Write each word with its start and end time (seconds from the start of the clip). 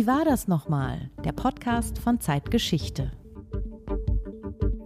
Wie 0.00 0.06
war 0.06 0.24
das 0.24 0.48
nochmal? 0.48 1.10
Der 1.26 1.32
Podcast 1.32 1.98
von 1.98 2.20
Zeitgeschichte. 2.20 3.10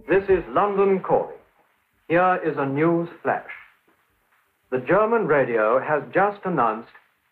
This 0.09 0.27
is 0.27 0.43
London 0.53 1.01
calling. 1.01 1.39
Here 2.09 2.37
is 2.43 2.57
a 2.57 2.65
news 2.65 3.07
flash. 3.21 3.49
The 4.71 4.79
German 4.79 5.25
radio 5.25 5.79
has 5.79 6.03
just 6.13 6.43
announced 6.43 6.91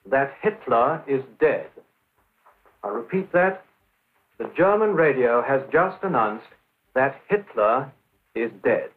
that 0.10 0.32
Hitler 0.40 1.04
is 1.08 1.24
dead. 1.42 1.68
I 2.86 2.88
repeat 2.88 3.30
that. 3.34 3.66
The 4.38 4.50
German 4.56 4.96
radio 4.96 5.42
has 5.42 5.62
just 5.70 6.02
announced 6.04 6.48
that 6.96 7.16
Hitler 7.28 7.92
is 8.34 8.50
dead. 8.64 8.92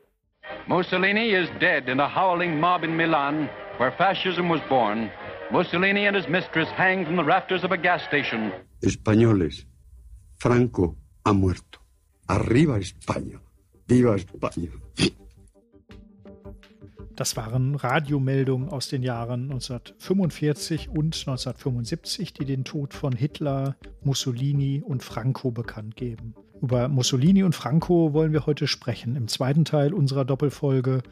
Mussolini 0.69 1.35
is 1.35 1.49
dead 1.59 1.89
in 1.89 1.99
a 1.99 2.09
howling 2.09 2.61
mob 2.61 2.85
in 2.85 2.97
Milan 2.97 3.51
where 3.79 3.91
fascism 3.99 4.49
was 4.49 4.61
born. 4.69 5.11
Mussolini 5.51 6.07
and 6.07 6.15
his 6.15 6.29
mistress 6.29 6.69
hang 6.77 7.05
from 7.05 7.17
the 7.17 7.25
rafters 7.25 7.65
of 7.65 7.73
a 7.73 7.77
gas 7.77 8.03
station. 8.05 8.53
Españoles, 8.87 9.67
Franco 10.39 10.97
ha 11.25 11.33
muerto. 11.33 11.81
Arriba 12.27 12.79
España. 12.79 13.41
Viva 13.89 14.17
España. 14.17 14.71
Das 17.15 17.37
waren 17.37 17.75
Radiomeldungen 17.77 18.69
aus 18.69 18.89
den 18.89 19.03
Jahren 19.03 19.45
1945 19.45 20.91
und 20.91 21.17
1975, 21.17 22.35
die 22.35 22.45
den 22.45 22.65
Tod 22.65 22.93
von 22.93 23.13
Hitler, 23.13 23.77
Mussolini 24.03 24.83
und 24.85 25.03
Franco 25.03 25.51
bekannt 25.51 25.97
geben. 25.97 26.35
Über 26.61 26.89
Mussolini 26.89 27.43
und 27.43 27.55
Franco 27.55 28.13
wollen 28.13 28.33
wir 28.33 28.45
heute 28.45 28.67
sprechen, 28.67 29.17
im 29.17 29.29
zweiten 29.29 29.65
Teil 29.65 29.95
unserer 29.95 30.25
Doppelfolge 30.25 31.03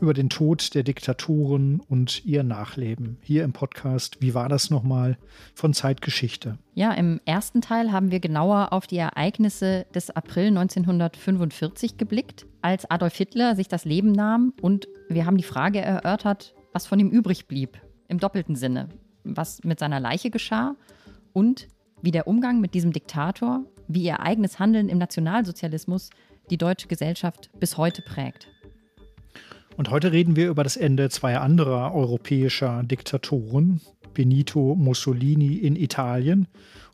über 0.00 0.14
den 0.14 0.28
Tod 0.28 0.74
der 0.74 0.82
Diktatoren 0.82 1.80
und 1.80 2.24
ihr 2.24 2.42
Nachleben. 2.42 3.18
Hier 3.22 3.44
im 3.44 3.52
Podcast 3.52 4.20
Wie 4.20 4.34
war 4.34 4.48
das 4.48 4.70
nochmal 4.70 5.18
von 5.54 5.72
Zeitgeschichte. 5.72 6.58
Ja, 6.74 6.92
im 6.92 7.20
ersten 7.24 7.60
Teil 7.60 7.92
haben 7.92 8.10
wir 8.10 8.20
genauer 8.20 8.72
auf 8.72 8.86
die 8.86 8.98
Ereignisse 8.98 9.86
des 9.94 10.10
April 10.10 10.48
1945 10.48 11.96
geblickt, 11.96 12.46
als 12.62 12.90
Adolf 12.90 13.16
Hitler 13.16 13.56
sich 13.56 13.68
das 13.68 13.84
Leben 13.84 14.12
nahm 14.12 14.52
und 14.60 14.88
wir 15.08 15.26
haben 15.26 15.36
die 15.36 15.42
Frage 15.42 15.80
erörtert, 15.80 16.54
was 16.72 16.86
von 16.86 17.00
ihm 17.00 17.10
übrig 17.10 17.46
blieb, 17.46 17.80
im 18.08 18.18
doppelten 18.18 18.56
Sinne, 18.56 18.88
was 19.24 19.62
mit 19.64 19.78
seiner 19.78 20.00
Leiche 20.00 20.30
geschah 20.30 20.76
und 21.32 21.68
wie 22.02 22.10
der 22.10 22.26
Umgang 22.26 22.60
mit 22.60 22.74
diesem 22.74 22.92
Diktator, 22.92 23.64
wie 23.88 24.02
ihr 24.02 24.20
eigenes 24.20 24.58
Handeln 24.58 24.88
im 24.88 24.98
Nationalsozialismus 24.98 26.10
die 26.50 26.58
deutsche 26.58 26.88
Gesellschaft 26.88 27.50
bis 27.58 27.76
heute 27.76 28.02
prägt. 28.02 28.48
Und 29.76 29.90
heute 29.90 30.10
reden 30.10 30.36
wir 30.36 30.48
über 30.48 30.64
das 30.64 30.78
Ende 30.78 31.10
zweier 31.10 31.42
anderer 31.42 31.94
europäischer 31.94 32.82
Diktatoren, 32.82 33.82
Benito 34.14 34.74
Mussolini 34.74 35.56
in 35.56 35.76
Italien 35.76 36.48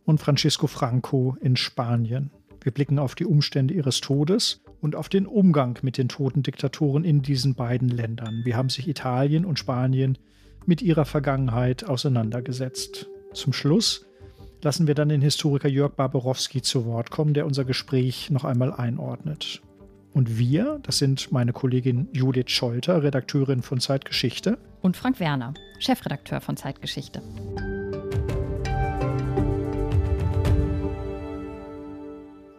und 0.05 0.20
Francisco 0.20 0.66
Franco 0.66 1.36
in 1.41 1.55
Spanien. 1.55 2.30
Wir 2.60 2.72
blicken 2.72 2.98
auf 2.98 3.14
die 3.14 3.25
Umstände 3.25 3.72
ihres 3.72 4.00
Todes 4.00 4.62
und 4.80 4.97
auf 4.97 5.08
den 5.08 5.27
Umgang 5.27 5.78
mit 5.83 5.97
den 5.97 6.08
toten 6.08 6.42
Diktatoren 6.42 7.05
in 7.05 7.22
diesen 7.22 7.55
beiden 7.55 7.88
Ländern. 7.88 8.42
Wie 8.44 8.56
haben 8.56 8.69
sich 8.69 8.88
Italien 8.88 9.44
und 9.44 9.60
Spanien 9.60 10.19
mit 10.66 10.83
ihrer 10.83 11.05
Vergangenheit 11.05 11.84
auseinandergesetzt? 11.84 13.08
Zum 13.33 13.53
Schluss 13.53 14.06
lassen 14.60 14.88
wir 14.88 14.97
dann 14.97 15.08
den 15.08 15.22
Historiker 15.22 15.69
Jörg 15.69 15.92
Barbarowski 15.92 16.62
zu 16.62 16.84
Wort 16.84 17.10
kommen, 17.10 17.34
der 17.34 17.47
unser 17.47 17.64
Gespräch 17.64 18.30
noch 18.30 18.44
einmal 18.44 18.72
einordnet. 18.72 19.62
Und 20.14 20.38
wir, 20.38 20.78
das 20.82 20.98
sind 20.98 21.32
meine 21.32 21.52
Kollegin 21.52 22.08
Judith 22.12 22.50
Scholter, 22.50 23.02
Redakteurin 23.02 23.62
von 23.62 23.80
Zeitgeschichte. 23.80 24.58
Und 24.82 24.96
Frank 24.96 25.20
Werner, 25.20 25.54
Chefredakteur 25.78 26.41
von 26.41 26.56
Zeitgeschichte. 26.56 27.22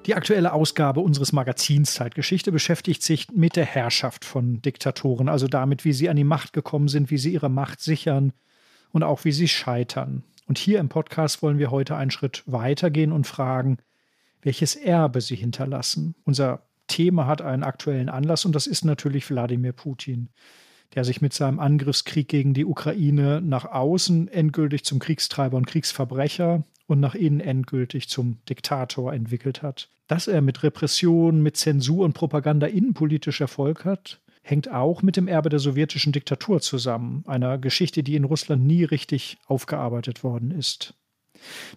Die 0.05 0.15
aktuelle 0.15 0.51
Ausgabe 0.51 0.99
unseres 0.99 1.31
Magazins 1.31 1.93
Zeitgeschichte 1.93 2.51
beschäftigt 2.51 3.03
sich 3.03 3.31
mit 3.31 3.55
der 3.55 3.65
Herrschaft 3.65 4.25
von 4.25 4.61
Diktatoren, 4.61 5.29
also 5.29 5.47
damit, 5.47 5.85
wie 5.85 5.93
sie 5.93 6.09
an 6.09 6.17
die 6.17 6.25
Macht 6.25 6.51
gekommen 6.51 6.89
sind, 6.89 7.09
wie 7.09 7.17
sie 7.17 7.31
ihre 7.31 7.49
Macht 7.49 7.79
sichern 7.79 8.33
und 8.91 9.03
auch 9.03 9.23
wie 9.23 9.31
sie 9.31 9.47
scheitern. 9.47 10.23
Und 10.45 10.57
hier 10.57 10.79
im 10.79 10.89
Podcast 10.89 11.41
wollen 11.41 11.57
wir 11.57 11.71
heute 11.71 11.95
einen 11.95 12.11
Schritt 12.11 12.43
weitergehen 12.47 13.13
und 13.13 13.27
fragen, 13.27 13.77
welches 14.41 14.75
Erbe 14.75 15.21
sie 15.21 15.35
hinterlassen. 15.35 16.15
Unser 16.25 16.63
Thema 16.87 17.27
hat 17.27 17.41
einen 17.41 17.63
aktuellen 17.63 18.09
Anlass 18.09 18.45
und 18.45 18.53
das 18.53 18.67
ist 18.67 18.85
natürlich 18.85 19.29
Wladimir 19.29 19.73
Putin, 19.73 20.29
der 20.95 21.03
sich 21.03 21.21
mit 21.21 21.33
seinem 21.33 21.59
Angriffskrieg 21.59 22.27
gegen 22.27 22.53
die 22.53 22.65
Ukraine 22.65 23.41
nach 23.41 23.65
außen 23.65 24.27
endgültig 24.27 24.83
zum 24.83 24.99
Kriegstreiber 24.99 25.57
und 25.57 25.67
Kriegsverbrecher 25.67 26.63
und 26.87 26.99
nach 26.99 27.15
innen 27.15 27.39
endgültig 27.39 28.09
zum 28.09 28.37
Diktator 28.49 29.13
entwickelt 29.13 29.61
hat. 29.61 29.89
Dass 30.07 30.27
er 30.27 30.41
mit 30.41 30.63
Repression, 30.63 31.41
mit 31.41 31.57
Zensur 31.57 32.05
und 32.05 32.13
Propaganda 32.13 32.67
innenpolitisch 32.67 33.41
Erfolg 33.41 33.85
hat, 33.85 34.19
hängt 34.43 34.69
auch 34.69 35.01
mit 35.01 35.15
dem 35.15 35.27
Erbe 35.27 35.49
der 35.49 35.59
sowjetischen 35.59 36.11
Diktatur 36.11 36.59
zusammen, 36.59 37.23
einer 37.25 37.57
Geschichte, 37.57 38.03
die 38.03 38.15
in 38.15 38.25
Russland 38.25 38.65
nie 38.65 38.83
richtig 38.83 39.37
aufgearbeitet 39.47 40.23
worden 40.23 40.51
ist. 40.51 40.93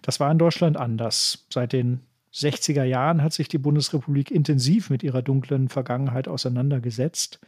Das 0.01 0.19
war 0.19 0.29
in 0.31 0.37
Deutschland 0.37 0.77
anders. 0.77 1.47
Seit 1.49 1.73
den 1.73 2.01
60er 2.37 2.83
Jahren 2.83 3.23
hat 3.23 3.33
sich 3.33 3.47
die 3.47 3.57
Bundesrepublik 3.57 4.31
intensiv 4.31 4.89
mit 4.89 5.03
ihrer 5.03 5.21
dunklen 5.21 5.69
Vergangenheit 5.69 6.27
auseinandergesetzt. 6.27 7.39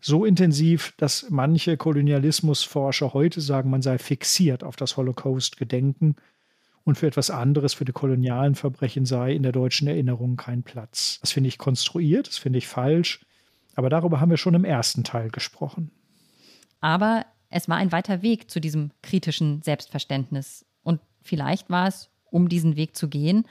So 0.00 0.24
intensiv, 0.24 0.94
dass 0.96 1.30
manche 1.30 1.76
Kolonialismusforscher 1.76 3.14
heute 3.14 3.40
sagen, 3.40 3.70
man 3.70 3.82
sei 3.82 3.98
fixiert 3.98 4.64
auf 4.64 4.74
das 4.74 4.96
Holocaust-Gedenken 4.96 6.16
und 6.82 6.98
für 6.98 7.06
etwas 7.06 7.30
anderes, 7.30 7.74
für 7.74 7.84
die 7.84 7.92
kolonialen 7.92 8.56
Verbrechen 8.56 9.06
sei 9.06 9.32
in 9.32 9.44
der 9.44 9.52
deutschen 9.52 9.86
Erinnerung 9.86 10.36
kein 10.36 10.64
Platz. 10.64 11.18
Das 11.20 11.30
finde 11.30 11.48
ich 11.48 11.58
konstruiert, 11.58 12.26
das 12.26 12.38
finde 12.38 12.58
ich 12.58 12.66
falsch, 12.66 13.24
aber 13.76 13.90
darüber 13.90 14.20
haben 14.20 14.30
wir 14.30 14.36
schon 14.36 14.54
im 14.54 14.64
ersten 14.64 15.04
Teil 15.04 15.30
gesprochen. 15.30 15.92
Aber 16.80 17.24
es 17.48 17.68
war 17.68 17.76
ein 17.76 17.92
weiter 17.92 18.22
Weg 18.22 18.50
zu 18.50 18.60
diesem 18.60 18.90
kritischen 19.02 19.62
Selbstverständnis. 19.62 20.66
Und 20.82 21.00
vielleicht 21.20 21.70
war 21.70 21.86
es, 21.86 22.10
um 22.30 22.48
diesen 22.48 22.74
Weg 22.74 22.96
zu 22.96 23.08
gehen, 23.08 23.44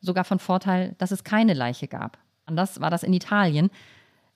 sogar 0.00 0.24
von 0.24 0.38
Vorteil, 0.38 0.94
dass 0.98 1.10
es 1.10 1.24
keine 1.24 1.54
Leiche 1.54 1.88
gab. 1.88 2.18
Anders 2.46 2.80
war 2.80 2.90
das 2.90 3.02
in 3.02 3.12
Italien, 3.12 3.70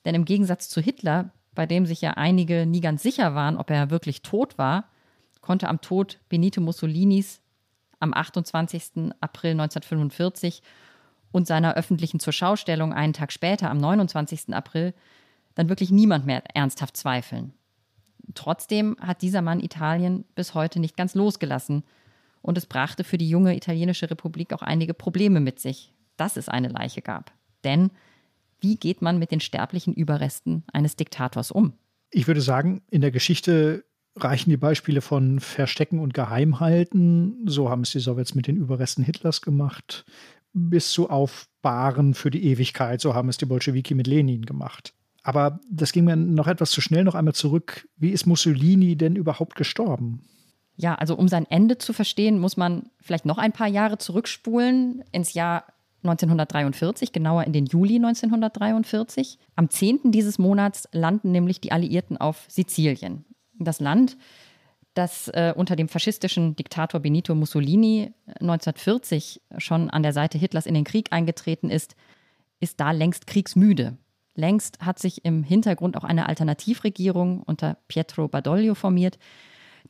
denn 0.04 0.14
im 0.14 0.24
Gegensatz 0.24 0.68
zu 0.68 0.80
Hitler, 0.80 1.30
bei 1.54 1.66
dem 1.66 1.86
sich 1.86 2.00
ja 2.00 2.12
einige 2.12 2.66
nie 2.66 2.80
ganz 2.80 3.02
sicher 3.02 3.34
waren, 3.34 3.56
ob 3.56 3.70
er 3.70 3.90
wirklich 3.90 4.22
tot 4.22 4.58
war, 4.58 4.88
konnte 5.40 5.68
am 5.68 5.80
Tod 5.80 6.18
Benito 6.28 6.60
Mussolinis 6.60 7.40
am 8.00 8.12
28. 8.14 9.12
April 9.20 9.52
1945 9.52 10.62
und 11.32 11.46
seiner 11.46 11.74
öffentlichen 11.74 12.20
Zurschaustellung 12.20 12.92
einen 12.92 13.12
Tag 13.12 13.32
später, 13.32 13.70
am 13.70 13.78
29. 13.78 14.54
April, 14.54 14.94
dann 15.54 15.68
wirklich 15.68 15.90
niemand 15.90 16.26
mehr 16.26 16.42
ernsthaft 16.54 16.96
zweifeln. 16.96 17.52
Trotzdem 18.34 18.96
hat 19.00 19.22
dieser 19.22 19.42
Mann 19.42 19.60
Italien 19.60 20.24
bis 20.34 20.54
heute 20.54 20.80
nicht 20.80 20.96
ganz 20.96 21.14
losgelassen 21.14 21.84
und 22.44 22.58
es 22.58 22.66
brachte 22.66 23.04
für 23.04 23.16
die 23.16 23.28
junge 23.28 23.56
italienische 23.56 24.10
Republik 24.10 24.52
auch 24.52 24.60
einige 24.60 24.92
Probleme 24.92 25.40
mit 25.40 25.58
sich, 25.58 25.94
dass 26.18 26.36
es 26.36 26.50
eine 26.50 26.68
Leiche 26.68 27.00
gab. 27.00 27.32
Denn 27.64 27.90
wie 28.60 28.76
geht 28.76 29.00
man 29.00 29.18
mit 29.18 29.30
den 29.30 29.40
sterblichen 29.40 29.94
Überresten 29.94 30.62
eines 30.70 30.94
Diktators 30.94 31.50
um? 31.50 31.72
Ich 32.10 32.26
würde 32.26 32.42
sagen, 32.42 32.82
in 32.90 33.00
der 33.00 33.12
Geschichte 33.12 33.86
reichen 34.14 34.50
die 34.50 34.58
Beispiele 34.58 35.00
von 35.00 35.40
Verstecken 35.40 35.98
und 35.98 36.12
Geheimhalten, 36.12 37.46
so 37.46 37.70
haben 37.70 37.80
es 37.80 37.92
die 37.92 38.00
Sowjets 38.00 38.34
mit 38.34 38.46
den 38.46 38.58
Überresten 38.58 39.02
Hitlers 39.02 39.40
gemacht, 39.40 40.04
bis 40.52 40.92
zu 40.92 41.08
Aufbahren 41.08 42.12
für 42.12 42.30
die 42.30 42.44
Ewigkeit, 42.44 43.00
so 43.00 43.14
haben 43.14 43.30
es 43.30 43.38
die 43.38 43.46
Bolschewiki 43.46 43.94
mit 43.94 44.06
Lenin 44.06 44.44
gemacht. 44.44 44.92
Aber 45.22 45.60
das 45.70 45.92
ging 45.92 46.04
mir 46.04 46.16
noch 46.16 46.46
etwas 46.46 46.72
zu 46.72 46.82
schnell 46.82 47.04
noch 47.04 47.14
einmal 47.14 47.34
zurück. 47.34 47.88
Wie 47.96 48.10
ist 48.10 48.26
Mussolini 48.26 48.96
denn 48.96 49.16
überhaupt 49.16 49.56
gestorben? 49.56 50.20
Ja, 50.76 50.94
also 50.94 51.14
um 51.14 51.28
sein 51.28 51.46
Ende 51.48 51.78
zu 51.78 51.92
verstehen, 51.92 52.38
muss 52.38 52.56
man 52.56 52.90
vielleicht 53.00 53.26
noch 53.26 53.38
ein 53.38 53.52
paar 53.52 53.68
Jahre 53.68 53.98
zurückspulen 53.98 55.04
ins 55.12 55.34
Jahr 55.34 55.64
1943, 56.02 57.12
genauer 57.12 57.44
in 57.44 57.52
den 57.52 57.66
Juli 57.66 57.96
1943. 57.96 59.38
Am 59.56 59.70
10. 59.70 60.10
dieses 60.10 60.38
Monats 60.38 60.88
landen 60.92 61.30
nämlich 61.30 61.60
die 61.60 61.72
Alliierten 61.72 62.16
auf 62.18 62.44
Sizilien. 62.48 63.24
Das 63.58 63.80
Land, 63.80 64.16
das 64.94 65.28
äh, 65.28 65.54
unter 65.56 65.76
dem 65.76 65.88
faschistischen 65.88 66.56
Diktator 66.56 67.00
Benito 67.00 67.34
Mussolini 67.34 68.12
1940 68.26 69.40
schon 69.58 69.90
an 69.90 70.02
der 70.02 70.12
Seite 70.12 70.38
Hitlers 70.38 70.66
in 70.66 70.74
den 70.74 70.84
Krieg 70.84 71.12
eingetreten 71.12 71.70
ist, 71.70 71.96
ist 72.60 72.80
da 72.80 72.90
längst 72.90 73.26
kriegsmüde. 73.26 73.96
Längst 74.34 74.80
hat 74.80 74.98
sich 74.98 75.24
im 75.24 75.42
Hintergrund 75.42 75.96
auch 75.96 76.04
eine 76.04 76.28
Alternativregierung 76.28 77.42
unter 77.42 77.78
Pietro 77.88 78.28
Badoglio 78.28 78.74
formiert, 78.74 79.18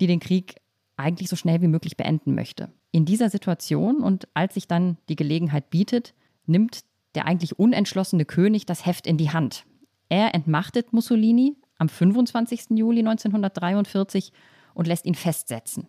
die 0.00 0.06
den 0.06 0.20
Krieg 0.20 0.56
eigentlich 0.96 1.28
so 1.28 1.36
schnell 1.36 1.60
wie 1.60 1.68
möglich 1.68 1.96
beenden 1.96 2.34
möchte. 2.34 2.70
In 2.92 3.04
dieser 3.04 3.30
Situation 3.30 4.02
und 4.02 4.28
als 4.34 4.54
sich 4.54 4.68
dann 4.68 4.98
die 5.08 5.16
Gelegenheit 5.16 5.70
bietet, 5.70 6.14
nimmt 6.46 6.80
der 7.14 7.26
eigentlich 7.26 7.58
unentschlossene 7.58 8.24
König 8.24 8.66
das 8.66 8.86
Heft 8.86 9.06
in 9.06 9.16
die 9.16 9.30
Hand. 9.30 9.64
Er 10.08 10.34
entmachtet 10.34 10.92
Mussolini 10.92 11.56
am 11.78 11.88
25. 11.88 12.70
Juli 12.70 13.00
1943 13.00 14.32
und 14.74 14.86
lässt 14.86 15.06
ihn 15.06 15.14
festsetzen. 15.14 15.88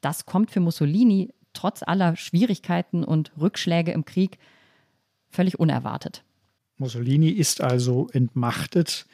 Das 0.00 0.26
kommt 0.26 0.50
für 0.50 0.60
Mussolini 0.60 1.32
trotz 1.52 1.82
aller 1.82 2.14
Schwierigkeiten 2.16 3.04
und 3.04 3.32
Rückschläge 3.40 3.92
im 3.92 4.04
Krieg 4.04 4.38
völlig 5.28 5.58
unerwartet. 5.58 6.24
Mussolini 6.76 7.30
ist 7.30 7.60
also 7.60 8.08
entmachtet, 8.12 9.06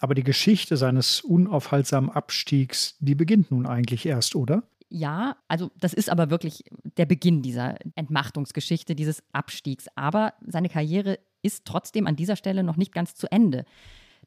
aber 0.00 0.14
die 0.14 0.24
Geschichte 0.24 0.76
seines 0.76 1.20
unaufhaltsamen 1.20 2.10
Abstiegs, 2.10 2.96
die 3.00 3.14
beginnt 3.14 3.50
nun 3.50 3.66
eigentlich 3.66 4.06
erst, 4.06 4.36
oder? 4.36 4.62
Ja, 4.90 5.36
also 5.48 5.70
das 5.78 5.92
ist 5.92 6.08
aber 6.08 6.30
wirklich 6.30 6.64
der 6.96 7.06
Beginn 7.06 7.42
dieser 7.42 7.76
Entmachtungsgeschichte, 7.94 8.94
dieses 8.94 9.22
Abstiegs. 9.32 9.86
Aber 9.96 10.34
seine 10.46 10.68
Karriere 10.68 11.18
ist 11.42 11.64
trotzdem 11.64 12.06
an 12.06 12.16
dieser 12.16 12.36
Stelle 12.36 12.62
noch 12.62 12.76
nicht 12.76 12.92
ganz 12.92 13.14
zu 13.14 13.30
Ende. 13.30 13.64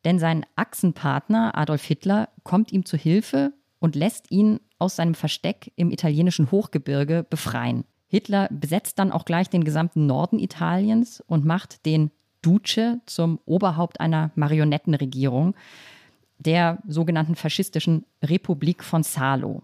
Denn 0.05 0.19
sein 0.19 0.45
Achsenpartner 0.55 1.57
Adolf 1.57 1.83
Hitler 1.83 2.29
kommt 2.43 2.71
ihm 2.71 2.85
zu 2.85 2.97
Hilfe 2.97 3.53
und 3.79 3.95
lässt 3.95 4.31
ihn 4.31 4.59
aus 4.77 4.95
seinem 4.95 5.15
Versteck 5.15 5.71
im 5.75 5.91
italienischen 5.91 6.51
Hochgebirge 6.51 7.25
befreien. 7.27 7.85
Hitler 8.07 8.47
besetzt 8.51 8.99
dann 8.99 9.11
auch 9.11 9.25
gleich 9.25 9.49
den 9.49 9.63
gesamten 9.63 10.05
Norden 10.05 10.37
Italiens 10.37 11.21
und 11.27 11.45
macht 11.45 11.85
den 11.85 12.11
Duce 12.41 12.99
zum 13.05 13.39
Oberhaupt 13.45 13.99
einer 13.99 14.31
Marionettenregierung, 14.35 15.55
der 16.39 16.79
sogenannten 16.87 17.35
faschistischen 17.35 18.05
Republik 18.23 18.83
von 18.83 19.03
Salo. 19.03 19.63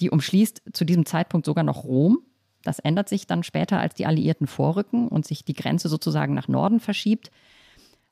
Die 0.00 0.10
umschließt 0.10 0.62
zu 0.72 0.84
diesem 0.84 1.06
Zeitpunkt 1.06 1.46
sogar 1.46 1.64
noch 1.64 1.84
Rom. 1.84 2.18
Das 2.62 2.78
ändert 2.80 3.08
sich 3.08 3.26
dann 3.26 3.42
später, 3.42 3.78
als 3.78 3.94
die 3.94 4.06
Alliierten 4.06 4.46
vorrücken 4.46 5.08
und 5.08 5.26
sich 5.26 5.44
die 5.44 5.54
Grenze 5.54 5.88
sozusagen 5.88 6.34
nach 6.34 6.48
Norden 6.48 6.80
verschiebt. 6.80 7.30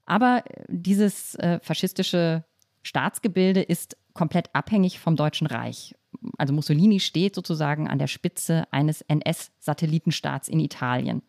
Aber 0.05 0.45
dieses 0.69 1.35
äh, 1.37 1.59
faschistische 1.61 2.45
Staatsgebilde 2.83 3.63
ist 3.63 3.97
komplett 4.15 4.55
abhängig 4.55 5.01
vom 5.01 5.17
Deutschen 5.17 5.49
Reich. 5.49 5.95
Also 6.39 6.55
Mussolini 6.55 7.01
steht 7.01 7.35
sozusagen 7.35 7.89
an 7.89 7.99
der 7.99 8.07
Spitze 8.07 8.65
eines 8.71 9.03
NS-Satellitenstaats 9.03 10.49
in 10.49 10.61
Italien. 10.61 11.23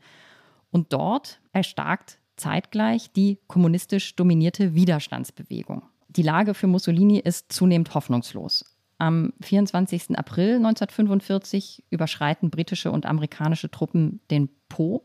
Und 0.70 0.94
dort 0.94 1.42
erstarkt 1.54 2.20
zeitgleich 2.38 3.12
die 3.12 3.40
kommunistisch 3.48 4.16
dominierte 4.16 4.74
Widerstandsbewegung. 4.74 5.84
Die 6.10 6.22
Lage 6.24 6.54
für 6.54 6.68
Mussolini 6.68 7.20
ist 7.20 7.52
zunehmend 7.52 7.94
hoffnungslos. 7.94 8.78
Am 9.00 9.34
24. 9.42 10.18
April 10.18 10.56
1945 10.56 11.84
überschreiten 11.90 12.50
britische 12.50 12.92
und 12.92 13.06
amerikanische 13.06 13.70
Truppen 13.70 14.22
den 14.32 14.50
Po. 14.70 15.04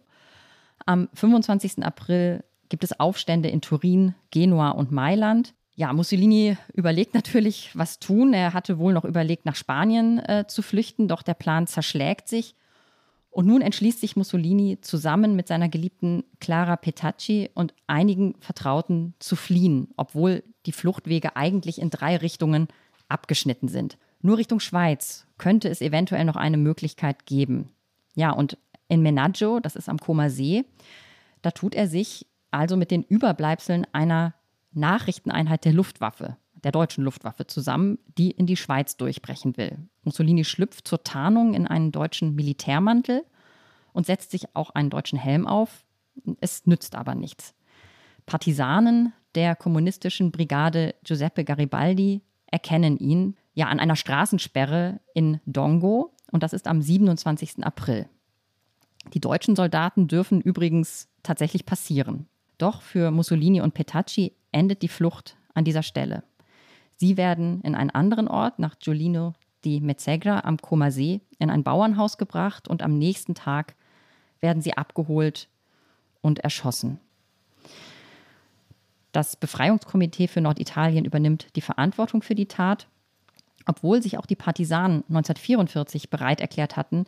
Am 0.86 1.08
25. 1.12 1.84
April 1.84 2.44
gibt 2.68 2.84
es 2.84 2.98
Aufstände 2.98 3.50
in 3.50 3.60
Turin, 3.60 4.14
Genua 4.30 4.70
und 4.70 4.92
Mailand. 4.92 5.52
Ja, 5.74 5.92
Mussolini 5.92 6.56
überlegt 6.72 7.14
natürlich, 7.14 7.70
was 7.74 7.98
tun. 7.98 8.32
Er 8.32 8.54
hatte 8.54 8.78
wohl 8.78 8.94
noch 8.94 9.04
überlegt, 9.04 9.44
nach 9.44 9.56
Spanien 9.56 10.18
äh, 10.20 10.46
zu 10.48 10.62
flüchten, 10.62 11.08
doch 11.08 11.22
der 11.22 11.34
Plan 11.34 11.66
zerschlägt 11.66 12.28
sich. 12.28 12.54
Und 13.32 13.46
nun 13.46 13.62
entschließt 13.62 13.98
sich 13.98 14.14
Mussolini 14.14 14.78
zusammen 14.82 15.34
mit 15.34 15.48
seiner 15.48 15.70
geliebten 15.70 16.22
Clara 16.38 16.76
Petacci 16.76 17.48
und 17.54 17.72
einigen 17.86 18.34
Vertrauten 18.40 19.14
zu 19.20 19.36
fliehen, 19.36 19.88
obwohl 19.96 20.44
die 20.66 20.72
Fluchtwege 20.72 21.34
eigentlich 21.34 21.80
in 21.80 21.88
drei 21.88 22.18
Richtungen 22.18 22.68
abgeschnitten 23.08 23.68
sind. 23.68 23.96
Nur 24.20 24.36
Richtung 24.36 24.60
Schweiz 24.60 25.26
könnte 25.38 25.70
es 25.70 25.80
eventuell 25.80 26.26
noch 26.26 26.36
eine 26.36 26.58
Möglichkeit 26.58 27.24
geben. 27.24 27.70
Ja, 28.14 28.32
und 28.32 28.58
in 28.88 29.00
Menaggio, 29.00 29.60
das 29.60 29.76
ist 29.76 29.88
am 29.88 29.98
Koma 29.98 30.28
See, 30.28 30.66
da 31.40 31.52
tut 31.52 31.74
er 31.74 31.88
sich 31.88 32.26
also 32.50 32.76
mit 32.76 32.90
den 32.90 33.02
Überbleibseln 33.02 33.86
einer 33.92 34.34
Nachrichteneinheit 34.74 35.64
der 35.64 35.72
Luftwaffe, 35.72 36.36
der 36.64 36.72
deutschen 36.72 37.04
Luftwaffe, 37.04 37.46
zusammen, 37.46 37.98
die 38.18 38.30
in 38.30 38.46
die 38.46 38.56
Schweiz 38.56 38.96
durchbrechen 38.96 39.56
will. 39.56 39.78
Mussolini 40.04 40.44
schlüpft 40.44 40.86
zur 40.86 41.02
Tarnung 41.02 41.54
in 41.54 41.66
einen 41.66 41.92
deutschen 41.92 42.34
Militärmantel 42.34 43.24
und 43.92 44.06
setzt 44.06 44.30
sich 44.30 44.54
auch 44.54 44.70
einen 44.70 44.90
deutschen 44.90 45.18
Helm 45.18 45.46
auf. 45.46 45.84
Es 46.40 46.66
nützt 46.66 46.94
aber 46.94 47.14
nichts. 47.14 47.54
Partisanen 48.26 49.12
der 49.34 49.56
kommunistischen 49.56 50.30
Brigade 50.30 50.94
Giuseppe 51.04 51.44
Garibaldi 51.44 52.22
erkennen 52.46 52.98
ihn 52.98 53.36
ja 53.54 53.66
an 53.66 53.80
einer 53.80 53.96
Straßensperre 53.96 55.00
in 55.14 55.40
Dongo 55.46 56.14
und 56.30 56.42
das 56.42 56.52
ist 56.52 56.66
am 56.66 56.80
27. 56.82 57.64
April. 57.64 58.08
Die 59.14 59.20
deutschen 59.20 59.56
Soldaten 59.56 60.06
dürfen 60.06 60.40
übrigens 60.40 61.08
tatsächlich 61.22 61.66
passieren. 61.66 62.28
Doch 62.58 62.82
für 62.82 63.10
Mussolini 63.10 63.60
und 63.60 63.74
Petacci 63.74 64.36
endet 64.52 64.82
die 64.82 64.88
Flucht 64.88 65.36
an 65.54 65.64
dieser 65.64 65.82
Stelle. 65.82 66.22
Sie 67.02 67.16
werden 67.16 67.62
in 67.62 67.74
einen 67.74 67.90
anderen 67.90 68.28
Ort, 68.28 68.60
nach 68.60 68.78
Giulino 68.78 69.32
di 69.64 69.80
Mezzegra 69.80 70.44
am 70.44 70.58
Comer 70.58 70.92
See, 70.92 71.20
in 71.40 71.50
ein 71.50 71.64
Bauernhaus 71.64 72.16
gebracht 72.16 72.68
und 72.68 72.80
am 72.80 72.96
nächsten 72.96 73.34
Tag 73.34 73.74
werden 74.38 74.62
sie 74.62 74.76
abgeholt 74.76 75.48
und 76.20 76.38
erschossen. 76.38 77.00
Das 79.10 79.34
Befreiungskomitee 79.34 80.28
für 80.28 80.40
Norditalien 80.40 81.04
übernimmt 81.04 81.48
die 81.56 81.60
Verantwortung 81.60 82.22
für 82.22 82.36
die 82.36 82.46
Tat, 82.46 82.86
obwohl 83.66 84.00
sich 84.00 84.16
auch 84.16 84.26
die 84.26 84.36
Partisanen 84.36 84.98
1944 85.08 86.08
bereit 86.08 86.40
erklärt 86.40 86.76
hatten, 86.76 87.06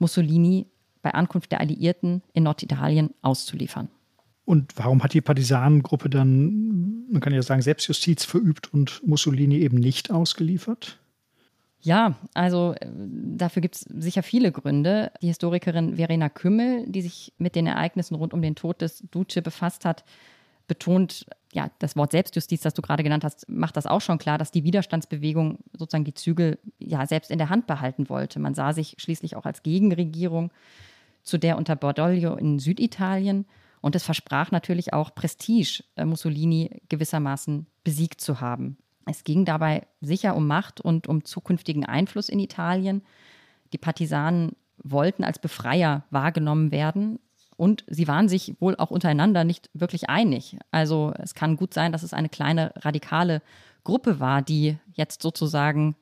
Mussolini 0.00 0.66
bei 1.02 1.14
Ankunft 1.14 1.52
der 1.52 1.60
Alliierten 1.60 2.24
in 2.32 2.42
Norditalien 2.42 3.14
auszuliefern. 3.22 3.90
Und 4.50 4.76
warum 4.76 5.00
hat 5.04 5.14
die 5.14 5.20
Partisanengruppe 5.20 6.10
dann, 6.10 7.04
man 7.08 7.20
kann 7.20 7.32
ja 7.32 7.40
sagen, 7.40 7.62
Selbstjustiz 7.62 8.24
verübt 8.24 8.74
und 8.74 9.00
Mussolini 9.06 9.58
eben 9.58 9.78
nicht 9.78 10.10
ausgeliefert? 10.10 10.98
Ja, 11.78 12.16
also 12.34 12.74
äh, 12.80 12.88
dafür 13.36 13.62
gibt 13.62 13.76
es 13.76 13.82
sicher 13.82 14.24
viele 14.24 14.50
Gründe. 14.50 15.12
Die 15.22 15.28
Historikerin 15.28 15.94
Verena 15.94 16.28
Kümmel, 16.28 16.84
die 16.88 17.00
sich 17.00 17.32
mit 17.38 17.54
den 17.54 17.68
Ereignissen 17.68 18.16
rund 18.16 18.34
um 18.34 18.42
den 18.42 18.56
Tod 18.56 18.80
des 18.80 19.04
Duce 19.12 19.40
befasst 19.40 19.84
hat, 19.84 20.04
betont, 20.66 21.26
ja, 21.52 21.70
das 21.78 21.94
Wort 21.94 22.10
Selbstjustiz, 22.10 22.62
das 22.62 22.74
du 22.74 22.82
gerade 22.82 23.04
genannt 23.04 23.22
hast, 23.22 23.48
macht 23.48 23.76
das 23.76 23.86
auch 23.86 24.00
schon 24.00 24.18
klar, 24.18 24.36
dass 24.36 24.50
die 24.50 24.64
Widerstandsbewegung 24.64 25.60
sozusagen 25.78 26.02
die 26.02 26.14
Zügel 26.14 26.58
ja 26.80 27.06
selbst 27.06 27.30
in 27.30 27.38
der 27.38 27.50
Hand 27.50 27.68
behalten 27.68 28.08
wollte. 28.08 28.40
Man 28.40 28.54
sah 28.54 28.72
sich 28.72 28.96
schließlich 28.98 29.36
auch 29.36 29.44
als 29.44 29.62
Gegenregierung 29.62 30.50
zu 31.22 31.38
der 31.38 31.56
unter 31.56 31.76
Bordoglio 31.76 32.34
in 32.34 32.58
Süditalien 32.58 33.46
und 33.80 33.96
es 33.96 34.04
versprach 34.04 34.50
natürlich 34.50 34.92
auch 34.92 35.14
Prestige, 35.14 35.84
äh, 35.96 36.04
Mussolini 36.04 36.82
gewissermaßen 36.88 37.66
besiegt 37.84 38.20
zu 38.20 38.40
haben. 38.40 38.76
Es 39.06 39.24
ging 39.24 39.44
dabei 39.44 39.86
sicher 40.00 40.36
um 40.36 40.46
Macht 40.46 40.80
und 40.80 41.08
um 41.08 41.24
zukünftigen 41.24 41.84
Einfluss 41.84 42.28
in 42.28 42.38
Italien. 42.38 43.02
Die 43.72 43.78
Partisanen 43.78 44.52
wollten 44.82 45.24
als 45.24 45.38
Befreier 45.38 46.04
wahrgenommen 46.10 46.70
werden 46.70 47.18
und 47.56 47.84
sie 47.88 48.08
waren 48.08 48.28
sich 48.28 48.54
wohl 48.60 48.76
auch 48.76 48.90
untereinander 48.90 49.44
nicht 49.44 49.68
wirklich 49.74 50.08
einig. 50.08 50.58
Also 50.70 51.12
es 51.18 51.34
kann 51.34 51.56
gut 51.56 51.74
sein, 51.74 51.92
dass 51.92 52.02
es 52.02 52.14
eine 52.14 52.28
kleine 52.28 52.72
radikale 52.76 53.42
Gruppe 53.84 54.20
war, 54.20 54.42
die 54.42 54.78
jetzt 54.94 55.22
sozusagen 55.22 55.96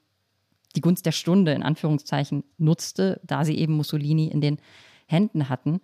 die 0.77 0.81
Gunst 0.81 1.07
der 1.07 1.13
Stunde 1.13 1.53
in 1.53 1.63
Anführungszeichen 1.63 2.45
nutzte, 2.59 3.21
da 3.25 3.45
sie 3.45 3.57
eben 3.57 3.75
Mussolini 3.75 4.27
in 4.27 4.41
den 4.41 4.59
Händen 5.07 5.49
hatten 5.49 5.81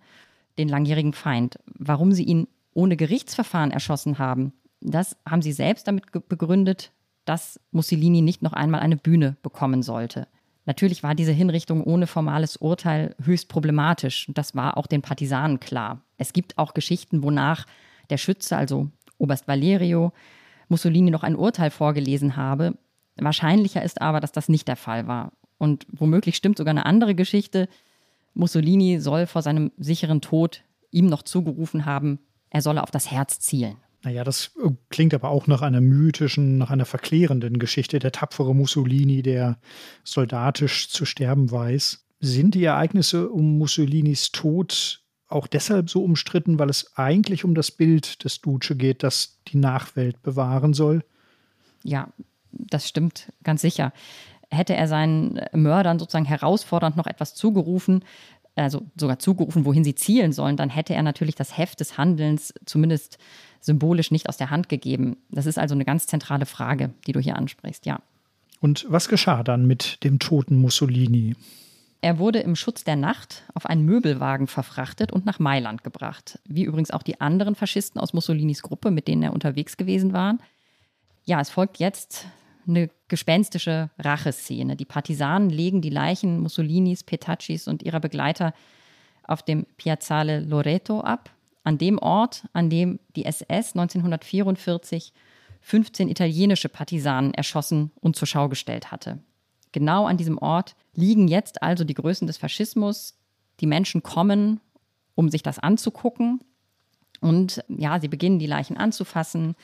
den 0.57 0.69
langjährigen 0.69 1.13
Feind. 1.13 1.59
Warum 1.65 2.11
sie 2.11 2.23
ihn 2.23 2.47
ohne 2.73 2.97
Gerichtsverfahren 2.97 3.71
erschossen 3.71 4.19
haben, 4.19 4.53
das 4.81 5.17
haben 5.27 5.41
sie 5.41 5.53
selbst 5.53 5.87
damit 5.87 6.11
begründet, 6.29 6.91
dass 7.25 7.59
Mussolini 7.71 8.21
nicht 8.21 8.41
noch 8.41 8.53
einmal 8.53 8.81
eine 8.81 8.97
Bühne 8.97 9.37
bekommen 9.41 9.81
sollte. 9.81 10.27
Natürlich 10.65 11.03
war 11.03 11.15
diese 11.15 11.31
Hinrichtung 11.31 11.83
ohne 11.83 12.07
formales 12.07 12.57
Urteil 12.57 13.15
höchst 13.23 13.49
problematisch. 13.49 14.29
Das 14.33 14.55
war 14.55 14.77
auch 14.77 14.87
den 14.87 15.01
Partisanen 15.01 15.59
klar. 15.59 16.01
Es 16.17 16.33
gibt 16.33 16.57
auch 16.57 16.73
Geschichten, 16.73 17.23
wonach 17.23 17.65
der 18.09 18.17
Schütze, 18.17 18.57
also 18.57 18.89
Oberst 19.17 19.47
Valerio, 19.47 20.11
Mussolini 20.67 21.11
noch 21.11 21.23
ein 21.23 21.35
Urteil 21.35 21.69
vorgelesen 21.69 22.35
habe. 22.35 22.77
Wahrscheinlicher 23.17 23.83
ist 23.83 24.01
aber, 24.01 24.19
dass 24.19 24.31
das 24.31 24.49
nicht 24.49 24.67
der 24.67 24.75
Fall 24.75 25.07
war. 25.07 25.31
Und 25.57 25.85
womöglich 25.91 26.35
stimmt 26.35 26.57
sogar 26.57 26.71
eine 26.71 26.85
andere 26.85 27.15
Geschichte, 27.15 27.69
Mussolini 28.35 28.99
soll 28.99 29.25
vor 29.25 29.41
seinem 29.41 29.71
sicheren 29.77 30.21
Tod 30.21 30.63
ihm 30.91 31.07
noch 31.07 31.23
zugerufen 31.23 31.85
haben, 31.85 32.19
er 32.49 32.61
solle 32.61 32.83
auf 32.83 32.91
das 32.91 33.11
Herz 33.11 33.39
zielen. 33.39 33.77
Naja, 34.03 34.23
das 34.23 34.51
äh, 34.63 34.69
klingt 34.89 35.13
aber 35.13 35.29
auch 35.29 35.47
nach 35.47 35.61
einer 35.61 35.81
mythischen, 35.81 36.57
nach 36.59 36.69
einer 36.69 36.85
verklärenden 36.85 37.57
Geschichte. 37.57 37.97
Der 37.97 38.11
tapfere 38.11 38.53
Mussolini, 38.53 39.23
der 39.23 39.57
soldatisch 40.03 40.89
zu 40.89 41.05
sterben 41.05 41.49
weiß. 41.49 42.05
Sind 42.19 42.53
die 42.53 42.63
Ereignisse 42.63 43.29
um 43.29 43.57
Mussolinis 43.57 44.31
Tod 44.31 45.01
auch 45.27 45.47
deshalb 45.47 45.89
so 45.89 46.03
umstritten, 46.03 46.59
weil 46.59 46.69
es 46.69 46.95
eigentlich 46.95 47.43
um 47.43 47.55
das 47.55 47.71
Bild 47.71 48.23
des 48.23 48.41
Duce 48.41 48.73
geht, 48.77 49.01
das 49.01 49.41
die 49.47 49.57
Nachwelt 49.57 50.21
bewahren 50.21 50.73
soll? 50.73 51.03
Ja, 51.83 52.09
das 52.51 52.87
stimmt 52.87 53.33
ganz 53.43 53.61
sicher 53.61 53.91
hätte 54.51 54.75
er 54.75 54.87
seinen 54.87 55.41
Mördern 55.53 55.99
sozusagen 55.99 56.25
herausfordernd 56.25 56.97
noch 56.97 57.07
etwas 57.07 57.35
zugerufen, 57.35 58.03
also 58.55 58.83
sogar 58.95 59.19
zugerufen, 59.19 59.65
wohin 59.65 59.83
sie 59.83 59.95
zielen 59.95 60.31
sollen, 60.31 60.57
dann 60.57 60.69
hätte 60.69 60.93
er 60.93 61.03
natürlich 61.03 61.35
das 61.35 61.57
Heft 61.57 61.79
des 61.79 61.97
Handelns 61.97 62.53
zumindest 62.65 63.17
symbolisch 63.59 64.11
nicht 64.11 64.29
aus 64.29 64.37
der 64.37 64.49
Hand 64.49 64.69
gegeben. 64.69 65.17
Das 65.29 65.45
ist 65.45 65.59
also 65.59 65.75
eine 65.75 65.85
ganz 65.85 66.07
zentrale 66.07 66.45
Frage, 66.45 66.91
die 67.05 67.11
du 67.11 67.19
hier 67.19 67.35
ansprichst, 67.35 67.85
ja. 67.85 67.99
Und 68.61 68.85
was 68.87 69.09
geschah 69.09 69.43
dann 69.43 69.65
mit 69.65 70.03
dem 70.03 70.19
toten 70.19 70.55
Mussolini? 70.55 71.35
Er 72.01 72.19
wurde 72.19 72.39
im 72.39 72.55
Schutz 72.55 72.83
der 72.83 72.95
Nacht 72.95 73.43
auf 73.53 73.65
einen 73.65 73.83
Möbelwagen 73.83 74.47
verfrachtet 74.47 75.11
und 75.11 75.25
nach 75.25 75.39
Mailand 75.39 75.83
gebracht. 75.83 76.39
Wie 76.47 76.63
übrigens 76.63 76.91
auch 76.91 77.03
die 77.03 77.19
anderen 77.19 77.55
Faschisten 77.55 77.99
aus 77.99 78.13
Mussolinis 78.13 78.61
Gruppe, 78.61 78.91
mit 78.91 79.07
denen 79.07 79.23
er 79.23 79.33
unterwegs 79.33 79.75
gewesen 79.75 80.13
war. 80.13 80.37
Ja, 81.25 81.41
es 81.41 81.49
folgt 81.49 81.79
jetzt 81.79 82.27
eine 82.67 82.89
gespenstische 83.07 83.89
Racheszene. 83.99 84.75
Die 84.75 84.85
Partisanen 84.85 85.49
legen 85.49 85.81
die 85.81 85.89
Leichen 85.89 86.39
Mussolinis, 86.39 87.03
Petaccis 87.03 87.67
und 87.67 87.83
ihrer 87.83 87.99
Begleiter 87.99 88.53
auf 89.23 89.43
dem 89.43 89.65
Piazzale 89.77 90.39
Loreto 90.39 91.01
ab, 91.01 91.31
an 91.63 91.77
dem 91.77 91.97
Ort, 91.97 92.45
an 92.53 92.69
dem 92.69 92.99
die 93.15 93.25
SS 93.25 93.75
1944 93.75 95.13
15 95.61 96.09
italienische 96.09 96.69
Partisanen 96.69 97.33
erschossen 97.33 97.91
und 97.99 98.15
zur 98.15 98.27
Schau 98.27 98.49
gestellt 98.49 98.91
hatte. 98.91 99.19
Genau 99.71 100.05
an 100.05 100.17
diesem 100.17 100.37
Ort 100.37 100.75
liegen 100.93 101.27
jetzt 101.27 101.63
also 101.63 101.83
die 101.83 101.95
Größen 101.95 102.27
des 102.27 102.37
Faschismus. 102.37 103.17
Die 103.59 103.65
Menschen 103.65 104.03
kommen, 104.03 104.61
um 105.15 105.29
sich 105.29 105.41
das 105.41 105.57
anzugucken. 105.57 106.41
Und 107.19 107.63
ja, 107.67 107.99
sie 107.99 108.07
beginnen 108.07 108.37
die 108.37 108.45
Leichen 108.45 108.77
anzufassen 108.77 109.55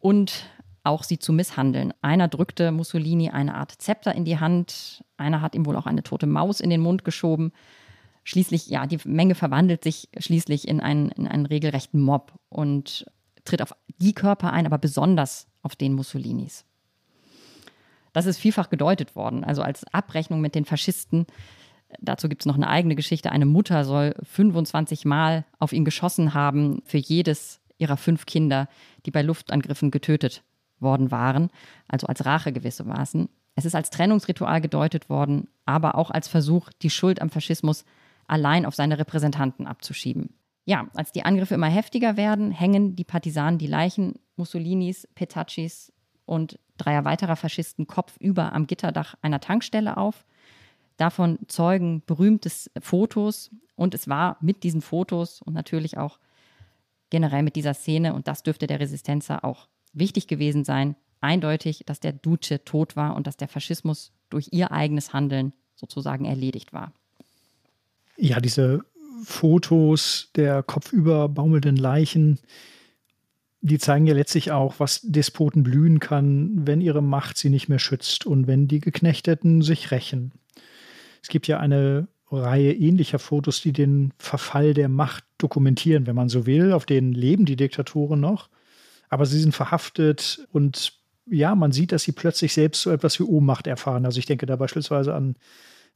und 0.00 0.44
auch 0.86 1.02
sie 1.02 1.18
zu 1.18 1.32
misshandeln. 1.32 1.92
Einer 2.00 2.28
drückte 2.28 2.70
Mussolini 2.70 3.30
eine 3.30 3.54
Art 3.54 3.72
Zepter 3.72 4.14
in 4.14 4.24
die 4.24 4.38
Hand, 4.38 5.04
einer 5.16 5.40
hat 5.40 5.54
ihm 5.54 5.66
wohl 5.66 5.76
auch 5.76 5.86
eine 5.86 6.02
tote 6.02 6.26
Maus 6.26 6.60
in 6.60 6.70
den 6.70 6.80
Mund 6.80 7.04
geschoben. 7.04 7.52
Schließlich, 8.24 8.68
ja, 8.68 8.86
die 8.86 8.98
Menge 9.04 9.34
verwandelt 9.34 9.84
sich 9.84 10.08
schließlich 10.18 10.66
in 10.66 10.80
einen, 10.80 11.10
in 11.10 11.28
einen 11.28 11.46
regelrechten 11.46 12.00
Mob 12.00 12.32
und 12.48 13.06
tritt 13.44 13.62
auf 13.62 13.74
die 13.98 14.14
Körper 14.14 14.52
ein, 14.52 14.66
aber 14.66 14.78
besonders 14.78 15.46
auf 15.62 15.76
den 15.76 15.92
Mussolinis. 15.92 16.64
Das 18.12 18.26
ist 18.26 18.38
vielfach 18.38 18.70
gedeutet 18.70 19.14
worden, 19.14 19.44
also 19.44 19.62
als 19.62 19.84
Abrechnung 19.92 20.40
mit 20.40 20.54
den 20.54 20.64
Faschisten. 20.64 21.26
Dazu 22.00 22.28
gibt 22.28 22.42
es 22.42 22.46
noch 22.46 22.54
eine 22.54 22.68
eigene 22.68 22.96
Geschichte. 22.96 23.30
Eine 23.30 23.46
Mutter 23.46 23.84
soll 23.84 24.14
25 24.22 25.04
Mal 25.04 25.44
auf 25.58 25.72
ihn 25.72 25.84
geschossen 25.84 26.34
haben 26.34 26.82
für 26.84 26.98
jedes 26.98 27.60
ihrer 27.78 27.96
fünf 27.96 28.24
Kinder, 28.26 28.68
die 29.04 29.10
bei 29.10 29.22
Luftangriffen 29.22 29.90
getötet 29.90 30.42
worden 30.80 31.10
waren, 31.10 31.50
also 31.88 32.06
als 32.06 32.24
Rache 32.24 32.52
gewissermaßen. 32.52 33.28
Es 33.54 33.64
ist 33.64 33.74
als 33.74 33.90
Trennungsritual 33.90 34.60
gedeutet 34.60 35.08
worden, 35.08 35.48
aber 35.64 35.94
auch 35.96 36.10
als 36.10 36.28
Versuch, 36.28 36.70
die 36.82 36.90
Schuld 36.90 37.22
am 37.22 37.30
Faschismus 37.30 37.84
allein 38.26 38.66
auf 38.66 38.74
seine 38.74 38.98
Repräsentanten 38.98 39.66
abzuschieben. 39.66 40.34
Ja, 40.64 40.88
als 40.94 41.12
die 41.12 41.24
Angriffe 41.24 41.54
immer 41.54 41.68
heftiger 41.68 42.16
werden, 42.16 42.50
hängen 42.50 42.96
die 42.96 43.04
Partisanen 43.04 43.58
die 43.58 43.68
Leichen 43.68 44.16
Mussolinis, 44.36 45.08
Petaccis 45.14 45.92
und 46.26 46.58
dreier 46.76 47.04
weiterer 47.04 47.36
Faschisten 47.36 47.86
kopfüber 47.86 48.52
am 48.52 48.66
Gitterdach 48.66 49.14
einer 49.22 49.40
Tankstelle 49.40 49.96
auf. 49.96 50.24
Davon 50.96 51.38
zeugen 51.46 52.02
berühmtes 52.04 52.70
Fotos 52.80 53.50
und 53.76 53.94
es 53.94 54.08
war 54.08 54.38
mit 54.40 54.64
diesen 54.64 54.82
Fotos 54.82 55.40
und 55.40 55.54
natürlich 55.54 55.98
auch 55.98 56.18
generell 57.10 57.42
mit 57.42 57.54
dieser 57.54 57.74
Szene, 57.74 58.14
und 58.14 58.26
das 58.26 58.42
dürfte 58.42 58.66
der 58.66 58.80
Resistenza 58.80 59.38
auch 59.42 59.68
wichtig 59.96 60.26
gewesen 60.26 60.64
sein, 60.64 60.94
eindeutig, 61.20 61.82
dass 61.86 62.00
der 62.00 62.12
Duce 62.12 62.60
tot 62.64 62.96
war 62.96 63.16
und 63.16 63.26
dass 63.26 63.36
der 63.36 63.48
Faschismus 63.48 64.12
durch 64.30 64.48
ihr 64.52 64.72
eigenes 64.72 65.12
Handeln 65.12 65.52
sozusagen 65.74 66.24
erledigt 66.24 66.72
war. 66.72 66.92
Ja, 68.16 68.40
diese 68.40 68.84
Fotos 69.24 70.30
der 70.36 70.62
kopfüber 70.62 71.28
baumelnden 71.28 71.76
Leichen, 71.76 72.38
die 73.60 73.78
zeigen 73.78 74.06
ja 74.06 74.14
letztlich 74.14 74.52
auch, 74.52 74.78
was 74.78 75.00
Despoten 75.02 75.62
blühen 75.62 75.98
kann, 75.98 76.66
wenn 76.66 76.80
ihre 76.80 77.02
Macht 77.02 77.36
sie 77.36 77.50
nicht 77.50 77.68
mehr 77.68 77.78
schützt 77.78 78.26
und 78.26 78.46
wenn 78.46 78.68
die 78.68 78.80
Geknechteten 78.80 79.62
sich 79.62 79.90
rächen. 79.90 80.32
Es 81.22 81.28
gibt 81.28 81.48
ja 81.48 81.58
eine 81.58 82.08
Reihe 82.30 82.72
ähnlicher 82.72 83.18
Fotos, 83.18 83.60
die 83.60 83.72
den 83.72 84.12
Verfall 84.18 84.74
der 84.74 84.88
Macht 84.88 85.24
dokumentieren, 85.38 86.06
wenn 86.06 86.16
man 86.16 86.28
so 86.28 86.46
will. 86.46 86.72
Auf 86.72 86.86
denen 86.86 87.12
leben 87.12 87.44
die 87.44 87.56
Diktatoren 87.56 88.20
noch, 88.20 88.48
aber 89.08 89.26
sie 89.26 89.40
sind 89.40 89.54
verhaftet 89.54 90.46
und 90.52 90.92
ja, 91.28 91.54
man 91.54 91.72
sieht, 91.72 91.92
dass 91.92 92.04
sie 92.04 92.12
plötzlich 92.12 92.52
selbst 92.52 92.82
so 92.82 92.90
etwas 92.90 93.18
wie 93.18 93.24
Ohnmacht 93.24 93.66
erfahren. 93.66 94.04
Also 94.04 94.18
ich 94.18 94.26
denke 94.26 94.46
da 94.46 94.56
beispielsweise 94.56 95.14
an 95.14 95.36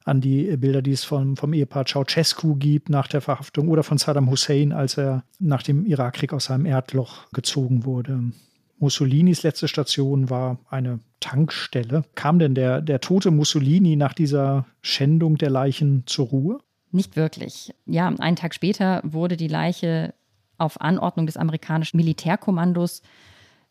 an 0.05 0.21
die 0.21 0.57
Bilder, 0.57 0.81
die 0.81 0.91
es 0.91 1.03
vom, 1.03 1.37
vom 1.37 1.53
Ehepaar 1.53 1.85
Ceausescu 1.85 2.55
gibt 2.55 2.89
nach 2.89 3.07
der 3.07 3.21
Verhaftung 3.21 3.69
oder 3.69 3.83
von 3.83 3.97
Saddam 3.97 4.29
Hussein, 4.29 4.71
als 4.71 4.97
er 4.97 5.23
nach 5.39 5.63
dem 5.63 5.85
Irakkrieg 5.85 6.33
aus 6.33 6.45
seinem 6.45 6.65
Erdloch 6.65 7.29
gezogen 7.31 7.85
wurde. 7.85 8.31
Mussolinis 8.79 9.43
letzte 9.43 9.67
Station 9.67 10.29
war 10.31 10.57
eine 10.69 10.99
Tankstelle. 11.19 12.03
Kam 12.15 12.39
denn 12.39 12.55
der, 12.55 12.81
der 12.81 12.99
tote 12.99 13.29
Mussolini 13.29 13.95
nach 13.95 14.13
dieser 14.13 14.65
Schändung 14.81 15.37
der 15.37 15.51
Leichen 15.51 16.03
zur 16.07 16.27
Ruhe? 16.27 16.59
Nicht 16.91 17.15
wirklich. 17.15 17.73
Ja, 17.85 18.07
einen 18.07 18.35
Tag 18.35 18.55
später 18.55 19.01
wurde 19.03 19.37
die 19.37 19.47
Leiche 19.47 20.15
auf 20.61 20.79
Anordnung 20.79 21.25
des 21.25 21.37
amerikanischen 21.37 21.97
Militärkommandos 21.97 23.01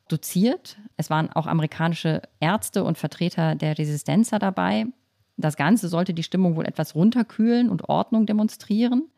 doziert. 0.09 0.77
Es 0.97 1.09
waren 1.09 1.31
auch 1.33 1.47
amerikanische 1.47 2.23
Ärzte 2.41 2.83
und 2.85 2.99
Vertreter 2.99 3.55
der 3.55 3.79
Resistenza 3.79 4.39
dabei. 4.39 4.87
Das 5.37 5.57
Ganze 5.57 5.89
sollte 5.89 6.13
die 6.13 6.25
Stimmung 6.25 6.57
wohl 6.57 6.67
etwas 6.67 6.95
runterkühlen 6.95 7.71
und 7.71 7.89
Ordnung 7.89 8.27
demonstrieren. 8.27 9.09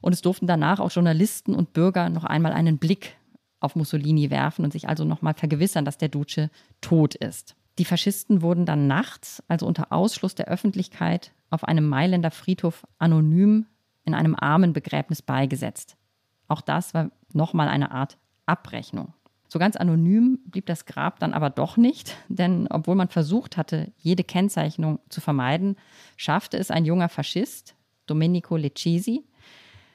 Und 0.00 0.12
es 0.12 0.22
durften 0.22 0.46
danach 0.46 0.80
auch 0.80 0.90
Journalisten 0.90 1.54
und 1.54 1.72
Bürger 1.72 2.08
noch 2.08 2.24
einmal 2.24 2.52
einen 2.52 2.78
Blick 2.78 3.16
auf 3.60 3.76
Mussolini 3.76 4.30
werfen 4.30 4.64
und 4.64 4.72
sich 4.72 4.88
also 4.88 5.04
noch 5.04 5.22
mal 5.22 5.34
vergewissern, 5.34 5.84
dass 5.84 5.98
der 5.98 6.08
Duce 6.08 6.48
tot 6.80 7.14
ist. 7.14 7.56
Die 7.78 7.84
Faschisten 7.84 8.42
wurden 8.42 8.66
dann 8.66 8.86
nachts, 8.86 9.42
also 9.48 9.66
unter 9.66 9.92
Ausschluss 9.92 10.34
der 10.34 10.48
Öffentlichkeit, 10.48 11.32
auf 11.50 11.64
einem 11.64 11.88
Mailänder 11.88 12.30
Friedhof 12.30 12.84
anonym 12.98 13.66
in 14.04 14.14
einem 14.14 14.36
Armenbegräbnis 14.38 15.22
beigesetzt. 15.22 15.96
Auch 16.52 16.60
das 16.60 16.92
war 16.92 17.10
nochmal 17.32 17.68
eine 17.68 17.92
Art 17.92 18.18
Abrechnung. 18.44 19.14
So 19.48 19.58
ganz 19.58 19.74
anonym 19.74 20.38
blieb 20.44 20.66
das 20.66 20.84
Grab 20.84 21.18
dann 21.18 21.32
aber 21.32 21.48
doch 21.48 21.78
nicht, 21.78 22.14
denn 22.28 22.66
obwohl 22.68 22.94
man 22.94 23.08
versucht 23.08 23.56
hatte, 23.56 23.90
jede 23.96 24.22
Kennzeichnung 24.22 24.98
zu 25.08 25.22
vermeiden, 25.22 25.76
schaffte 26.18 26.58
es 26.58 26.70
ein 26.70 26.84
junger 26.84 27.08
Faschist, 27.08 27.74
Domenico 28.06 28.58
Lecisi, 28.58 29.24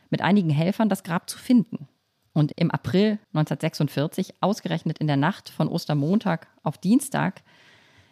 mit 0.09 0.23
einigen 0.23 0.49
Helfern 0.49 0.89
das 0.89 1.03
Grab 1.03 1.29
zu 1.29 1.37
finden. 1.37 1.87
Und 2.33 2.53
im 2.55 2.71
April 2.71 3.19
1946, 3.33 4.33
ausgerechnet 4.41 4.97
in 4.97 5.05
der 5.05 5.15
Nacht 5.15 5.49
von 5.49 5.67
Ostermontag 5.67 6.47
auf 6.63 6.79
Dienstag, 6.79 7.43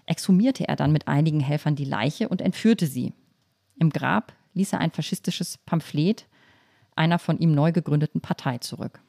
exhumierte 0.06 0.68
er 0.68 0.75
dann 0.75 0.92
mit 0.92 1.08
einigen 1.08 1.40
Helfern 1.40 1.75
die 1.75 1.86
Leiche 1.86 2.30
und 2.30 2.42
entführte 2.42 2.86
sie. 2.86 3.12
Im 3.80 3.90
Grab 3.90 4.34
ließ 4.54 4.74
er 4.74 4.82
ein 4.82 4.92
faschistisches 4.92 5.58
Pamphlet 5.58 6.28
einer 6.96 7.20
von 7.20 7.38
ihm 7.40 7.54
neu 7.54 7.72
gegründeten 7.72 8.22
Partei 8.22 8.58
zurück. 8.60 9.00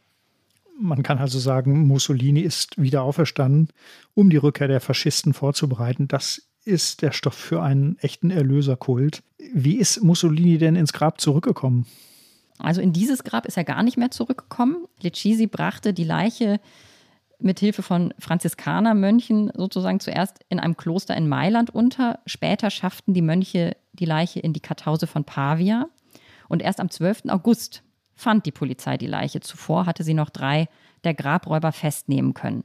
Man 0.79 1.03
kann 1.03 1.19
also 1.19 1.39
sagen, 1.39 1.87
Mussolini 1.87 2.41
ist 2.41 2.81
wieder 2.81 3.03
auferstanden, 3.03 3.69
um 4.15 4.29
die 4.29 4.37
Rückkehr 4.37 4.69
der 4.69 4.81
Faschisten 4.81 5.33
vorzubereiten. 5.33 6.07
Das 6.07 6.43
ist 6.65 7.01
der 7.01 7.13
Stoff 7.13 7.35
für 7.35 7.63
einen 7.63 7.97
echten 8.01 8.31
Erlöserkult. 8.31 9.23
Wie 9.55 9.77
ist 9.77 10.03
Mussolini 10.03 10.59
denn 10.59 10.77
ins 10.77 10.93
Grab 10.93 11.21
zurückgekommen? 11.21 11.87
Also 12.59 12.81
in 12.81 12.93
dieses 12.93 13.25
Grab 13.25 13.47
ist 13.47 13.57
er 13.57 13.65
gar 13.65 13.83
nicht 13.83 13.97
mehr 13.97 14.11
zurückgekommen. 14.11 14.87
Lecisi 15.01 15.47
brachte 15.47 15.95
die 15.95 16.05
Leiche 16.05 16.61
mit 17.39 17.61
Hilfe 17.61 17.83
von 17.83 18.15
Franziskanermönchen 18.19 19.53
sozusagen 19.55 20.01
zuerst 20.01 20.41
in 20.49 20.59
einem 20.59 20.77
Kloster 20.77 21.17
in 21.17 21.29
Mailand 21.29 21.71
unter. 21.71 22.21
Später 22.27 22.71
schafften 22.71 23.15
die 23.15 23.23
Mönche 23.23 23.77
die 23.93 24.07
Leiche 24.07 24.41
in 24.41 24.53
die 24.53 24.61
Kartause 24.61 25.07
von 25.07 25.25
Pavia. 25.25 25.89
Und 26.49 26.63
erst 26.63 26.81
am 26.81 26.91
12. 26.91 27.25
August 27.29 27.83
fand 28.15 28.47
die 28.47 28.53
Polizei 28.53 28.97
die 28.97 29.07
Leiche. 29.07 29.41
Zuvor 29.41 29.87
hatte 29.87 30.05
sie 30.05 30.15
noch 30.15 30.31
drei 30.31 30.69
der 31.05 31.15
Grabräuber 31.15 31.73
festnehmen 31.73 32.35
können. 32.35 32.65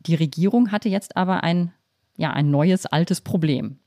Die 0.00 0.14
Regierung 0.14 0.70
hatte 0.70 0.88
jetzt 0.88 1.16
aber 1.16 1.42
ein, 1.42 1.72
ja, 2.16 2.32
ein 2.32 2.50
neues, 2.50 2.86
altes 2.86 3.20
Problem. 3.20 3.78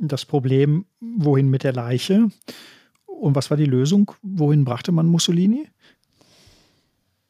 Das 0.00 0.24
Problem, 0.24 0.84
wohin 1.00 1.48
mit 1.48 1.64
der 1.64 1.72
Leiche? 1.72 2.28
Und 3.06 3.34
was 3.34 3.50
war 3.50 3.56
die 3.56 3.64
Lösung? 3.64 4.12
Wohin 4.22 4.64
brachte 4.64 4.92
man 4.92 5.06
Mussolini? 5.06 5.68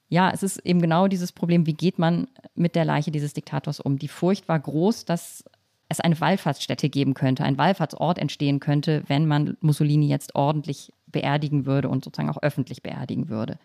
Ja, 0.09 0.31
es 0.31 0.43
ist 0.43 0.59
eben 0.59 0.81
genau 0.81 1.09
dieses 1.09 1.33
Problem, 1.33 1.66
wie 1.66 1.75
geht 1.75 1.99
man 1.99 2.28
mit 2.55 2.75
der 2.75 2.85
Leiche 2.85 3.11
dieses 3.11 3.33
Diktators 3.33 3.81
um? 3.81 3.99
Die 3.99 4.09
Furcht 4.09 4.49
war 4.49 4.59
groß, 4.59 5.05
dass 5.05 5.45
es 5.88 6.00
eine 6.00 6.21
Wallfahrtsstätte 6.21 6.88
geben 6.88 7.14
könnte, 7.14 7.45
ein 7.45 7.59
Wallfahrtsort 7.59 8.19
entstehen 8.19 8.61
könnte, 8.61 9.05
wenn 9.07 9.26
man 9.26 9.57
Mussolini 9.61 10.09
jetzt 10.09 10.35
ordentlich 10.35 10.93
beerdigen 11.07 11.66
würde 11.66 11.88
und 11.88 12.05
sozusagen 12.05 12.31
auch 12.31 12.43
öffentlich 12.43 12.83
beerdigen 12.83 13.28
würde. 13.28 13.59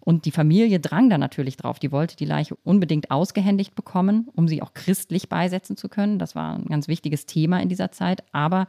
Und 0.00 0.26
die 0.26 0.30
Familie 0.30 0.80
drang 0.80 1.08
da 1.08 1.16
natürlich 1.16 1.56
drauf. 1.56 1.78
Die 1.78 1.90
wollte 1.90 2.14
die 2.14 2.26
Leiche 2.26 2.56
unbedingt 2.62 3.10
ausgehändigt 3.10 3.74
bekommen, 3.74 4.28
um 4.34 4.48
sie 4.48 4.60
auch 4.62 4.74
christlich 4.74 5.30
beisetzen 5.30 5.78
zu 5.78 5.88
können. 5.88 6.18
Das 6.18 6.34
war 6.34 6.56
ein 6.56 6.66
ganz 6.66 6.88
wichtiges 6.88 7.24
Thema 7.24 7.60
in 7.60 7.70
dieser 7.70 7.90
Zeit. 7.90 8.22
Aber 8.32 8.66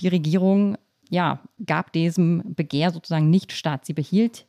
die 0.00 0.08
Regierung 0.08 0.76
ja, 1.08 1.40
gab 1.64 1.92
diesem 1.92 2.54
Begehr 2.54 2.90
sozusagen 2.90 3.30
nicht 3.30 3.52
statt. 3.52 3.86
Sie 3.86 3.94
behielt 3.94 4.46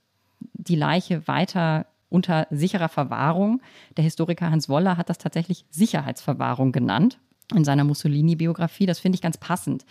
die 0.54 0.76
Leiche 0.76 1.28
weiter 1.28 1.88
unter 2.10 2.46
sicherer 2.52 2.90
Verwahrung. 2.90 3.62
Der 3.96 4.04
Historiker 4.04 4.52
Hans 4.52 4.68
Woller 4.68 4.98
hat 4.98 5.10
das 5.10 5.18
tatsächlich 5.18 5.66
Sicherheitsverwahrung 5.70 6.74
genannt 6.74 7.20
in 7.58 7.64
seiner 7.64 7.84
Mussolini-Biografie. 7.84 8.86
Das 8.86 9.00
finde 9.00 9.16
ich 9.16 9.22
ganz 9.22 9.38
passend. 9.38 9.86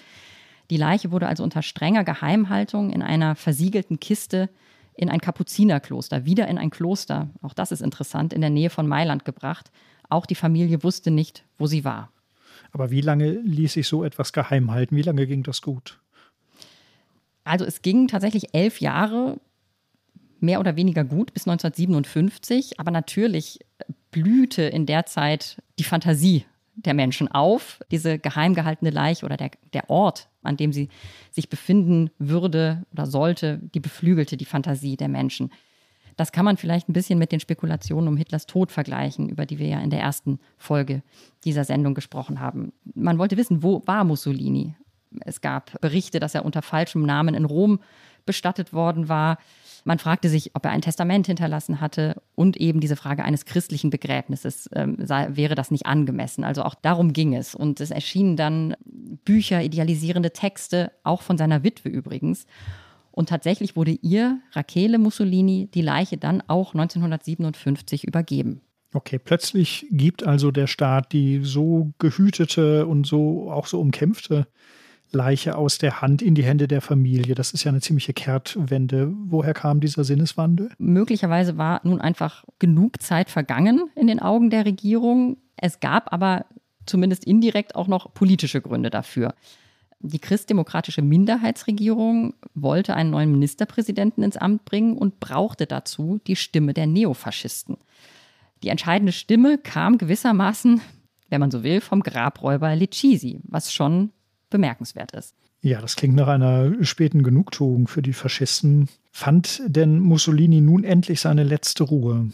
Die 0.71 0.77
Leiche 0.77 1.11
wurde 1.11 1.27
also 1.27 1.43
unter 1.43 1.63
strenger 1.63 2.05
Geheimhaltung 2.05 2.91
in 2.91 3.03
einer 3.03 3.35
versiegelten 3.35 3.99
Kiste 3.99 4.49
in 4.95 5.09
ein 5.09 5.21
Kapuzinerkloster, 5.21 6.27
wieder 6.27 6.47
in 6.49 6.59
ein 6.59 6.71
Kloster, 6.71 7.31
auch 7.43 7.55
das 7.55 7.73
ist 7.73 7.81
interessant, 7.81 8.33
in 8.33 8.43
der 8.43 8.51
Nähe 8.51 8.71
von 8.71 8.87
Mailand 8.87 9.25
gebracht. 9.25 9.71
Auch 10.11 10.27
die 10.27 10.35
Familie 10.35 10.83
wusste 10.83 11.11
nicht, 11.11 11.45
wo 11.57 11.67
sie 11.67 11.85
war. 11.85 12.11
Aber 12.73 12.91
wie 12.91 13.01
lange 13.01 13.31
ließ 13.31 13.73
sich 13.73 13.89
so 13.89 14.05
etwas 14.05 14.33
geheim 14.33 14.71
halten? 14.71 14.97
Wie 14.97 15.03
lange 15.03 15.27
ging 15.27 15.43
das 15.43 15.63
gut? 15.63 15.99
Also 17.45 17.65
es 17.65 17.83
ging 17.83 18.09
tatsächlich 18.09 18.55
elf 18.55 18.81
Jahre, 18.81 19.41
mehr 20.39 20.61
oder 20.61 20.77
weniger 20.77 21.05
gut, 21.05 21.33
bis 21.33 21.49
1957. 21.49 22.79
Aber 22.79 22.91
natürlich 22.91 23.61
blühte 24.11 24.63
in 24.63 24.87
der 24.87 25.07
Zeit 25.07 25.63
die 25.79 25.85
Fantasie 25.85 26.45
der 26.85 26.95
Menschen 26.95 27.29
auf. 27.29 27.81
Diese 27.91 28.19
geheim 28.19 28.55
gehaltene 28.55 28.91
Leiche 28.91 29.25
oder 29.27 29.37
der, 29.37 29.51
der 29.73 29.91
Ort, 29.91 30.29
an 30.43 30.57
dem 30.57 30.73
sie 30.73 30.89
sich 31.31 31.49
befinden 31.49 32.11
würde 32.19 32.85
oder 32.93 33.07
sollte, 33.07 33.61
die 33.75 33.81
beflügelte 33.81 34.37
die 34.37 34.45
Fantasie 34.45 34.97
der 34.97 35.09
Menschen. 35.09 35.51
Das 36.17 36.33
kann 36.33 36.45
man 36.45 36.57
vielleicht 36.57 36.89
ein 36.89 36.93
bisschen 36.93 37.19
mit 37.19 37.33
den 37.33 37.41
Spekulationen 37.41 38.09
um 38.09 38.17
Hitlers 38.17 38.47
Tod 38.47 38.73
vergleichen, 38.73 39.29
über 39.29 39.47
die 39.47 39.59
wir 39.59 39.69
ja 39.69 39.81
in 39.81 39.91
der 39.91 40.01
ersten 40.01 40.39
Folge 40.59 41.03
dieser 41.45 41.65
Sendung 41.65 41.95
gesprochen 41.95 42.41
haben. 42.41 42.73
Man 42.95 43.19
wollte 43.19 43.37
wissen, 43.37 43.63
wo 43.63 43.83
war 43.87 44.05
Mussolini? 44.05 44.75
Es 45.21 45.41
gab 45.41 45.81
Berichte, 45.81 46.21
dass 46.21 46.35
er 46.35 46.45
unter 46.45 46.63
falschem 46.63 47.03
Namen 47.03 47.35
in 47.35 47.45
Rom 47.45 47.81
bestattet 48.27 48.73
worden 48.73 49.09
war. 49.09 49.39
Man 49.85 49.99
fragte 49.99 50.29
sich, 50.29 50.55
ob 50.55 50.65
er 50.65 50.73
ein 50.73 50.83
Testament 50.83 51.27
hinterlassen 51.27 51.81
hatte 51.81 52.23
und 52.35 52.57
eben 52.57 52.81
diese 52.81 52.97
Frage 52.97 53.25
eines 53.25 53.45
christlichen 53.45 53.91
Begräbnisses, 53.91 54.69
ähm, 54.75 54.97
sei, 55.03 55.29
wäre 55.33 55.55
das 55.55 55.71
nicht 55.71 55.87
angemessen. 55.87 56.45
Also 56.45 56.63
auch 56.63 56.75
darum 56.75 57.13
ging 57.13 57.35
es. 57.35 57.55
Und 57.55 57.81
es 57.81 57.91
erschienen 57.91 58.37
dann 58.37 58.77
Bücher, 58.85 59.63
idealisierende 59.63 60.33
Texte, 60.33 60.93
auch 61.03 61.23
von 61.23 61.39
seiner 61.39 61.63
Witwe 61.63 61.89
übrigens. 61.89 62.47
Und 63.13 63.29
tatsächlich 63.29 63.77
wurde 63.77 63.93
ihr, 63.93 64.41
Rachele 64.53 64.99
Mussolini, 64.99 65.69
die 65.73 65.83
Leiche 65.83 66.17
dann 66.17 66.43
auch 66.47 66.75
1957 66.75 68.05
übergeben. 68.05 68.61
Okay, 68.93 69.19
plötzlich 69.19 69.87
gibt 69.91 70.27
also 70.27 70.51
der 70.51 70.67
Staat 70.67 71.13
die 71.13 71.41
so 71.45 71.93
gehütete 71.99 72.87
und 72.87 73.07
so 73.07 73.51
auch 73.51 73.67
so 73.67 73.81
umkämpfte 73.81 74.49
Leiche 75.13 75.57
aus 75.57 75.79
der 75.79 76.01
Hand 76.01 76.23
in 76.23 76.35
die 76.35 76.45
Hände 76.45 76.69
der 76.69 76.81
Familie. 76.81 77.35
Das 77.35 77.53
ist 77.53 77.65
ja 77.65 77.71
eine 77.71 77.81
ziemliche 77.81 78.13
Kehrtwende. 78.13 79.13
Woher 79.25 79.55
kam 79.55 79.81
dieser 79.81 80.05
Sinneswandel? 80.05 80.71
Möglicherweise 80.79 81.59
war 81.59 81.81
nun 81.85 82.01
einfach 82.01 82.45
genug 82.59 83.03
Zeit 83.03 83.31
vergangen 83.31 83.91
in 83.97 84.07
den 84.07 84.21
Augen 84.21 84.51
der 84.51 84.65
Regierung. 84.65 85.37
Es 85.57 85.81
gab 85.81 86.13
aber 86.13 86.47
zumindest 86.87 87.25
indirekt 87.25 87.75
auch 87.75 87.89
noch 87.89 88.15
politische 88.15 88.61
Gründe 88.61 88.91
dafür. 88.91 89.35
Die 90.03 90.19
christdemokratische 90.19 91.03
Minderheitsregierung 91.03 92.35
wollte 92.55 92.95
einen 92.95 93.11
neuen 93.11 93.31
Ministerpräsidenten 93.31 94.23
ins 94.23 94.39
Amt 94.39 94.65
bringen 94.65 94.97
und 94.97 95.21
brauchte 95.21 95.67
dazu 95.67 96.21
die 96.27 96.37
Stimme 96.37 96.73
der 96.73 96.87
Neofaschisten. 96.87 97.77
Die 98.63 98.69
entscheidende 98.69 99.13
Stimme 99.13 99.59
kam 99.59 99.99
gewissermaßen, 99.99 100.81
wenn 101.29 101.41
man 101.41 101.51
so 101.51 101.63
will, 101.63 101.83
vom 101.83 102.03
Grabräuber 102.03 102.75
Lecisi, 102.75 103.41
was 103.45 103.73
schon 103.73 104.11
bemerkenswert 104.51 105.13
ist. 105.13 105.35
Ja, 105.63 105.81
das 105.81 105.97
klingt 105.97 106.17
nach 106.17 106.29
einer 106.29 106.73
späten 106.85 107.23
Genugtuung 107.23 107.87
für 107.87 108.03
die 108.03 108.15
Faschisten. 108.15 108.89
Fand 109.13 109.63
denn 109.67 110.01
Mussolini 110.01 110.61
nun 110.61 110.85
endlich 110.85 111.21
seine 111.21 111.45
letzte 111.45 111.85
Ruhe? 111.85 112.31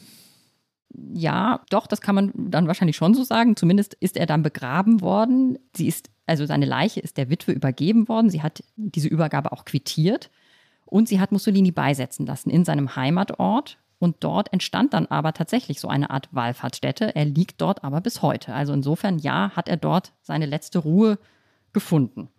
Ja, 1.13 1.61
doch, 1.71 1.87
das 1.87 2.01
kann 2.01 2.15
man 2.15 2.33
dann 2.35 2.69
wahrscheinlich 2.69 2.97
schon 2.97 3.15
so 3.15 3.25
sagen. 3.25 3.57
Zumindest 3.57 3.95
ist 3.95 4.17
er 4.17 4.27
dann 4.27 4.43
begraben 4.43 5.01
worden. 5.01 5.59
Sie 5.77 5.89
ist, 5.89 6.09
also 6.27 6.47
seine 6.47 6.67
Leiche 6.67 7.01
ist 7.01 7.17
der 7.17 7.29
Witwe 7.29 7.53
übergeben 7.53 8.09
worden. 8.09 8.31
Sie 8.31 8.43
hat 8.43 8.63
diese 8.77 9.09
Übergabe 9.09 9.53
auch 9.53 9.65
quittiert. 9.65 10.31
Und 10.85 11.09
sie 11.09 11.21
hat 11.21 11.33
Mussolini 11.33 11.73
beisetzen 11.73 12.27
lassen 12.27 12.49
in 12.51 12.65
seinem 12.65 12.95
Heimatort. 12.95 13.79
Und 13.99 14.17
dort 14.21 14.53
entstand 14.53 14.95
dann 14.95 15.07
aber 15.07 15.33
tatsächlich 15.33 15.81
so 15.81 15.89
eine 15.89 16.11
Art 16.11 16.29
Wallfahrtsstätte. 16.31 17.17
Er 17.17 17.25
liegt 17.25 17.61
dort 17.61 17.83
aber 17.83 18.01
bis 18.01 18.23
heute. 18.23 18.55
Also 18.55 18.73
insofern, 18.73 19.19
ja, 19.19 19.51
hat 19.57 19.69
er 19.69 19.77
dort 19.77 20.13
seine 20.23 20.47
letzte 20.47 20.79
Ruhe 20.79 21.19
gefunden. 21.77 22.31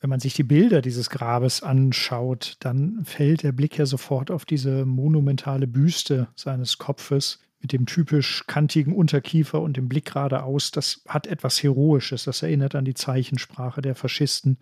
Wenn 0.00 0.08
man 0.08 0.20
sich 0.20 0.32
die 0.32 0.42
Bilder 0.42 0.80
dieses 0.80 1.10
Grabes 1.10 1.62
anschaut, 1.62 2.56
dann 2.60 3.04
fällt 3.04 3.42
der 3.42 3.52
Blick 3.52 3.76
ja 3.76 3.84
sofort 3.84 4.30
auf 4.30 4.46
diese 4.46 4.86
monumentale 4.86 5.66
Büste 5.66 6.28
seines 6.34 6.78
Kopfes 6.78 7.40
mit 7.60 7.74
dem 7.74 7.84
typisch 7.84 8.44
kantigen 8.46 8.94
Unterkiefer 8.94 9.60
und 9.60 9.76
dem 9.76 9.90
Blick 9.90 10.06
geradeaus. 10.06 10.70
Das 10.70 11.02
hat 11.06 11.26
etwas 11.26 11.62
Heroisches. 11.62 12.24
Das 12.24 12.42
erinnert 12.42 12.74
an 12.74 12.86
die 12.86 12.94
Zeichensprache 12.94 13.82
der 13.82 13.94
Faschisten. 13.94 14.56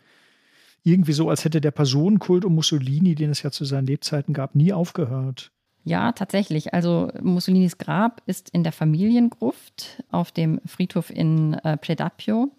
Irgendwie 0.83 1.12
so, 1.12 1.31
als 1.31 1.45
hätte 1.45 1.61
der 1.61 1.71
Personenkult 1.71 2.45
um 2.45 2.57
Mussolini, 2.57 3.14
den 3.14 3.31
es 3.31 3.43
ja 3.43 3.53
zu 3.53 3.64
seinen 3.64 3.87
Lebzeiten 3.87 4.35
gab, 4.35 4.57
nie 4.57 4.73
aufgehört. 4.73 5.53
Ja, 5.85 6.12
tatsächlich. 6.12 6.73
Also 6.75 7.12
Mussolinis 7.21 7.79
Grab 7.79 8.23
ist 8.27 8.51
in 8.51 8.64
der 8.64 8.73
Familiengruft 8.73 10.03
auf 10.11 10.33
dem 10.33 10.61
Friedhof 10.64 11.11
in 11.11 11.55
äh, 11.55 11.77
Predapio 11.77 12.51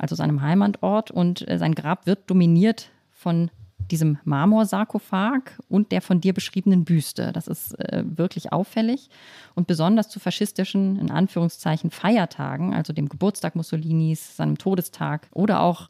also 0.00 0.14
seinem 0.14 0.42
Heimatort. 0.42 1.10
Und 1.10 1.46
äh, 1.48 1.58
sein 1.58 1.74
Grab 1.74 2.06
wird 2.06 2.28
dominiert 2.30 2.90
von 3.10 3.50
diesem 3.90 4.18
Marmorsarkophag 4.24 5.58
und 5.68 5.92
der 5.92 6.00
von 6.00 6.20
dir 6.20 6.32
beschriebenen 6.32 6.84
Büste. 6.84 7.32
Das 7.32 7.48
ist 7.48 7.78
äh, 7.78 8.04
wirklich 8.04 8.52
auffällig. 8.52 9.10
Und 9.54 9.66
besonders 9.66 10.08
zu 10.08 10.20
faschistischen, 10.20 10.98
in 10.98 11.10
Anführungszeichen, 11.10 11.90
Feiertagen, 11.90 12.74
also 12.74 12.92
dem 12.92 13.08
Geburtstag 13.08 13.56
Mussolinis, 13.56 14.36
seinem 14.36 14.58
Todestag 14.58 15.28
oder 15.32 15.60
auch 15.60 15.88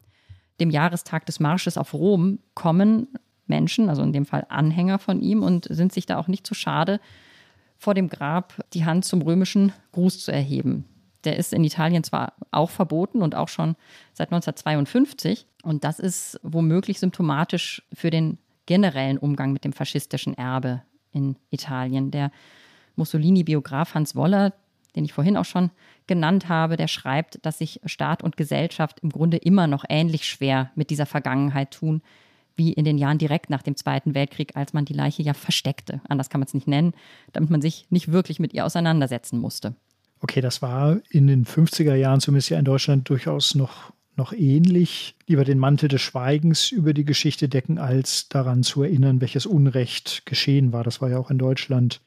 dem 0.60 0.70
Jahrestag 0.70 1.26
des 1.26 1.40
Marsches 1.40 1.78
auf 1.78 1.94
Rom, 1.94 2.38
kommen 2.54 3.08
Menschen, 3.46 3.88
also 3.88 4.02
in 4.02 4.12
dem 4.12 4.26
Fall 4.26 4.46
Anhänger 4.48 4.98
von 4.98 5.20
ihm, 5.20 5.42
und 5.42 5.66
sind 5.70 5.92
sich 5.92 6.06
da 6.06 6.18
auch 6.18 6.28
nicht 6.28 6.46
zu 6.46 6.54
schade, 6.54 7.00
vor 7.76 7.94
dem 7.94 8.08
Grab 8.08 8.54
die 8.74 8.84
Hand 8.84 9.04
zum 9.04 9.22
römischen 9.22 9.72
Gruß 9.92 10.20
zu 10.20 10.32
erheben. 10.32 10.84
Der 11.24 11.36
ist 11.36 11.52
in 11.52 11.64
Italien 11.64 12.04
zwar 12.04 12.34
auch 12.50 12.70
verboten 12.70 13.22
und 13.22 13.34
auch 13.34 13.48
schon 13.48 13.76
seit 14.14 14.28
1952. 14.28 15.46
Und 15.62 15.84
das 15.84 15.98
ist 15.98 16.40
womöglich 16.42 16.98
symptomatisch 16.98 17.82
für 17.92 18.10
den 18.10 18.38
generellen 18.66 19.18
Umgang 19.18 19.52
mit 19.52 19.64
dem 19.64 19.72
faschistischen 19.72 20.36
Erbe 20.36 20.82
in 21.12 21.36
Italien. 21.50 22.10
Der 22.10 22.30
Mussolini-Biograf 22.96 23.94
Hans 23.94 24.14
Woller, 24.14 24.52
den 24.96 25.04
ich 25.04 25.12
vorhin 25.12 25.36
auch 25.36 25.44
schon 25.44 25.70
genannt 26.06 26.48
habe, 26.48 26.76
der 26.76 26.88
schreibt, 26.88 27.44
dass 27.44 27.58
sich 27.58 27.80
Staat 27.84 28.22
und 28.22 28.36
Gesellschaft 28.36 29.00
im 29.00 29.10
Grunde 29.10 29.36
immer 29.36 29.66
noch 29.66 29.84
ähnlich 29.88 30.24
schwer 30.26 30.70
mit 30.74 30.90
dieser 30.90 31.06
Vergangenheit 31.06 31.72
tun, 31.72 32.02
wie 32.56 32.72
in 32.72 32.84
den 32.84 32.98
Jahren 32.98 33.18
direkt 33.18 33.48
nach 33.48 33.62
dem 33.62 33.76
Zweiten 33.76 34.14
Weltkrieg, 34.14 34.56
als 34.56 34.72
man 34.72 34.84
die 34.84 34.92
Leiche 34.92 35.22
ja 35.22 35.34
versteckte. 35.34 36.00
Anders 36.08 36.30
kann 36.30 36.40
man 36.40 36.46
es 36.46 36.54
nicht 36.54 36.66
nennen, 36.66 36.92
damit 37.32 37.50
man 37.50 37.62
sich 37.62 37.86
nicht 37.90 38.12
wirklich 38.12 38.38
mit 38.38 38.52
ihr 38.52 38.66
auseinandersetzen 38.66 39.38
musste. 39.38 39.74
Okay, 40.20 40.40
das 40.40 40.62
war 40.62 41.00
in 41.10 41.26
den 41.26 41.46
50er 41.46 41.94
Jahren 41.94 42.20
zumindest 42.20 42.50
ja 42.50 42.58
in 42.58 42.64
Deutschland 42.64 43.08
durchaus 43.08 43.54
noch, 43.54 43.92
noch 44.16 44.32
ähnlich. 44.32 45.14
Lieber 45.26 45.44
den 45.44 45.58
Mantel 45.58 45.88
des 45.88 46.02
Schweigens 46.02 46.70
über 46.70 46.92
die 46.92 47.04
Geschichte 47.04 47.48
decken, 47.48 47.78
als 47.78 48.28
daran 48.28 48.62
zu 48.62 48.82
erinnern, 48.82 49.20
welches 49.20 49.46
Unrecht 49.46 50.26
geschehen 50.26 50.72
war. 50.72 50.84
Das 50.84 51.00
war 51.00 51.08
ja 51.08 51.18
auch 51.18 51.30
in 51.30 51.38
Deutschland 51.38 52.00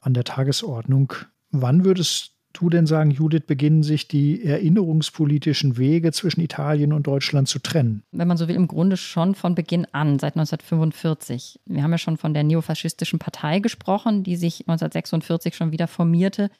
an 0.00 0.14
der 0.14 0.24
Tagesordnung. 0.24 1.12
Wann 1.50 1.84
würdest 1.84 2.32
du 2.52 2.68
denn 2.68 2.86
sagen, 2.86 3.10
Judith, 3.10 3.42
beginnen 3.46 3.82
sich 3.82 4.08
die 4.08 4.44
erinnerungspolitischen 4.44 5.76
Wege 5.76 6.12
zwischen 6.12 6.40
Italien 6.40 6.92
und 6.92 7.06
Deutschland 7.06 7.48
zu 7.48 7.58
trennen? 7.58 8.02
Wenn 8.12 8.28
man 8.28 8.36
so 8.36 8.48
will, 8.48 8.56
im 8.56 8.68
Grunde 8.68 8.96
schon 8.96 9.34
von 9.34 9.54
Beginn 9.54 9.86
an, 9.92 10.18
seit 10.18 10.34
1945. 10.36 11.60
Wir 11.66 11.82
haben 11.82 11.92
ja 11.92 11.98
schon 11.98 12.16
von 12.16 12.34
der 12.34 12.44
neofaschistischen 12.44 13.18
Partei 13.18 13.60
gesprochen, 13.60 14.24
die 14.24 14.36
sich 14.36 14.60
1946 14.60 15.56
schon 15.56 15.72
wieder 15.72 15.88
formierte. 15.88 16.50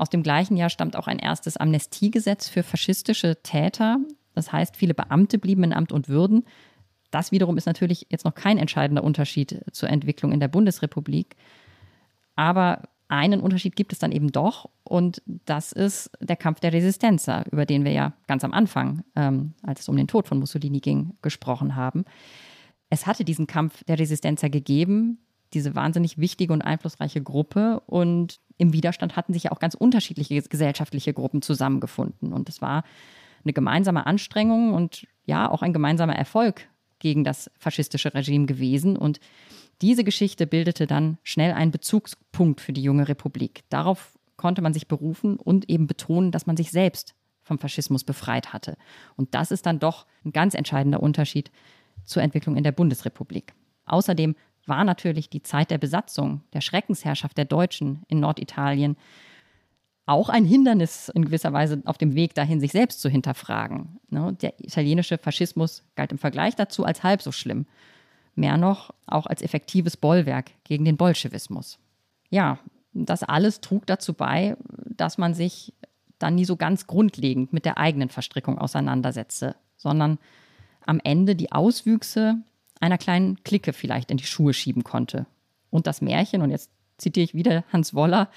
Aus 0.00 0.08
dem 0.08 0.22
gleichen 0.22 0.56
Jahr 0.56 0.70
stammt 0.70 0.96
auch 0.96 1.08
ein 1.08 1.18
erstes 1.18 1.58
Amnestiegesetz 1.58 2.48
für 2.48 2.62
faschistische 2.62 3.42
Täter. 3.42 3.98
Das 4.34 4.50
heißt, 4.50 4.74
viele 4.78 4.94
Beamte 4.94 5.36
blieben 5.38 5.62
in 5.62 5.74
Amt 5.74 5.92
und 5.92 6.08
Würden. 6.08 6.46
Das 7.10 7.32
wiederum 7.32 7.58
ist 7.58 7.66
natürlich 7.66 8.06
jetzt 8.08 8.24
noch 8.24 8.34
kein 8.34 8.56
entscheidender 8.56 9.04
Unterschied 9.04 9.62
zur 9.72 9.90
Entwicklung 9.90 10.32
in 10.32 10.40
der 10.40 10.48
Bundesrepublik. 10.48 11.36
Aber 12.34 12.88
einen 13.08 13.42
Unterschied 13.42 13.76
gibt 13.76 13.92
es 13.92 13.98
dann 13.98 14.10
eben 14.10 14.32
doch 14.32 14.70
und 14.84 15.20
das 15.26 15.70
ist 15.70 16.10
der 16.18 16.36
Kampf 16.36 16.60
der 16.60 16.72
Resistenza, 16.72 17.42
über 17.52 17.66
den 17.66 17.84
wir 17.84 17.92
ja 17.92 18.14
ganz 18.26 18.42
am 18.42 18.54
Anfang, 18.54 19.04
ähm, 19.16 19.52
als 19.62 19.80
es 19.80 19.88
um 19.90 19.98
den 19.98 20.08
Tod 20.08 20.26
von 20.26 20.38
Mussolini 20.38 20.80
ging, 20.80 21.12
gesprochen 21.20 21.76
haben. 21.76 22.06
Es 22.88 23.06
hatte 23.06 23.26
diesen 23.26 23.46
Kampf 23.46 23.84
der 23.84 23.98
Resistenza 23.98 24.48
gegeben, 24.48 25.18
diese 25.52 25.74
wahnsinnig 25.74 26.16
wichtige 26.16 26.54
und 26.54 26.62
einflussreiche 26.62 27.20
Gruppe 27.22 27.80
und 27.80 28.40
im 28.60 28.74
Widerstand 28.74 29.16
hatten 29.16 29.32
sich 29.32 29.44
ja 29.44 29.52
auch 29.52 29.58
ganz 29.58 29.74
unterschiedliche 29.74 30.40
gesellschaftliche 30.42 31.14
Gruppen 31.14 31.40
zusammengefunden. 31.40 32.32
Und 32.32 32.48
es 32.48 32.60
war 32.60 32.84
eine 33.42 33.54
gemeinsame 33.54 34.06
Anstrengung 34.06 34.74
und 34.74 35.06
ja, 35.24 35.50
auch 35.50 35.62
ein 35.62 35.72
gemeinsamer 35.72 36.14
Erfolg 36.14 36.68
gegen 36.98 37.24
das 37.24 37.50
faschistische 37.58 38.12
Regime 38.12 38.44
gewesen. 38.44 38.96
Und 38.98 39.18
diese 39.80 40.04
Geschichte 40.04 40.46
bildete 40.46 40.86
dann 40.86 41.16
schnell 41.22 41.52
einen 41.52 41.70
Bezugspunkt 41.70 42.60
für 42.60 42.74
die 42.74 42.82
junge 42.82 43.08
Republik. 43.08 43.62
Darauf 43.70 44.18
konnte 44.36 44.60
man 44.60 44.74
sich 44.74 44.88
berufen 44.88 45.36
und 45.36 45.70
eben 45.70 45.86
betonen, 45.86 46.30
dass 46.30 46.46
man 46.46 46.58
sich 46.58 46.70
selbst 46.70 47.14
vom 47.42 47.58
Faschismus 47.58 48.04
befreit 48.04 48.52
hatte. 48.52 48.76
Und 49.16 49.34
das 49.34 49.50
ist 49.50 49.64
dann 49.64 49.78
doch 49.78 50.06
ein 50.24 50.32
ganz 50.32 50.54
entscheidender 50.54 51.02
Unterschied 51.02 51.50
zur 52.04 52.22
Entwicklung 52.22 52.56
in 52.56 52.64
der 52.64 52.72
Bundesrepublik. 52.72 53.54
Außerdem 53.86 54.36
war 54.66 54.84
natürlich 54.84 55.30
die 55.30 55.42
Zeit 55.42 55.70
der 55.70 55.78
Besatzung, 55.78 56.42
der 56.52 56.60
Schreckensherrschaft 56.60 57.36
der 57.36 57.44
Deutschen 57.44 58.02
in 58.08 58.20
Norditalien 58.20 58.96
auch 60.10 60.28
ein 60.28 60.44
Hindernis 60.44 61.08
in 61.08 61.24
gewisser 61.24 61.52
Weise 61.52 61.82
auf 61.84 61.96
dem 61.96 62.16
Weg 62.16 62.34
dahin, 62.34 62.58
sich 62.58 62.72
selbst 62.72 63.00
zu 63.00 63.08
hinterfragen. 63.08 64.00
Ne, 64.08 64.36
der 64.40 64.58
italienische 64.58 65.18
Faschismus 65.18 65.84
galt 65.94 66.10
im 66.10 66.18
Vergleich 66.18 66.56
dazu 66.56 66.84
als 66.84 67.04
halb 67.04 67.22
so 67.22 67.30
schlimm. 67.30 67.66
Mehr 68.34 68.56
noch 68.56 68.92
auch 69.06 69.26
als 69.26 69.40
effektives 69.40 69.96
Bollwerk 69.96 70.50
gegen 70.64 70.84
den 70.84 70.96
Bolschewismus. 70.96 71.78
Ja, 72.28 72.58
das 72.92 73.22
alles 73.22 73.60
trug 73.60 73.86
dazu 73.86 74.14
bei, 74.14 74.56
dass 74.88 75.16
man 75.16 75.34
sich 75.34 75.74
dann 76.18 76.34
nie 76.34 76.44
so 76.44 76.56
ganz 76.56 76.88
grundlegend 76.88 77.52
mit 77.52 77.64
der 77.64 77.78
eigenen 77.78 78.08
Verstrickung 78.08 78.58
auseinandersetzte, 78.58 79.54
sondern 79.76 80.18
am 80.84 81.00
Ende 81.04 81.36
die 81.36 81.52
Auswüchse 81.52 82.38
einer 82.80 82.98
kleinen 82.98 83.42
Clique 83.44 83.72
vielleicht 83.72 84.10
in 84.10 84.16
die 84.16 84.24
Schuhe 84.24 84.52
schieben 84.52 84.84
konnte. 84.84 85.26
Und 85.70 85.86
das 85.86 86.00
Märchen, 86.00 86.42
und 86.42 86.50
jetzt 86.50 86.70
zitiere 86.98 87.24
ich 87.24 87.34
wieder 87.34 87.64
Hans 87.72 87.94
Woller, 87.94 88.28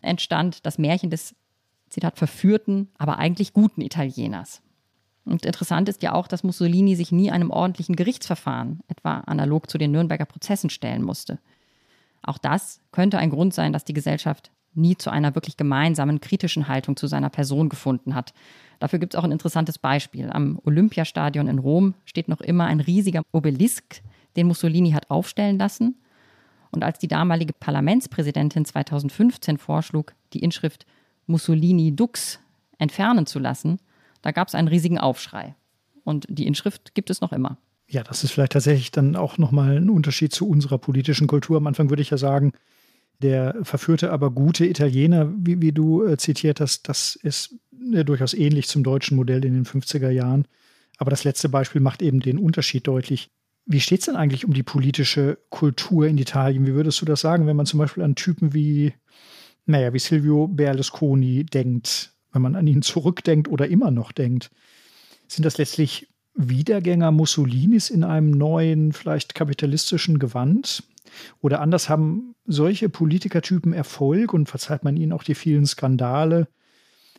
entstand 0.00 0.66
das 0.66 0.78
Märchen 0.78 1.10
des, 1.10 1.34
Zitat, 1.88 2.18
verführten, 2.18 2.88
aber 2.98 3.18
eigentlich 3.18 3.52
guten 3.52 3.80
Italieners. 3.82 4.62
Und 5.24 5.46
interessant 5.46 5.88
ist 5.88 6.02
ja 6.02 6.14
auch, 6.14 6.26
dass 6.26 6.42
Mussolini 6.42 6.96
sich 6.96 7.12
nie 7.12 7.30
einem 7.30 7.50
ordentlichen 7.50 7.96
Gerichtsverfahren, 7.96 8.80
etwa 8.88 9.18
analog 9.20 9.70
zu 9.70 9.78
den 9.78 9.92
Nürnberger 9.92 10.24
Prozessen, 10.24 10.70
stellen 10.70 11.02
musste. 11.02 11.38
Auch 12.22 12.38
das 12.38 12.80
könnte 12.90 13.18
ein 13.18 13.30
Grund 13.30 13.54
sein, 13.54 13.72
dass 13.72 13.84
die 13.84 13.92
Gesellschaft 13.92 14.50
nie 14.74 14.96
zu 14.96 15.10
einer 15.10 15.34
wirklich 15.34 15.56
gemeinsamen 15.56 16.20
kritischen 16.20 16.66
Haltung 16.66 16.96
zu 16.96 17.06
seiner 17.06 17.30
Person 17.30 17.68
gefunden 17.68 18.14
hat. 18.14 18.32
Dafür 18.82 18.98
gibt 18.98 19.14
es 19.14 19.18
auch 19.20 19.22
ein 19.22 19.30
interessantes 19.30 19.78
Beispiel. 19.78 20.28
Am 20.28 20.58
Olympiastadion 20.64 21.46
in 21.46 21.60
Rom 21.60 21.94
steht 22.04 22.26
noch 22.26 22.40
immer 22.40 22.64
ein 22.64 22.80
riesiger 22.80 23.22
Obelisk, 23.30 24.02
den 24.34 24.48
Mussolini 24.48 24.90
hat 24.90 25.08
aufstellen 25.08 25.56
lassen. 25.56 25.94
Und 26.72 26.82
als 26.82 26.98
die 26.98 27.06
damalige 27.06 27.52
Parlamentspräsidentin 27.52 28.64
2015 28.64 29.58
vorschlug, 29.58 30.14
die 30.32 30.40
Inschrift 30.40 30.84
Mussolini 31.28 31.94
Dux 31.94 32.40
entfernen 32.76 33.26
zu 33.26 33.38
lassen, 33.38 33.78
da 34.20 34.32
gab 34.32 34.48
es 34.48 34.56
einen 34.56 34.66
riesigen 34.66 34.98
Aufschrei. 34.98 35.54
Und 36.02 36.26
die 36.28 36.48
Inschrift 36.48 36.96
gibt 36.96 37.08
es 37.08 37.20
noch 37.20 37.32
immer. 37.32 37.58
Ja, 37.86 38.02
das 38.02 38.24
ist 38.24 38.32
vielleicht 38.32 38.54
tatsächlich 38.54 38.90
dann 38.90 39.14
auch 39.14 39.38
nochmal 39.38 39.76
ein 39.76 39.90
Unterschied 39.90 40.32
zu 40.32 40.48
unserer 40.48 40.78
politischen 40.78 41.28
Kultur. 41.28 41.58
Am 41.58 41.68
Anfang 41.68 41.88
würde 41.88 42.02
ich 42.02 42.10
ja 42.10 42.16
sagen, 42.16 42.50
der 43.22 43.56
verführte, 43.62 44.12
aber 44.12 44.30
gute 44.30 44.66
Italiener, 44.66 45.32
wie, 45.36 45.60
wie 45.62 45.72
du 45.72 46.04
äh, 46.04 46.16
zitiert 46.16 46.60
hast, 46.60 46.88
das 46.88 47.16
ist 47.16 47.56
äh, 47.92 48.04
durchaus 48.04 48.34
ähnlich 48.34 48.68
zum 48.68 48.84
deutschen 48.84 49.16
Modell 49.16 49.44
in 49.44 49.54
den 49.54 49.64
50er 49.64 50.10
Jahren. 50.10 50.46
Aber 50.98 51.10
das 51.10 51.24
letzte 51.24 51.48
Beispiel 51.48 51.80
macht 51.80 52.02
eben 52.02 52.20
den 52.20 52.38
Unterschied 52.38 52.86
deutlich. 52.86 53.30
Wie 53.64 53.80
steht 53.80 54.00
es 54.00 54.06
denn 54.06 54.16
eigentlich 54.16 54.44
um 54.44 54.52
die 54.52 54.62
politische 54.62 55.38
Kultur 55.50 56.06
in 56.06 56.18
Italien? 56.18 56.66
Wie 56.66 56.74
würdest 56.74 57.00
du 57.00 57.04
das 57.04 57.20
sagen, 57.20 57.46
wenn 57.46 57.56
man 57.56 57.66
zum 57.66 57.78
Beispiel 57.78 58.02
an 58.02 58.14
Typen 58.14 58.52
wie, 58.54 58.92
naja, 59.66 59.92
wie 59.92 59.98
Silvio 59.98 60.48
Berlusconi 60.48 61.44
denkt, 61.44 62.12
wenn 62.32 62.42
man 62.42 62.56
an 62.56 62.66
ihn 62.66 62.82
zurückdenkt 62.82 63.48
oder 63.48 63.68
immer 63.68 63.90
noch 63.90 64.12
denkt? 64.12 64.50
Sind 65.28 65.44
das 65.44 65.58
letztlich 65.58 66.08
Wiedergänger 66.34 67.10
Mussolinis 67.12 67.90
in 67.90 68.04
einem 68.04 68.30
neuen, 68.30 68.92
vielleicht 68.92 69.34
kapitalistischen 69.34 70.18
Gewand? 70.18 70.82
Oder 71.40 71.60
anders 71.60 71.88
haben 71.88 72.34
solche 72.46 72.88
Politikertypen 72.88 73.72
Erfolg 73.72 74.32
und 74.32 74.48
verzeiht 74.48 74.84
man 74.84 74.96
ihnen 74.96 75.12
auch 75.12 75.22
die 75.22 75.34
vielen 75.34 75.66
Skandale, 75.66 76.48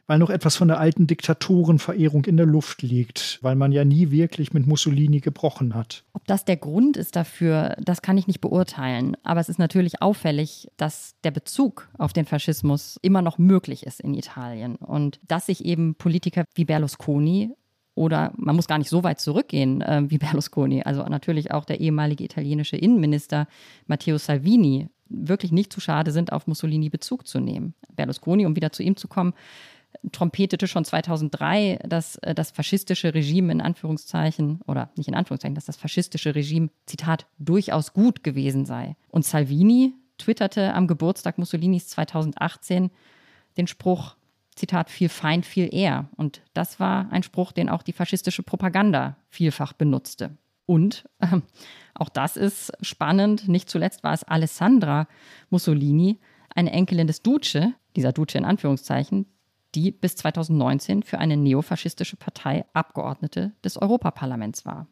weil 0.07 0.19
noch 0.19 0.29
etwas 0.29 0.55
von 0.55 0.67
der 0.67 0.79
alten 0.79 1.07
Diktatorenverehrung 1.07 2.25
in 2.25 2.37
der 2.37 2.45
Luft 2.45 2.81
liegt, 2.81 3.39
weil 3.41 3.55
man 3.55 3.71
ja 3.71 3.85
nie 3.85 4.11
wirklich 4.11 4.53
mit 4.53 4.67
Mussolini 4.67 5.21
gebrochen 5.21 5.73
hat. 5.75 6.03
Ob 6.13 6.25
das 6.27 6.43
der 6.45 6.57
Grund 6.57 6.97
ist 6.97 7.15
dafür, 7.15 7.75
das 7.79 8.01
kann 8.01 8.17
ich 8.17 8.27
nicht 8.27 8.41
beurteilen. 8.41 9.15
Aber 9.23 9.39
es 9.39 9.49
ist 9.49 9.59
natürlich 9.59 10.01
auffällig, 10.01 10.67
dass 10.77 11.15
der 11.23 11.31
Bezug 11.31 11.89
auf 11.97 12.11
den 12.11 12.25
Faschismus 12.25 12.99
immer 13.01 13.21
noch 13.21 13.37
möglich 13.37 13.85
ist 13.85 14.01
in 14.01 14.13
Italien 14.13 14.75
und 14.75 15.19
dass 15.27 15.45
sich 15.45 15.63
eben 15.63 15.95
Politiker 15.95 16.43
wie 16.55 16.65
Berlusconi 16.65 17.53
oder 17.95 18.33
man 18.35 18.55
muss 18.55 18.67
gar 18.67 18.77
nicht 18.77 18.89
so 18.89 19.03
weit 19.03 19.19
zurückgehen 19.19 19.81
äh, 19.81 20.03
wie 20.07 20.17
Berlusconi. 20.19 20.83
Also 20.83 21.03
natürlich 21.03 21.51
auch 21.51 21.65
der 21.65 21.79
ehemalige 21.79 22.23
italienische 22.23 22.77
Innenminister 22.77 23.47
Matteo 23.87 24.17
Salvini 24.17 24.89
wirklich 25.09 25.51
nicht 25.51 25.71
zu 25.71 25.79
schade 25.79 26.11
sind, 26.11 26.31
auf 26.31 26.47
Mussolini 26.47 26.89
Bezug 26.89 27.27
zu 27.27 27.39
nehmen. 27.39 27.75
Berlusconi, 27.95 28.45
um 28.45 28.55
wieder 28.55 28.71
zu 28.71 28.81
ihm 28.83 28.95
zu 28.95 29.07
kommen, 29.07 29.33
trompetete 30.11 30.67
schon 30.67 30.85
2003, 30.85 31.79
dass 31.87 32.15
äh, 32.17 32.33
das 32.33 32.51
faschistische 32.51 33.13
Regime 33.13 33.51
in 33.51 33.61
Anführungszeichen, 33.61 34.61
oder 34.67 34.89
nicht 34.95 35.07
in 35.07 35.15
Anführungszeichen, 35.15 35.55
dass 35.55 35.65
das 35.65 35.77
faschistische 35.77 36.35
Regime, 36.35 36.69
Zitat, 36.85 37.27
durchaus 37.37 37.93
gut 37.93 38.23
gewesen 38.23 38.65
sei. 38.65 38.95
Und 39.09 39.25
Salvini 39.25 39.93
twitterte 40.17 40.73
am 40.73 40.87
Geburtstag 40.87 41.37
Mussolinis 41.37 41.87
2018 41.89 42.89
den 43.57 43.67
Spruch, 43.67 44.15
Zitat, 44.55 44.89
viel 44.89 45.09
Feind, 45.09 45.45
viel 45.45 45.73
eher. 45.73 46.09
Und 46.15 46.41
das 46.53 46.79
war 46.79 47.11
ein 47.11 47.23
Spruch, 47.23 47.51
den 47.51 47.69
auch 47.69 47.83
die 47.83 47.93
faschistische 47.93 48.43
Propaganda 48.43 49.17
vielfach 49.29 49.73
benutzte. 49.73 50.37
Und 50.65 51.09
äh, 51.19 51.39
auch 51.93 52.09
das 52.09 52.37
ist 52.37 52.71
spannend. 52.81 53.47
Nicht 53.47 53.69
zuletzt 53.69 54.03
war 54.03 54.13
es 54.13 54.23
Alessandra 54.23 55.07
Mussolini, 55.49 56.19
eine 56.55 56.71
Enkelin 56.71 57.07
des 57.07 57.21
Duce, 57.21 57.73
dieser 57.95 58.11
Duce 58.11 58.35
in 58.35 58.45
Anführungszeichen, 58.45 59.25
die 59.75 59.91
bis 59.91 60.15
2019 60.15 61.03
für 61.03 61.17
eine 61.17 61.37
neofaschistische 61.37 62.15
Partei 62.15 62.65
Abgeordnete 62.73 63.53
des 63.63 63.77
Europaparlaments 63.77 64.65
war. 64.65 64.87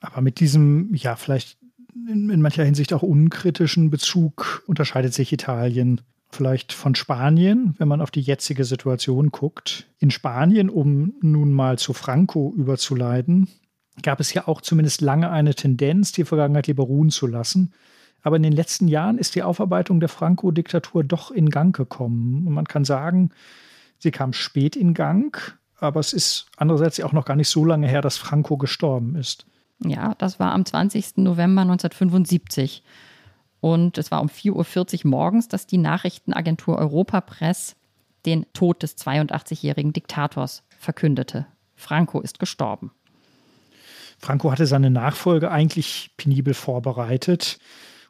Aber 0.00 0.20
mit 0.20 0.40
diesem, 0.40 0.92
ja, 0.94 1.16
vielleicht 1.16 1.56
in, 1.94 2.30
in 2.30 2.42
mancher 2.42 2.64
Hinsicht 2.64 2.92
auch 2.92 3.02
unkritischen 3.02 3.90
Bezug 3.90 4.64
unterscheidet 4.66 5.14
sich 5.14 5.32
Italien 5.32 6.00
vielleicht 6.34 6.72
von 6.72 6.94
Spanien, 6.94 7.74
wenn 7.78 7.88
man 7.88 8.00
auf 8.00 8.10
die 8.10 8.20
jetzige 8.20 8.64
Situation 8.64 9.30
guckt. 9.30 9.86
In 9.98 10.10
Spanien, 10.10 10.68
um 10.68 11.14
nun 11.20 11.52
mal 11.52 11.78
zu 11.78 11.92
Franco 11.92 12.52
überzuleiten, 12.56 13.48
gab 14.02 14.20
es 14.20 14.34
ja 14.34 14.48
auch 14.48 14.60
zumindest 14.60 15.00
lange 15.00 15.30
eine 15.30 15.54
Tendenz, 15.54 16.12
die 16.12 16.24
Vergangenheit 16.24 16.66
lieber 16.66 16.84
ruhen 16.84 17.10
zu 17.10 17.26
lassen. 17.26 17.72
Aber 18.22 18.36
in 18.36 18.42
den 18.42 18.52
letzten 18.52 18.88
Jahren 18.88 19.18
ist 19.18 19.34
die 19.34 19.42
Aufarbeitung 19.42 20.00
der 20.00 20.08
Franco-Diktatur 20.08 21.04
doch 21.04 21.30
in 21.30 21.50
Gang 21.50 21.76
gekommen. 21.76 22.46
Und 22.46 22.54
man 22.54 22.66
kann 22.66 22.84
sagen, 22.84 23.30
sie 23.98 24.10
kam 24.10 24.32
spät 24.32 24.76
in 24.76 24.94
Gang, 24.94 25.58
aber 25.78 26.00
es 26.00 26.12
ist 26.12 26.46
andererseits 26.56 27.00
auch 27.00 27.12
noch 27.12 27.26
gar 27.26 27.36
nicht 27.36 27.50
so 27.50 27.64
lange 27.64 27.86
her, 27.86 28.00
dass 28.00 28.16
Franco 28.16 28.56
gestorben 28.56 29.14
ist. 29.16 29.46
Ja, 29.84 30.14
das 30.14 30.40
war 30.40 30.52
am 30.52 30.64
20. 30.64 31.18
November 31.18 31.62
1975. 31.62 32.82
Und 33.64 33.96
es 33.96 34.10
war 34.10 34.20
um 34.20 34.28
4.40 34.28 35.06
Uhr 35.06 35.10
morgens, 35.10 35.48
dass 35.48 35.66
die 35.66 35.78
Nachrichtenagentur 35.78 36.76
Europa 36.76 37.22
Press 37.22 37.76
den 38.26 38.44
Tod 38.52 38.82
des 38.82 38.98
82-jährigen 38.98 39.94
Diktators 39.94 40.64
verkündete. 40.78 41.46
Franco 41.74 42.20
ist 42.20 42.38
gestorben. 42.38 42.90
Franco 44.18 44.52
hatte 44.52 44.66
seine 44.66 44.90
Nachfolge 44.90 45.50
eigentlich 45.50 46.10
penibel 46.18 46.52
vorbereitet 46.52 47.58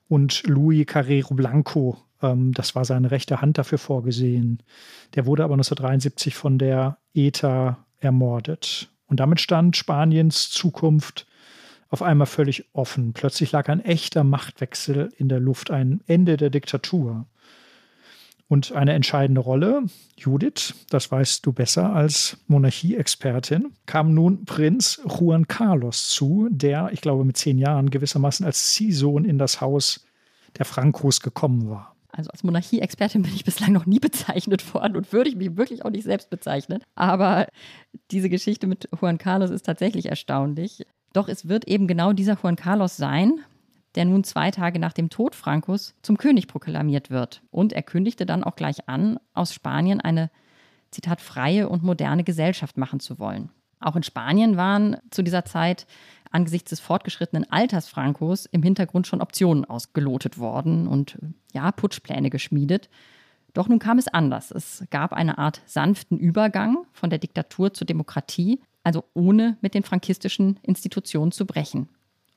und 0.09 0.43
Louis 0.45 0.87
Carrero 0.87 1.35
Blanco, 1.35 1.99
ähm, 2.21 2.53
das 2.53 2.75
war 2.75 2.85
seine 2.85 3.13
rechte 3.13 3.41
Hand 3.41 3.57
dafür 3.57 3.79
vorgesehen. 3.79 4.61
Der 5.15 5.25
wurde 5.25 5.45
aber 5.45 5.55
1973 5.55 6.35
von 6.35 6.59
der 6.59 6.99
ETA 7.15 7.79
ermordet. 8.01 8.89
Und 9.07 9.21
damit 9.21 9.41
stand 9.41 9.77
Spaniens 9.77 10.51
Zukunft 10.51 11.29
auf 11.95 12.03
einmal 12.03 12.27
völlig 12.27 12.65
offen. 12.73 13.13
Plötzlich 13.13 13.53
lag 13.53 13.69
ein 13.69 13.79
echter 13.79 14.25
Machtwechsel 14.25 15.11
in 15.17 15.29
der 15.29 15.39
Luft, 15.39 15.71
ein 15.71 16.01
Ende 16.07 16.37
der 16.37 16.51
Diktatur. 16.51 17.27
Und 18.49 18.73
eine 18.73 18.95
entscheidende 18.95 19.41
Rolle, 19.41 19.85
Judith, 20.17 20.75
das 20.91 21.11
weißt 21.13 21.47
du 21.47 21.53
besser 21.53 21.93
als 21.93 22.39
Monarchieexpertin, 22.49 23.73
kam 23.87 24.13
nun 24.13 24.45
Prinz 24.45 25.01
Juan 25.07 25.47
Carlos 25.47 26.09
zu, 26.09 26.49
der, 26.51 26.91
ich 26.93 27.01
glaube, 27.01 27.25
mit 27.25 27.37
zehn 27.37 27.59
Jahren 27.59 27.91
gewissermaßen 27.91 28.45
als 28.45 28.73
Ziehsohn 28.73 29.25
in 29.25 29.39
das 29.39 29.61
Haus 29.61 30.05
der 30.59 30.65
Francos 30.67 31.21
gekommen 31.21 31.71
war. 31.71 31.95
Also 32.11 32.31
als 32.31 32.43
Monarchieexpertin 32.43 33.23
bin 33.23 33.35
ich 33.35 33.45
bislang 33.45 33.73
noch 33.73 33.87
nie 33.87 33.99
bezeichnet 34.01 34.75
worden 34.75 34.97
und 34.97 35.13
würde 35.13 35.31
ich 35.31 35.37
mich 35.37 35.57
wirklich 35.57 35.85
auch 35.85 35.91
nicht 35.91 36.05
selbst 36.05 36.29
bezeichnen. 36.29 36.83
Aber 36.97 37.47
diese 38.11 38.29
Geschichte 38.29 38.67
mit 38.67 38.89
Juan 39.01 39.19
Carlos 39.19 39.51
ist 39.51 39.65
tatsächlich 39.65 40.07
erstaunlich. 40.07 40.85
Doch 41.15 41.29
es 41.29 41.49
wird 41.49 41.67
eben 41.67 41.87
genau 41.87 42.13
dieser 42.13 42.37
Juan 42.43 42.57
Carlos 42.57 42.99
sein, 42.99 43.41
der 43.95 44.05
nun 44.05 44.25
zwei 44.25 44.51
Tage 44.51 44.79
nach 44.79 44.93
dem 44.93 45.09
Tod 45.09 45.35
Francos 45.35 45.95
zum 46.03 46.19
König 46.19 46.49
proklamiert 46.49 47.09
wird. 47.09 47.41
Und 47.51 47.73
er 47.73 47.85
kündigte 47.85 48.27
dann 48.27 48.45
auch 48.45 48.57
gleich 48.57 48.89
an, 48.89 49.19
aus 49.33 49.55
Spanien 49.55 50.01
eine, 50.01 50.31
Zitat, 50.91 51.21
freie 51.21 51.69
und 51.69 51.83
moderne 51.83 52.25
Gesellschaft 52.25 52.77
machen 52.77 53.01
zu 53.01 53.19
wollen. 53.19 53.51
Auch 53.81 53.97
in 53.97 54.03
Spanien 54.03 54.57
waren 54.57 54.97
zu 55.11 55.23
dieser 55.23 55.45
Zeit 55.45 55.87
angesichts 56.31 56.71
des 56.71 56.81
fortgeschrittenen 56.81 57.49
Alters 57.51 57.89
Francos 57.89 58.47
im 58.47 58.63
Hintergrund 58.63 59.07
schon 59.07 59.21
Optionen 59.21 59.65
ausgelotet 59.65 60.39
worden 60.39 60.89
und 60.89 61.19
ja, 61.53 61.71
Putschpläne 61.71 62.31
geschmiedet. 62.31 62.89
Doch 63.53 63.69
nun 63.69 63.79
kam 63.79 63.99
es 63.99 64.09
anders. 64.09 64.51
Es 64.51 64.85
gab 64.91 65.13
eine 65.13 65.39
Art 65.39 65.63
sanften 65.67 66.19
Übergang 66.19 66.79
von 66.93 67.11
der 67.11 67.21
Diktatur 67.21 67.73
zur 67.73 67.87
Demokratie, 67.87 68.61
also 68.85 69.05
ohne 69.15 69.57
mit 69.61 69.75
den 69.75 69.83
frankistischen 69.83 70.61
Institutionen 70.63 71.33
zu 71.33 71.47
brechen. 71.47 71.89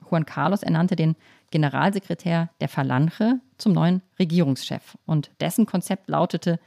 Juan 0.10 0.26
Carlos 0.26 0.64
ernannte 0.64 0.96
den 0.96 1.16
Generalsekretär 1.52 2.50
der 2.60 2.70
Falange 2.70 3.42
zum 3.58 3.74
neuen 3.74 4.02
Regierungschef 4.20 4.98
und 5.06 5.32
dessen 5.40 5.66
Konzept 5.66 6.10
lautete 6.10 6.60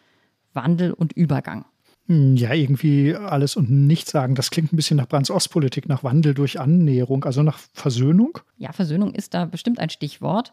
Wandel 0.53 0.93
und 0.93 1.12
Übergang. 1.12 1.64
Hm, 2.07 2.37
ja, 2.37 2.53
irgendwie 2.53 3.14
alles 3.14 3.57
und 3.57 3.71
nichts 3.71 4.11
sagen. 4.11 4.35
Das 4.35 4.51
klingt 4.51 4.73
ein 4.73 4.77
bisschen 4.77 4.97
nach 4.97 5.09
Brands 5.09 5.31
Ostpolitik, 5.31 5.88
nach 5.88 6.03
Wandel 6.03 6.35
durch 6.35 6.59
Annäherung, 6.59 7.25
also 7.25 7.43
nach 7.43 7.59
Versöhnung. 7.73 8.38
Ja, 8.57 8.73
Versöhnung 8.73 9.14
ist 9.14 9.35
da 9.35 9.45
bestimmt 9.45 9.79
ein 9.79 9.90
Stichwort. 9.90 10.53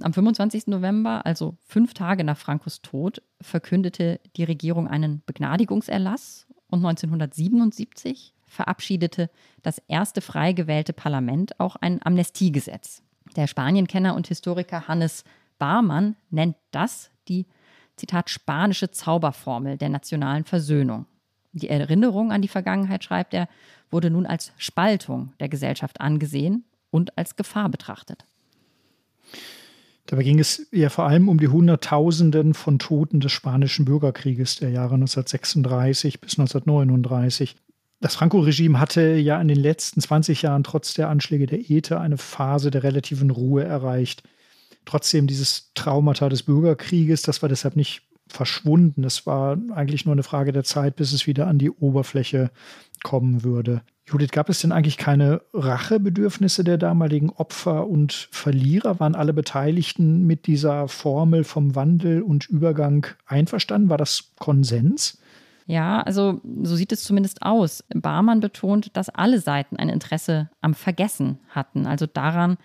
Am 0.00 0.12
25. 0.12 0.66
November, 0.68 1.24
also 1.24 1.56
fünf 1.66 1.94
Tage 1.94 2.24
nach 2.24 2.38
Francos 2.38 2.80
Tod, 2.80 3.22
verkündete 3.40 4.20
die 4.36 4.44
Regierung 4.44 4.88
einen 4.88 5.22
Begnadigungserlass 5.26 6.46
und 6.68 6.84
1977 6.84 8.33
verabschiedete 8.54 9.28
das 9.62 9.82
erste 9.88 10.20
frei 10.20 10.52
gewählte 10.52 10.92
Parlament 10.92 11.60
auch 11.60 11.76
ein 11.76 12.00
Amnestiegesetz. 12.04 13.02
Der 13.36 13.46
Spanienkenner 13.46 14.14
und 14.14 14.28
Historiker 14.28 14.88
Hannes 14.88 15.24
Barmann 15.58 16.16
nennt 16.30 16.56
das 16.70 17.10
die, 17.28 17.46
Zitat, 17.96 18.30
spanische 18.30 18.90
Zauberformel 18.90 19.76
der 19.76 19.88
nationalen 19.88 20.44
Versöhnung. 20.44 21.06
Die 21.52 21.68
Erinnerung 21.68 22.32
an 22.32 22.42
die 22.42 22.48
Vergangenheit, 22.48 23.04
schreibt 23.04 23.34
er, 23.34 23.48
wurde 23.90 24.10
nun 24.10 24.26
als 24.26 24.52
Spaltung 24.56 25.32
der 25.38 25.48
Gesellschaft 25.48 26.00
angesehen 26.00 26.64
und 26.90 27.16
als 27.16 27.36
Gefahr 27.36 27.68
betrachtet. 27.68 28.24
Dabei 30.06 30.22
ging 30.22 30.38
es 30.38 30.66
ja 30.70 30.90
vor 30.90 31.06
allem 31.06 31.28
um 31.28 31.38
die 31.38 31.48
Hunderttausenden 31.48 32.52
von 32.52 32.78
Toten 32.78 33.20
des 33.20 33.32
spanischen 33.32 33.86
Bürgerkrieges 33.86 34.56
der 34.56 34.70
Jahre 34.70 34.94
1936 34.94 36.20
bis 36.20 36.38
1939. 36.38 37.56
Das 38.00 38.16
Franco-Regime 38.16 38.80
hatte 38.80 39.14
ja 39.14 39.40
in 39.40 39.48
den 39.48 39.58
letzten 39.58 40.00
20 40.00 40.42
Jahren 40.42 40.64
trotz 40.64 40.94
der 40.94 41.08
Anschläge 41.08 41.46
der 41.46 41.70
ETA 41.70 42.00
eine 42.00 42.18
Phase 42.18 42.70
der 42.70 42.82
relativen 42.82 43.30
Ruhe 43.30 43.64
erreicht. 43.64 44.22
Trotzdem 44.84 45.26
dieses 45.26 45.72
Traumata 45.74 46.28
des 46.28 46.42
Bürgerkrieges, 46.42 47.22
das 47.22 47.40
war 47.40 47.48
deshalb 47.48 47.76
nicht 47.76 48.02
verschwunden. 48.28 49.04
Es 49.04 49.26
war 49.26 49.58
eigentlich 49.74 50.04
nur 50.04 50.12
eine 50.12 50.22
Frage 50.22 50.52
der 50.52 50.64
Zeit, 50.64 50.96
bis 50.96 51.12
es 51.12 51.26
wieder 51.26 51.46
an 51.46 51.58
die 51.58 51.70
Oberfläche 51.70 52.50
kommen 53.02 53.44
würde. 53.44 53.82
Judith, 54.06 54.32
gab 54.32 54.50
es 54.50 54.60
denn 54.60 54.72
eigentlich 54.72 54.98
keine 54.98 55.40
Rachebedürfnisse 55.54 56.62
der 56.62 56.76
damaligen 56.76 57.30
Opfer 57.30 57.86
und 57.86 58.28
Verlierer? 58.30 59.00
Waren 59.00 59.14
alle 59.14 59.32
Beteiligten 59.32 60.26
mit 60.26 60.46
dieser 60.46 60.88
Formel 60.88 61.42
vom 61.42 61.74
Wandel 61.74 62.20
und 62.20 62.46
Übergang 62.46 63.06
einverstanden? 63.24 63.88
War 63.88 63.96
das 63.96 64.32
Konsens? 64.38 65.18
Ja, 65.66 66.02
also 66.02 66.40
so 66.62 66.76
sieht 66.76 66.92
es 66.92 67.04
zumindest 67.04 67.42
aus. 67.42 67.84
Barmann 67.94 68.40
betont, 68.40 68.96
dass 68.96 69.08
alle 69.08 69.40
Seiten 69.40 69.76
ein 69.76 69.88
Interesse 69.88 70.50
am 70.60 70.74
Vergessen 70.74 71.38
hatten, 71.48 71.86
also 71.86 72.06
daran, 72.06 72.58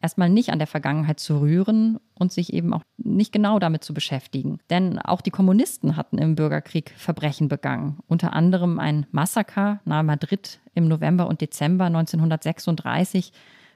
erstmal 0.00 0.30
nicht 0.30 0.50
an 0.50 0.58
der 0.58 0.66
Vergangenheit 0.66 1.20
zu 1.20 1.40
rühren 1.40 1.98
und 2.14 2.32
sich 2.32 2.52
eben 2.52 2.72
auch 2.72 2.82
nicht 2.96 3.32
genau 3.32 3.58
damit 3.58 3.84
zu 3.84 3.92
beschäftigen. 3.94 4.58
Denn 4.70 4.98
auch 4.98 5.20
die 5.20 5.30
Kommunisten 5.30 5.96
hatten 5.96 6.18
im 6.18 6.36
Bürgerkrieg 6.36 6.92
Verbrechen 6.96 7.48
begangen, 7.48 7.98
unter 8.06 8.32
anderem 8.32 8.78
ein 8.78 9.06
Massaker 9.10 9.80
nahe 9.84 10.04
Madrid 10.04 10.60
im 10.74 10.88
November 10.88 11.26
und 11.26 11.40
Dezember 11.40 11.84
1936 11.86 13.32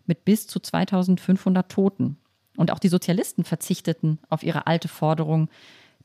mit 0.07 0.25
bis 0.25 0.47
zu 0.47 0.61
2500 0.61 1.71
Toten. 1.71 2.17
Und 2.57 2.71
auch 2.71 2.79
die 2.79 2.89
Sozialisten 2.89 3.45
verzichteten 3.45 4.19
auf 4.29 4.43
ihre 4.43 4.67
alte 4.67 4.89
Forderung, 4.89 5.49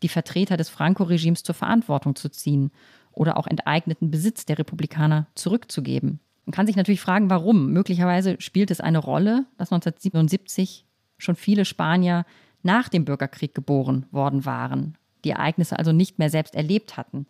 die 0.03 0.09
Vertreter 0.09 0.57
des 0.57 0.69
Franco-Regimes 0.69 1.43
zur 1.43 1.55
Verantwortung 1.55 2.15
zu 2.15 2.29
ziehen 2.29 2.71
oder 3.11 3.37
auch 3.37 3.47
enteigneten 3.47 4.11
Besitz 4.11 4.45
der 4.45 4.59
Republikaner 4.59 5.27
zurückzugeben. 5.35 6.19
Man 6.45 6.53
kann 6.53 6.67
sich 6.67 6.75
natürlich 6.75 7.01
fragen, 7.01 7.29
warum. 7.29 7.73
Möglicherweise 7.73 8.39
spielt 8.39 8.71
es 8.71 8.79
eine 8.79 8.99
Rolle, 8.99 9.45
dass 9.57 9.71
1977 9.71 10.85
schon 11.17 11.35
viele 11.35 11.65
Spanier 11.65 12.25
nach 12.63 12.89
dem 12.89 13.05
Bürgerkrieg 13.05 13.53
geboren 13.53 14.05
worden 14.11 14.45
waren, 14.45 14.97
die 15.23 15.31
Ereignisse 15.31 15.77
also 15.77 15.91
nicht 15.91 16.19
mehr 16.19 16.29
selbst 16.29 16.55
erlebt 16.55 16.95
hatten. 16.95 17.25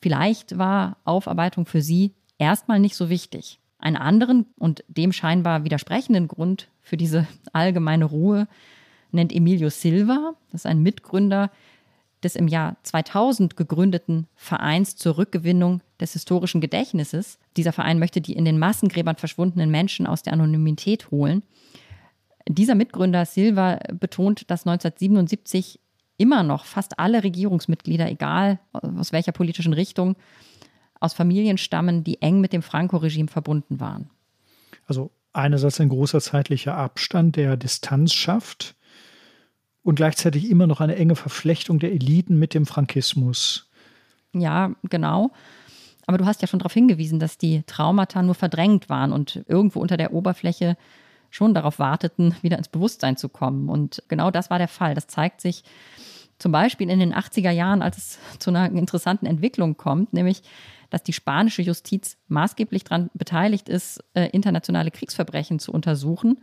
Vielleicht 0.00 0.58
war 0.58 0.96
Aufarbeitung 1.04 1.66
für 1.66 1.80
sie 1.80 2.12
erstmal 2.38 2.80
nicht 2.80 2.96
so 2.96 3.08
wichtig. 3.08 3.60
Einen 3.78 3.96
anderen 3.96 4.46
und 4.56 4.84
dem 4.88 5.12
scheinbar 5.12 5.64
widersprechenden 5.64 6.28
Grund 6.28 6.68
für 6.80 6.96
diese 6.96 7.26
allgemeine 7.52 8.06
Ruhe 8.06 8.48
nennt 9.12 9.32
Emilio 9.32 9.70
Silva, 9.70 10.34
das 10.50 10.62
ist 10.62 10.66
ein 10.66 10.82
Mitgründer 10.82 11.50
des 12.24 12.36
im 12.36 12.48
Jahr 12.48 12.76
2000 12.82 13.56
gegründeten 13.56 14.26
Vereins 14.34 14.96
zur 14.96 15.18
Rückgewinnung 15.18 15.80
des 16.00 16.14
historischen 16.14 16.60
Gedächtnisses. 16.60 17.38
Dieser 17.56 17.72
Verein 17.72 17.98
möchte 17.98 18.20
die 18.20 18.32
in 18.32 18.44
den 18.44 18.58
Massengräbern 18.58 19.16
verschwundenen 19.16 19.70
Menschen 19.70 20.06
aus 20.06 20.22
der 20.22 20.32
Anonymität 20.32 21.10
holen. 21.10 21.42
Dieser 22.48 22.74
Mitgründer 22.74 23.24
Silva 23.24 23.78
betont, 23.92 24.50
dass 24.50 24.66
1977 24.66 25.80
immer 26.16 26.42
noch 26.42 26.64
fast 26.64 26.98
alle 26.98 27.24
Regierungsmitglieder, 27.24 28.10
egal 28.10 28.58
aus 28.72 29.12
welcher 29.12 29.32
politischen 29.32 29.72
Richtung, 29.72 30.16
aus 31.00 31.14
Familien 31.14 31.58
stammen, 31.58 32.04
die 32.04 32.22
eng 32.22 32.40
mit 32.40 32.52
dem 32.52 32.62
Franco-Regime 32.62 33.28
verbunden 33.28 33.80
waren. 33.80 34.10
Also 34.86 35.10
einerseits 35.32 35.80
ein 35.80 35.88
großer 35.88 36.20
zeitlicher 36.20 36.76
Abstand, 36.76 37.36
der 37.36 37.56
Distanz 37.56 38.12
schafft 38.12 38.76
und 39.84 39.94
gleichzeitig 39.94 40.50
immer 40.50 40.66
noch 40.66 40.80
eine 40.80 40.96
enge 40.96 41.14
Verflechtung 41.14 41.78
der 41.78 41.92
Eliten 41.92 42.38
mit 42.38 42.54
dem 42.54 42.66
Frankismus. 42.66 43.70
Ja, 44.32 44.72
genau. 44.82 45.30
Aber 46.06 46.18
du 46.18 46.26
hast 46.26 46.42
ja 46.42 46.48
schon 46.48 46.58
darauf 46.58 46.72
hingewiesen, 46.72 47.20
dass 47.20 47.38
die 47.38 47.62
Traumata 47.66 48.22
nur 48.22 48.34
verdrängt 48.34 48.88
waren 48.88 49.12
und 49.12 49.44
irgendwo 49.46 49.80
unter 49.80 49.96
der 49.96 50.12
Oberfläche 50.12 50.76
schon 51.30 51.54
darauf 51.54 51.78
warteten, 51.78 52.34
wieder 52.42 52.58
ins 52.58 52.68
Bewusstsein 52.68 53.16
zu 53.16 53.28
kommen. 53.28 53.68
Und 53.68 54.02
genau 54.08 54.30
das 54.30 54.50
war 54.50 54.58
der 54.58 54.68
Fall. 54.68 54.94
Das 54.94 55.06
zeigt 55.06 55.40
sich 55.40 55.64
zum 56.38 56.52
Beispiel 56.52 56.90
in 56.90 56.98
den 56.98 57.14
80er 57.14 57.50
Jahren, 57.50 57.82
als 57.82 57.96
es 57.96 58.18
zu 58.38 58.50
einer 58.50 58.66
interessanten 58.66 59.26
Entwicklung 59.26 59.76
kommt, 59.76 60.12
nämlich 60.12 60.42
dass 60.90 61.02
die 61.02 61.12
spanische 61.12 61.62
Justiz 61.62 62.16
maßgeblich 62.28 62.84
daran 62.84 63.10
beteiligt 63.14 63.68
ist, 63.68 64.02
äh, 64.14 64.28
internationale 64.30 64.90
Kriegsverbrechen 64.90 65.58
zu 65.58 65.72
untersuchen, 65.72 66.38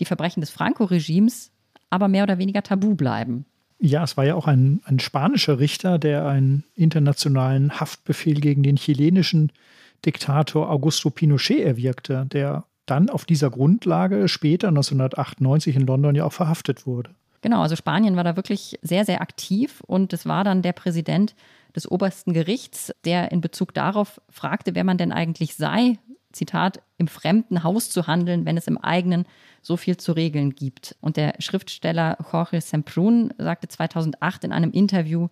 die 0.00 0.04
Verbrechen 0.06 0.40
des 0.40 0.50
Franco-Regimes 0.50 1.51
aber 1.92 2.08
mehr 2.08 2.22
oder 2.22 2.38
weniger 2.38 2.62
tabu 2.62 2.94
bleiben. 2.94 3.44
Ja, 3.78 4.02
es 4.02 4.16
war 4.16 4.24
ja 4.24 4.34
auch 4.34 4.46
ein, 4.46 4.80
ein 4.84 4.98
spanischer 4.98 5.58
Richter, 5.58 5.98
der 5.98 6.26
einen 6.26 6.64
internationalen 6.74 7.80
Haftbefehl 7.80 8.40
gegen 8.40 8.62
den 8.62 8.76
chilenischen 8.76 9.52
Diktator 10.06 10.70
Augusto 10.70 11.10
Pinochet 11.10 11.60
erwirkte, 11.60 12.26
der 12.32 12.64
dann 12.86 13.10
auf 13.10 13.24
dieser 13.24 13.50
Grundlage 13.50 14.28
später 14.28 14.68
1998 14.68 15.76
in 15.76 15.86
London 15.86 16.14
ja 16.14 16.24
auch 16.24 16.32
verhaftet 16.32 16.86
wurde. 16.86 17.10
Genau, 17.42 17.60
also 17.60 17.76
Spanien 17.76 18.16
war 18.16 18.24
da 18.24 18.36
wirklich 18.36 18.78
sehr, 18.82 19.04
sehr 19.04 19.20
aktiv 19.20 19.82
und 19.86 20.12
es 20.12 20.26
war 20.26 20.44
dann 20.44 20.62
der 20.62 20.72
Präsident 20.72 21.34
des 21.74 21.90
obersten 21.90 22.32
Gerichts, 22.32 22.92
der 23.04 23.32
in 23.32 23.40
Bezug 23.40 23.74
darauf 23.74 24.20
fragte, 24.30 24.74
wer 24.74 24.84
man 24.84 24.96
denn 24.96 25.12
eigentlich 25.12 25.56
sei, 25.56 25.98
Zitat, 26.32 26.82
im 26.98 27.08
fremden 27.08 27.62
Haus 27.62 27.90
zu 27.90 28.06
handeln, 28.06 28.44
wenn 28.44 28.56
es 28.56 28.66
im 28.66 28.78
eigenen 28.78 29.26
so 29.60 29.76
viel 29.76 29.96
zu 29.96 30.12
regeln 30.12 30.54
gibt. 30.54 30.96
Und 31.00 31.16
der 31.16 31.34
Schriftsteller 31.38 32.18
Jorge 32.32 32.58
Semprún 32.58 33.32
sagte 33.38 33.68
2008 33.68 34.44
in 34.44 34.52
einem 34.52 34.72
Interview, 34.72 35.28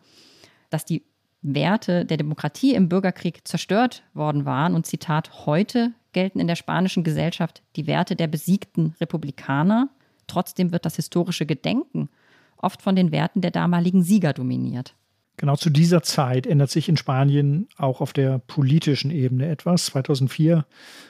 dass 0.70 0.84
die 0.84 1.04
Werte 1.42 2.04
der 2.04 2.16
Demokratie 2.16 2.74
im 2.74 2.88
Bürgerkrieg 2.88 3.46
zerstört 3.46 4.02
worden 4.14 4.44
waren. 4.44 4.74
Und 4.74 4.86
Zitat, 4.86 5.46
heute 5.46 5.92
gelten 6.12 6.40
in 6.40 6.46
der 6.46 6.56
spanischen 6.56 7.04
Gesellschaft 7.04 7.62
die 7.76 7.86
Werte 7.86 8.16
der 8.16 8.26
besiegten 8.26 8.94
Republikaner. 9.00 9.88
Trotzdem 10.26 10.72
wird 10.72 10.84
das 10.84 10.96
historische 10.96 11.46
Gedenken 11.46 12.08
oft 12.56 12.82
von 12.82 12.94
den 12.94 13.10
Werten 13.10 13.40
der 13.40 13.50
damaligen 13.50 14.02
Sieger 14.02 14.32
dominiert. 14.32 14.94
Genau 15.40 15.56
zu 15.56 15.70
dieser 15.70 16.02
Zeit 16.02 16.46
ändert 16.46 16.68
sich 16.68 16.90
in 16.90 16.98
Spanien 16.98 17.66
auch 17.78 18.02
auf 18.02 18.12
der 18.12 18.40
politischen 18.40 19.10
Ebene 19.10 19.48
etwas. 19.48 19.86
2004 19.86 20.66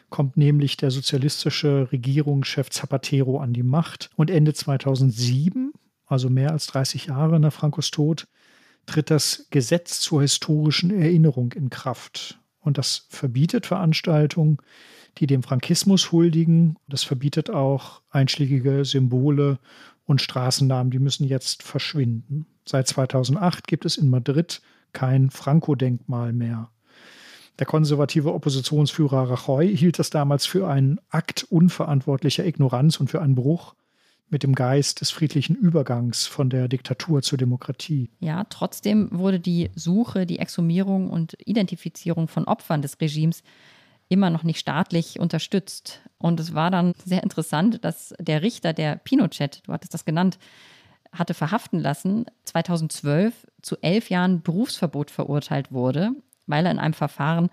kommt 0.09 0.37
nämlich 0.37 0.77
der 0.77 0.93
sozialistische 0.93 1.88
Regierungschef 1.90 2.71
Zapatero 2.71 3.40
an 3.40 3.53
die 3.53 3.64
Macht 3.64 4.09
und 4.14 4.31
Ende 4.31 4.55
2007, 4.55 5.73
also 6.07 6.31
mehr 6.31 6.53
als 6.53 6.69
30 6.69 7.07
Jahre 7.07 7.40
nach 7.40 7.53
Francos 7.53 7.90
Tod, 7.90 8.29
tritt 8.87 9.11
das 9.11 9.49
Gesetz 9.51 9.99
zur 9.99 10.23
historischen 10.23 10.93
Erinnerung 10.93 11.51
in 11.55 11.69
Kraft. 11.69 12.38
Und 12.61 12.79
das 12.79 13.07
verbietet 13.09 13.66
Veranstaltungen, 13.66 14.59
die 15.19 15.27
dem 15.27 15.43
Frankismus 15.43 16.12
huldigen. 16.12 16.77
Das 16.87 17.03
verbietet 17.03 17.51
auch 17.51 18.01
einschlägige 18.11 18.85
Symbole 18.85 19.59
und 20.07 20.21
Straßennamen, 20.21 20.91
die 20.91 20.99
müssen 20.99 21.25
jetzt 21.25 21.63
verschwinden. 21.63 22.47
Seit 22.67 22.89
2008 22.89 23.67
gibt 23.67 23.85
es 23.85 23.97
in 23.97 24.11
Madrid 24.11 24.61
kein 24.93 25.31
Franco-Denkmal 25.31 26.33
mehr. 26.33 26.71
Der 27.59 27.67
konservative 27.67 28.33
Oppositionsführer 28.33 29.31
Rajoy 29.31 29.77
hielt 29.77 29.99
das 29.99 30.11
damals 30.11 30.47
für 30.47 30.67
einen 30.69 30.99
Akt 31.11 31.45
unverantwortlicher 31.51 32.47
Ignoranz 32.47 32.99
und 32.99 33.11
für 33.11 33.21
einen 33.21 33.35
Bruch 33.35 33.75
mit 34.31 34.43
dem 34.45 34.55
Geist 34.55 35.01
des 35.01 35.11
friedlichen 35.11 35.57
Übergangs 35.57 36.27
von 36.27 36.49
der 36.49 36.69
Diktatur 36.69 37.21
zur 37.21 37.37
Demokratie. 37.37 38.09
Ja, 38.21 38.45
trotzdem 38.45 39.09
wurde 39.11 39.41
die 39.41 39.71
Suche, 39.75 40.25
die 40.25 40.39
Exhumierung 40.39 41.11
und 41.11 41.37
Identifizierung 41.45 42.29
von 42.29 42.45
Opfern 42.45 42.81
des 42.81 43.01
Regimes 43.01 43.43
immer 44.11 44.29
noch 44.29 44.42
nicht 44.42 44.59
staatlich 44.59 45.18
unterstützt. 45.18 46.03
Und 46.18 46.38
es 46.38 46.55
war 46.55 46.70
dann 46.70 46.92
sehr 47.05 47.23
interessant, 47.23 47.83
dass 47.85 48.14
der 48.20 48.42
Richter, 48.42 48.75
der 48.75 48.96
Pinochet, 48.96 49.62
du 49.66 49.73
hattest 49.73 49.94
das 49.94 50.05
genannt, 50.05 50.38
hatte 51.12 51.33
verhaften 51.33 51.81
lassen, 51.81 52.27
2012 52.44 53.46
zu 53.62 53.77
elf 53.81 54.11
Jahren 54.11 54.42
Berufsverbot 54.42 55.11
verurteilt 55.11 55.73
wurde, 55.73 56.11
weil 56.46 56.66
er 56.66 56.73
in 56.73 56.79
einem 56.79 56.94
Verfahren 56.94 57.49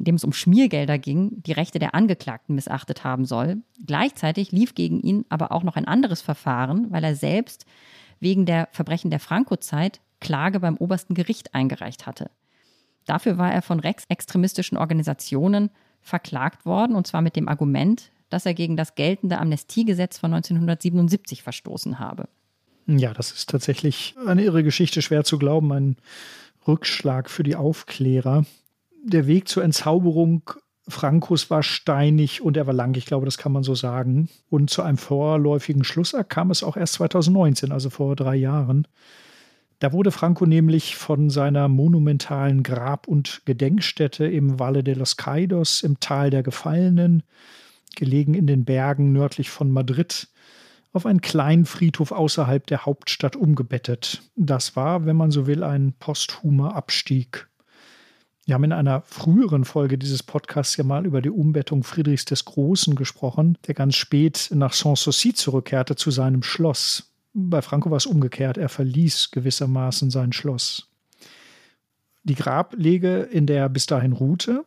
in 0.00 0.04
dem 0.04 0.14
es 0.14 0.24
um 0.24 0.32
Schmiergelder 0.32 0.98
ging, 0.98 1.42
die 1.42 1.52
Rechte 1.52 1.78
der 1.78 1.94
Angeklagten 1.94 2.54
missachtet 2.54 3.04
haben 3.04 3.26
soll. 3.26 3.58
Gleichzeitig 3.86 4.50
lief 4.50 4.74
gegen 4.74 4.98
ihn 4.98 5.26
aber 5.28 5.52
auch 5.52 5.62
noch 5.62 5.76
ein 5.76 5.84
anderes 5.84 6.22
Verfahren, 6.22 6.90
weil 6.90 7.04
er 7.04 7.14
selbst 7.14 7.66
wegen 8.18 8.46
der 8.46 8.68
Verbrechen 8.72 9.10
der 9.10 9.20
Franco-Zeit 9.20 10.00
Klage 10.18 10.60
beim 10.60 10.78
obersten 10.78 11.12
Gericht 11.12 11.54
eingereicht 11.54 12.06
hatte. 12.06 12.30
Dafür 13.04 13.36
war 13.36 13.52
er 13.52 13.60
von 13.60 13.78
rechtsextremistischen 13.78 14.78
Organisationen 14.78 15.68
verklagt 16.02 16.66
worden, 16.66 16.96
und 16.96 17.06
zwar 17.06 17.22
mit 17.22 17.36
dem 17.36 17.48
Argument, 17.48 18.10
dass 18.28 18.46
er 18.46 18.54
gegen 18.54 18.76
das 18.76 18.94
geltende 18.94 19.38
Amnestiegesetz 19.38 20.18
von 20.18 20.32
1977 20.32 21.42
verstoßen 21.42 21.98
habe. 21.98 22.28
Ja, 22.86 23.12
das 23.12 23.32
ist 23.32 23.50
tatsächlich 23.50 24.14
eine 24.26 24.42
irre 24.42 24.62
Geschichte, 24.62 25.02
schwer 25.02 25.24
zu 25.24 25.38
glauben, 25.38 25.72
ein 25.72 25.96
Rückschlag 26.66 27.30
für 27.30 27.42
die 27.42 27.56
Aufklärer 27.56 28.44
der 29.02 29.26
Weg 29.26 29.48
zur 29.48 29.64
Entzauberung 29.64 30.50
Frankos 30.88 31.50
war 31.50 31.62
steinig 31.62 32.42
und 32.42 32.56
er 32.56 32.66
war 32.66 32.74
lang, 32.74 32.96
ich 32.96 33.06
glaube, 33.06 33.24
das 33.24 33.38
kann 33.38 33.52
man 33.52 33.62
so 33.62 33.74
sagen. 33.74 34.28
Und 34.48 34.70
zu 34.70 34.82
einem 34.82 34.98
vorläufigen 34.98 35.84
Schlussakt 35.84 36.30
kam 36.30 36.50
es 36.50 36.62
auch 36.62 36.76
erst 36.76 36.94
2019, 36.94 37.70
also 37.70 37.90
vor 37.90 38.16
drei 38.16 38.34
Jahren. 38.34 38.88
Da 39.80 39.94
wurde 39.94 40.10
Franco 40.10 40.44
nämlich 40.44 40.96
von 40.96 41.30
seiner 41.30 41.66
monumentalen 41.66 42.62
Grab- 42.62 43.08
und 43.08 43.40
Gedenkstätte 43.46 44.26
im 44.26 44.58
Valle 44.58 44.84
de 44.84 44.94
los 44.94 45.16
Caídos 45.16 45.82
im 45.82 45.98
Tal 46.00 46.28
der 46.28 46.42
Gefallenen, 46.42 47.22
gelegen 47.96 48.34
in 48.34 48.46
den 48.46 48.66
Bergen 48.66 49.12
nördlich 49.12 49.48
von 49.48 49.72
Madrid, 49.72 50.28
auf 50.92 51.06
einen 51.06 51.22
kleinen 51.22 51.64
Friedhof 51.64 52.12
außerhalb 52.12 52.66
der 52.66 52.84
Hauptstadt 52.84 53.36
umgebettet. 53.36 54.22
Das 54.36 54.76
war, 54.76 55.06
wenn 55.06 55.16
man 55.16 55.30
so 55.30 55.46
will, 55.46 55.64
ein 55.64 55.94
posthumer 55.98 56.76
Abstieg. 56.76 57.48
Wir 58.44 58.54
haben 58.54 58.64
in 58.64 58.72
einer 58.72 59.00
früheren 59.02 59.64
Folge 59.64 59.96
dieses 59.96 60.22
Podcasts 60.22 60.76
ja 60.76 60.84
mal 60.84 61.06
über 61.06 61.22
die 61.22 61.30
Umbettung 61.30 61.84
Friedrichs 61.84 62.26
des 62.26 62.44
Großen 62.44 62.96
gesprochen, 62.96 63.56
der 63.66 63.74
ganz 63.74 63.96
spät 63.96 64.50
nach 64.52 64.74
Sanssouci 64.74 65.32
zurückkehrte 65.32 65.96
zu 65.96 66.10
seinem 66.10 66.42
Schloss. 66.42 67.09
Bei 67.32 67.62
Franco 67.62 67.90
war 67.90 67.96
es 67.96 68.06
umgekehrt, 68.06 68.58
er 68.58 68.68
verließ 68.68 69.30
gewissermaßen 69.30 70.10
sein 70.10 70.32
Schloss. 70.32 70.88
Die 72.22 72.34
Grablege, 72.34 73.20
in 73.22 73.46
der 73.46 73.60
er 73.60 73.68
bis 73.68 73.86
dahin 73.86 74.12
ruhte, 74.12 74.64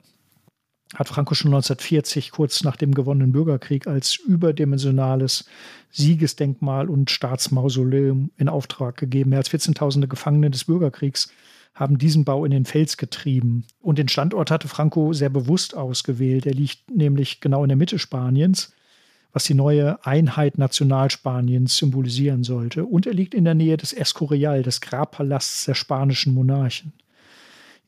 hat 0.95 1.07
Franco 1.07 1.33
schon 1.33 1.49
1940, 1.49 2.31
kurz 2.31 2.63
nach 2.63 2.75
dem 2.75 2.93
gewonnenen 2.93 3.31
Bürgerkrieg, 3.31 3.87
als 3.87 4.15
überdimensionales 4.15 5.45
Siegesdenkmal 5.91 6.89
und 6.89 7.09
Staatsmausoleum 7.09 8.31
in 8.37 8.49
Auftrag 8.49 8.97
gegeben. 8.97 9.31
Mehr 9.31 9.39
als 9.39 9.51
14.000 9.51 10.07
Gefangene 10.07 10.51
des 10.51 10.65
Bürgerkriegs 10.65 11.31
haben 11.73 11.97
diesen 11.97 12.25
Bau 12.25 12.45
in 12.45 12.51
den 12.51 12.65
Fels 12.65 12.97
getrieben. 12.97 13.65
Und 13.81 13.97
den 13.97 14.07
Standort 14.07 14.51
hatte 14.51 14.67
Franco 14.67 15.13
sehr 15.13 15.29
bewusst 15.29 15.75
ausgewählt. 15.75 16.45
Er 16.45 16.53
liegt 16.53 16.91
nämlich 16.91 17.41
genau 17.41 17.63
in 17.63 17.69
der 17.69 17.77
Mitte 17.77 17.97
Spaniens, 17.97 18.73
was 19.33 19.45
die 19.45 19.55
neue 19.55 20.05
Einheit 20.05 20.57
Nationalspaniens 20.59 21.75
symbolisieren 21.75 22.43
sollte. 22.43 22.85
Und 22.85 23.07
er 23.07 23.13
liegt 23.13 23.33
in 23.33 23.45
der 23.45 23.55
Nähe 23.55 23.77
des 23.77 23.91
Escorial, 23.91 24.61
des 24.61 24.79
Grabpalasts 24.79 25.65
der 25.65 25.73
spanischen 25.73 26.33
Monarchen. 26.35 26.93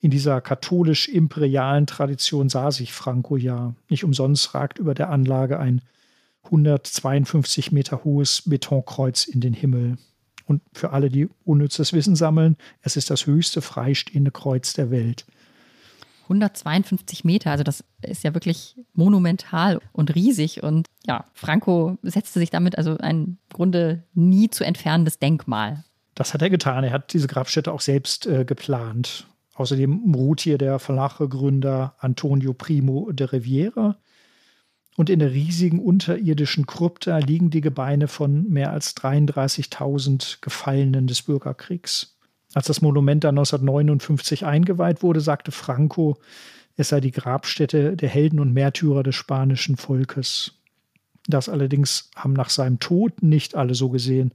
In 0.02 0.10
dieser 0.12 0.42
katholisch-imperialen 0.42 1.88
Tradition 1.88 2.50
sah 2.50 2.72
sich 2.72 2.94
Franco 2.94 3.38
ja. 3.38 3.76
Nicht 3.90 4.04
umsonst 4.04 4.54
ragt 4.54 4.80
über 4.80 4.94
der 4.94 5.10
Anlage 5.10 5.60
ein 5.60 5.82
152 6.46 7.72
Meter 7.72 8.04
hohes 8.04 8.44
Betonkreuz 8.46 9.26
in 9.26 9.40
den 9.40 9.54
Himmel. 9.54 9.98
Und 10.46 10.62
für 10.74 10.92
alle, 10.92 11.10
die 11.10 11.28
unnützes 11.44 11.94
Wissen 11.94 12.16
sammeln, 12.16 12.56
es 12.82 12.98
ist 12.98 13.10
das 13.10 13.26
höchste 13.26 13.62
freistehende 13.62 14.32
Kreuz 14.32 14.74
der 14.74 14.92
Welt. 14.92 15.26
152 16.26 17.24
Meter, 17.24 17.52
also 17.52 17.64
das 17.64 17.84
ist 18.02 18.24
ja 18.24 18.34
wirklich 18.34 18.76
monumental 18.94 19.80
und 19.92 20.14
riesig. 20.16 20.64
Und 20.64 20.88
ja, 21.06 21.26
Franco 21.34 21.98
setzte 22.02 22.40
sich 22.40 22.50
damit 22.50 22.78
also 22.78 22.98
ein 22.98 23.16
im 23.16 23.38
Grunde 23.54 24.04
nie 24.14 24.50
zu 24.50 24.64
entfernendes 24.64 25.20
Denkmal. 25.20 25.84
Das 26.14 26.34
hat 26.34 26.42
er 26.42 26.50
getan. 26.50 26.84
Er 26.84 26.92
hat 26.92 27.14
diese 27.14 27.28
Grabstätte 27.28 27.72
auch 27.72 27.82
selbst 27.82 28.26
äh, 28.26 28.46
geplant. 28.46 29.28
Außerdem 29.54 30.14
ruht 30.14 30.42
hier 30.42 30.58
der 30.58 30.80
Verlache-Gründer 30.80 31.96
Antonio 32.00 32.54
Primo 32.54 33.12
de 33.12 33.28
Riviera 33.28 33.98
und 34.96 35.10
in 35.10 35.20
der 35.20 35.32
riesigen 35.32 35.80
unterirdischen 35.80 36.66
Krypta 36.66 37.18
liegen 37.18 37.50
die 37.50 37.62
Gebeine 37.62 38.08
von 38.08 38.50
mehr 38.50 38.72
als 38.72 38.96
33.000 38.96 40.38
Gefallenen 40.42 41.08
des 41.08 41.22
Bürgerkriegs. 41.22 42.15
Als 42.56 42.68
das 42.68 42.82
Monument 42.82 43.24
dann 43.24 43.38
1959 43.38 44.46
eingeweiht 44.46 45.04
wurde, 45.04 45.20
sagte 45.20 45.52
Franco, 45.52 46.18
es 46.78 46.90
sei 46.90 47.02
die 47.02 47.12
Grabstätte 47.12 47.98
der 47.98 48.10
Helden 48.10 48.40
und 48.40 48.54
Märtyrer 48.54 49.04
des 49.04 49.16
spanischen 49.16 49.76
Volkes. 49.76 50.54
Das 51.28 51.50
allerdings 51.50 52.10
haben 52.16 52.34
nach 52.34 52.50
seinem 52.50 52.80
Tod 52.80 53.22
nicht 53.22 53.56
alle 53.56 53.76
so 53.76 53.90
gesehen. 53.90 54.34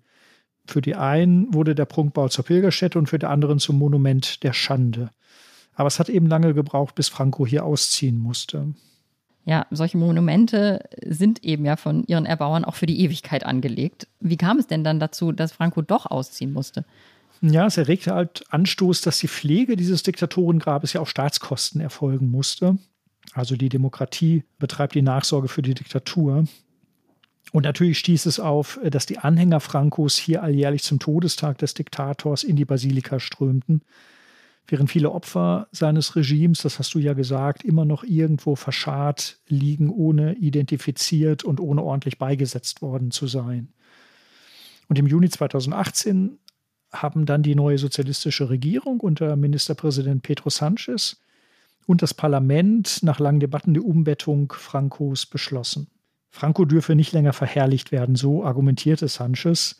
Für 0.66 0.82
die 0.82 0.96
einen 0.96 1.52
wurde 1.54 1.74
der 1.74 1.86
Prunkbau 1.86 2.28
zur 2.28 2.44
Pilgerstätte 2.44 2.98
und 2.98 3.08
für 3.08 3.18
die 3.18 3.26
anderen 3.26 3.58
zum 3.58 3.78
Monument 3.78 4.42
der 4.42 4.52
Schande. 4.52 5.10
Aber 5.74 5.86
es 5.86 5.98
hat 5.98 6.10
eben 6.10 6.26
lange 6.26 6.52
gebraucht, 6.52 6.94
bis 6.94 7.08
Franco 7.08 7.46
hier 7.46 7.64
ausziehen 7.64 8.18
musste 8.18 8.74
ja, 9.44 9.66
solche 9.70 9.98
Monumente 9.98 10.84
sind 11.04 11.42
eben 11.42 11.64
ja 11.64 11.76
von 11.76 12.04
ihren 12.06 12.26
Erbauern 12.26 12.64
auch 12.64 12.74
für 12.74 12.86
die 12.86 13.00
Ewigkeit 13.00 13.44
angelegt. 13.44 14.06
Wie 14.20 14.36
kam 14.36 14.58
es 14.58 14.66
denn 14.66 14.84
dann 14.84 15.00
dazu, 15.00 15.32
dass 15.32 15.52
Franco 15.52 15.82
doch 15.82 16.06
ausziehen 16.06 16.52
musste? 16.52 16.84
Ja, 17.42 17.66
es 17.66 17.78
erregte 17.78 18.14
halt 18.14 18.44
Anstoß, 18.50 19.00
dass 19.00 19.18
die 19.18 19.28
Pflege 19.28 19.76
dieses 19.76 20.02
Diktatorengrabes 20.02 20.92
ja 20.92 21.00
auf 21.00 21.08
Staatskosten 21.08 21.80
erfolgen 21.80 22.30
musste. 22.30 22.78
Also 23.32 23.56
die 23.56 23.68
Demokratie 23.68 24.44
betreibt 24.58 24.94
die 24.94 25.02
Nachsorge 25.02 25.48
für 25.48 25.62
die 25.62 25.74
Diktatur. 25.74 26.44
Und 27.52 27.64
natürlich 27.64 27.98
stieß 27.98 28.26
es 28.26 28.40
auf, 28.40 28.78
dass 28.84 29.06
die 29.06 29.18
Anhänger 29.18 29.60
Francos 29.60 30.16
hier 30.16 30.42
alljährlich 30.42 30.82
zum 30.82 30.98
Todestag 30.98 31.58
des 31.58 31.74
Diktators 31.74 32.44
in 32.44 32.56
die 32.56 32.64
Basilika 32.64 33.18
strömten 33.18 33.82
während 34.70 34.90
viele 34.90 35.10
Opfer 35.10 35.68
seines 35.72 36.16
Regimes, 36.16 36.62
das 36.62 36.78
hast 36.78 36.94
du 36.94 36.98
ja 36.98 37.12
gesagt, 37.12 37.64
immer 37.64 37.84
noch 37.84 38.04
irgendwo 38.04 38.56
verscharrt 38.56 39.40
liegen, 39.48 39.90
ohne 39.90 40.34
identifiziert 40.34 41.44
und 41.44 41.60
ohne 41.60 41.82
ordentlich 41.82 42.18
beigesetzt 42.18 42.82
worden 42.82 43.10
zu 43.10 43.26
sein. 43.26 43.72
Und 44.88 44.98
im 44.98 45.06
Juni 45.06 45.28
2018 45.28 46.38
haben 46.92 47.26
dann 47.26 47.42
die 47.42 47.54
neue 47.54 47.78
sozialistische 47.78 48.50
Regierung 48.50 49.00
unter 49.00 49.36
Ministerpräsident 49.36 50.22
Pedro 50.22 50.50
Sanchez 50.50 51.20
und 51.86 52.02
das 52.02 52.14
Parlament 52.14 53.02
nach 53.02 53.18
langen 53.18 53.40
Debatten 53.40 53.74
die 53.74 53.80
Umbettung 53.80 54.52
Francos 54.52 55.26
beschlossen. 55.26 55.88
Franco 56.30 56.64
dürfe 56.64 56.94
nicht 56.94 57.12
länger 57.12 57.32
verherrlicht 57.32 57.92
werden, 57.92 58.14
so 58.14 58.44
argumentierte 58.44 59.08
Sanchez 59.08 59.76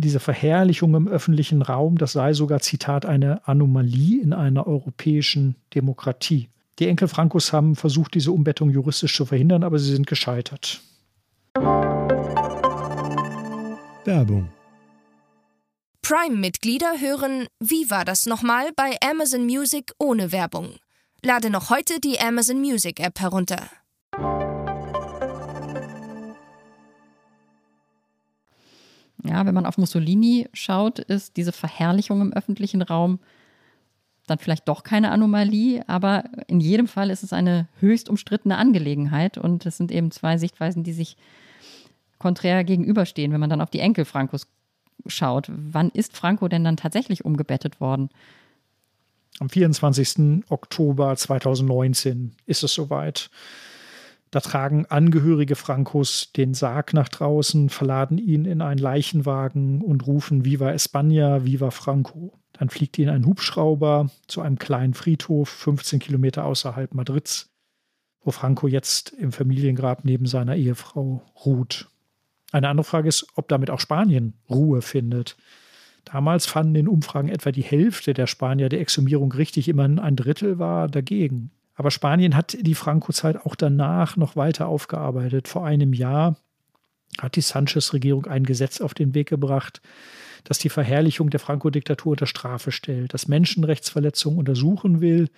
diese 0.00 0.20
Verherrlichung 0.20 0.94
im 0.94 1.08
öffentlichen 1.08 1.62
Raum, 1.62 1.98
das 1.98 2.12
sei 2.12 2.32
sogar, 2.32 2.60
Zitat, 2.60 3.06
eine 3.06 3.46
Anomalie 3.48 4.22
in 4.22 4.32
einer 4.32 4.66
europäischen 4.66 5.56
Demokratie. 5.74 6.48
Die 6.78 6.88
Enkel 6.88 7.08
Frankos 7.08 7.52
haben 7.52 7.76
versucht, 7.76 8.14
diese 8.14 8.32
Umbettung 8.32 8.70
juristisch 8.70 9.16
zu 9.16 9.24
verhindern, 9.24 9.62
aber 9.64 9.78
sie 9.78 9.92
sind 9.92 10.06
gescheitert. 10.06 10.80
Werbung. 14.04 14.48
Prime-Mitglieder 16.08 17.00
hören 17.00 17.48
Wie 17.58 17.90
war 17.90 18.04
das 18.04 18.26
nochmal 18.26 18.70
bei 18.76 18.96
Amazon 19.02 19.44
Music 19.44 19.92
ohne 19.98 20.30
Werbung. 20.30 20.76
Lade 21.20 21.50
noch 21.50 21.68
heute 21.68 21.98
die 21.98 22.20
Amazon 22.20 22.60
Music 22.60 23.00
App 23.00 23.18
herunter. 23.18 23.68
Ja, 29.24 29.44
wenn 29.44 29.54
man 29.54 29.66
auf 29.66 29.78
Mussolini 29.78 30.48
schaut, 30.52 31.00
ist 31.00 31.36
diese 31.36 31.50
Verherrlichung 31.50 32.20
im 32.20 32.32
öffentlichen 32.32 32.82
Raum 32.82 33.18
dann 34.28 34.38
vielleicht 34.38 34.68
doch 34.68 34.84
keine 34.84 35.10
Anomalie, 35.10 35.82
aber 35.88 36.30
in 36.46 36.60
jedem 36.60 36.86
Fall 36.86 37.10
ist 37.10 37.24
es 37.24 37.32
eine 37.32 37.66
höchst 37.80 38.08
umstrittene 38.08 38.58
Angelegenheit 38.58 39.38
und 39.38 39.66
es 39.66 39.76
sind 39.76 39.90
eben 39.90 40.12
zwei 40.12 40.38
Sichtweisen, 40.38 40.84
die 40.84 40.92
sich 40.92 41.16
konträr 42.20 42.62
gegenüberstehen, 42.62 43.32
wenn 43.32 43.40
man 43.40 43.50
dann 43.50 43.60
auf 43.60 43.70
die 43.70 43.80
Enkel 43.80 44.04
Frankos 44.04 44.46
schaut. 45.06 45.50
Wann 45.50 45.90
ist 45.90 46.16
Franco 46.16 46.48
denn 46.48 46.64
dann 46.64 46.76
tatsächlich 46.76 47.24
umgebettet 47.24 47.80
worden? 47.80 48.10
Am 49.38 49.50
24. 49.50 50.44
Oktober 50.48 51.14
2019 51.14 52.32
ist 52.46 52.62
es 52.62 52.72
soweit. 52.72 53.30
Da 54.30 54.40
tragen 54.40 54.86
Angehörige 54.86 55.56
Francos 55.56 56.32
den 56.32 56.54
Sarg 56.54 56.94
nach 56.94 57.08
draußen, 57.08 57.68
verladen 57.68 58.18
ihn 58.18 58.44
in 58.44 58.60
einen 58.60 58.78
Leichenwagen 58.78 59.82
und 59.82 60.06
rufen 60.06 60.44
Viva 60.44 60.70
España, 60.70 61.44
Viva 61.44 61.70
Franco. 61.70 62.38
Dann 62.52 62.70
fliegt 62.70 62.98
ihn 62.98 63.08
ein 63.08 63.26
Hubschrauber 63.26 64.10
zu 64.26 64.40
einem 64.40 64.58
kleinen 64.58 64.94
Friedhof, 64.94 65.48
15 65.48 66.00
Kilometer 66.00 66.44
außerhalb 66.44 66.94
Madrids, 66.94 67.50
wo 68.22 68.30
Franco 68.30 68.66
jetzt 68.66 69.10
im 69.10 69.32
Familiengrab 69.32 70.04
neben 70.04 70.26
seiner 70.26 70.56
Ehefrau 70.56 71.22
ruht. 71.44 71.88
Eine 72.56 72.70
andere 72.70 72.84
Frage 72.84 73.10
ist, 73.10 73.26
ob 73.34 73.48
damit 73.48 73.68
auch 73.68 73.80
Spanien 73.80 74.32
Ruhe 74.48 74.80
findet. 74.80 75.36
Damals 76.06 76.46
fanden 76.46 76.74
in 76.74 76.88
Umfragen 76.88 77.28
etwa 77.28 77.52
die 77.52 77.62
Hälfte 77.62 78.14
der 78.14 78.26
Spanier 78.26 78.70
die 78.70 78.78
Exhumierung 78.78 79.30
richtig, 79.30 79.68
immerhin 79.68 79.98
ein 79.98 80.16
Drittel 80.16 80.58
war 80.58 80.88
dagegen. 80.88 81.50
Aber 81.74 81.90
Spanien 81.90 82.34
hat 82.34 82.56
die 82.58 82.74
Franco-Zeit 82.74 83.44
auch 83.44 83.56
danach 83.56 84.16
noch 84.16 84.36
weiter 84.36 84.68
aufgearbeitet. 84.68 85.48
Vor 85.48 85.66
einem 85.66 85.92
Jahr 85.92 86.38
hat 87.18 87.36
die 87.36 87.42
Sanchez-Regierung 87.42 88.24
ein 88.24 88.44
Gesetz 88.44 88.80
auf 88.80 88.94
den 88.94 89.14
Weg 89.14 89.28
gebracht, 89.28 89.82
das 90.44 90.56
die 90.56 90.70
Verherrlichung 90.70 91.28
der 91.28 91.40
Franco-Diktatur 91.40 92.12
unter 92.12 92.26
Strafe 92.26 92.72
stellt, 92.72 93.12
das 93.12 93.28
Menschenrechtsverletzungen 93.28 94.38
untersuchen 94.38 95.02
will 95.02 95.28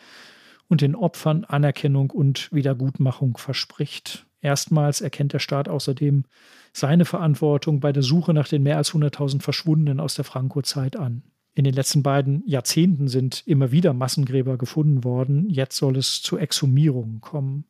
und 0.68 0.82
den 0.82 0.94
Opfern 0.94 1.42
Anerkennung 1.42 2.10
und 2.10 2.48
Wiedergutmachung 2.52 3.38
verspricht. 3.38 4.27
Erstmals 4.40 5.00
erkennt 5.00 5.32
der 5.32 5.38
Staat 5.38 5.68
außerdem 5.68 6.24
seine 6.72 7.04
Verantwortung 7.04 7.80
bei 7.80 7.92
der 7.92 8.02
Suche 8.02 8.32
nach 8.32 8.48
den 8.48 8.62
mehr 8.62 8.76
als 8.76 8.92
100.000 8.92 9.42
Verschwundenen 9.42 10.00
aus 10.00 10.14
der 10.14 10.24
Franco-Zeit 10.24 10.96
an. 10.96 11.22
In 11.54 11.64
den 11.64 11.74
letzten 11.74 12.04
beiden 12.04 12.46
Jahrzehnten 12.46 13.08
sind 13.08 13.42
immer 13.46 13.72
wieder 13.72 13.92
Massengräber 13.92 14.58
gefunden 14.58 15.02
worden. 15.02 15.50
Jetzt 15.50 15.76
soll 15.76 15.96
es 15.96 16.22
zu 16.22 16.38
Exhumierungen 16.38 17.20
kommen. 17.20 17.64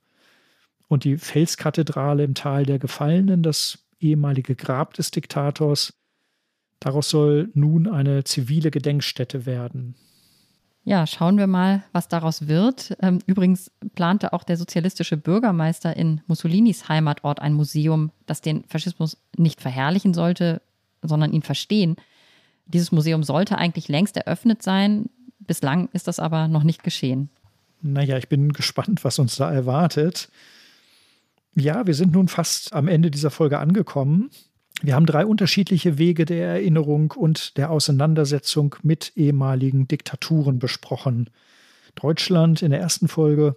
Und 0.89 1.05
die 1.05 1.16
Felskathedrale 1.16 2.25
im 2.25 2.35
Tal 2.35 2.66
der 2.66 2.79
Gefallenen, 2.79 3.43
das 3.43 3.87
ehemalige 3.99 4.57
Grab 4.57 4.93
des 4.95 5.11
Diktators, 5.11 5.95
daraus 6.81 7.09
soll 7.09 7.51
nun 7.55 7.87
eine 7.87 8.25
zivile 8.25 8.71
Gedenkstätte 8.71 9.47
werden. 9.47 9.95
Ja, 10.85 11.07
schauen 11.07 11.37
wir 11.37 11.47
mal, 11.47 11.83
was 11.93 12.09
daraus 12.09 12.49
wird. 12.49 12.97
Ähm, 13.01 13.18
übrigens 13.26 13.70
plante 13.95 14.33
auch 14.33 14.43
der 14.43 14.57
sozialistische 14.57 15.16
Bürgermeister 15.16 15.97
in 15.97 16.22
Mussolinis 16.26 16.89
Heimatort 16.89 17.41
ein 17.41 17.53
Museum, 17.53 18.11
das 18.26 18.41
den 18.41 18.64
Faschismus 18.64 19.18
nicht 19.37 19.61
verherrlichen 19.61 20.14
sollte, 20.14 20.62
sondern 21.03 21.33
ihn 21.33 21.43
verstehen. 21.43 21.97
Dieses 22.66 22.93
Museum 22.93 23.22
sollte 23.22 23.59
eigentlich 23.59 23.89
längst 23.89 24.16
eröffnet 24.16 24.62
sein. 24.62 25.11
Bislang 25.41 25.89
ist 25.93 26.09
das 26.09 26.20
aber 26.20 26.49
noch 26.49 26.62
nicht 26.62 26.83
geschehen. 26.83 27.31
Naja, 27.81 28.16
ich 28.16 28.29
bin 28.29 28.53
gespannt, 28.53 29.05
was 29.05 29.18
uns 29.18 29.37
da 29.37 29.53
erwartet. 29.53 30.31
Ja, 31.55 31.87
wir 31.87 31.95
sind 31.95 32.12
nun 32.12 32.29
fast 32.29 32.72
am 32.72 32.89
Ende 32.89 33.11
dieser 33.11 33.31
Folge 33.31 33.59
angekommen. 33.59 34.31
Wir 34.81 34.95
haben 34.95 35.07
drei 35.07 35.26
unterschiedliche 35.26 35.99
Wege 35.99 36.24
der 36.24 36.47
Erinnerung 36.47 37.11
und 37.11 37.57
der 37.57 37.70
Auseinandersetzung 37.70 38.76
mit 38.83 39.12
ehemaligen 39.16 39.89
Diktaturen 39.89 40.61
besprochen. 40.61 41.31
Deutschland 41.97 42.62
in 42.62 42.70
der 42.70 42.81
ersten 42.81 43.09
Folge 43.09 43.57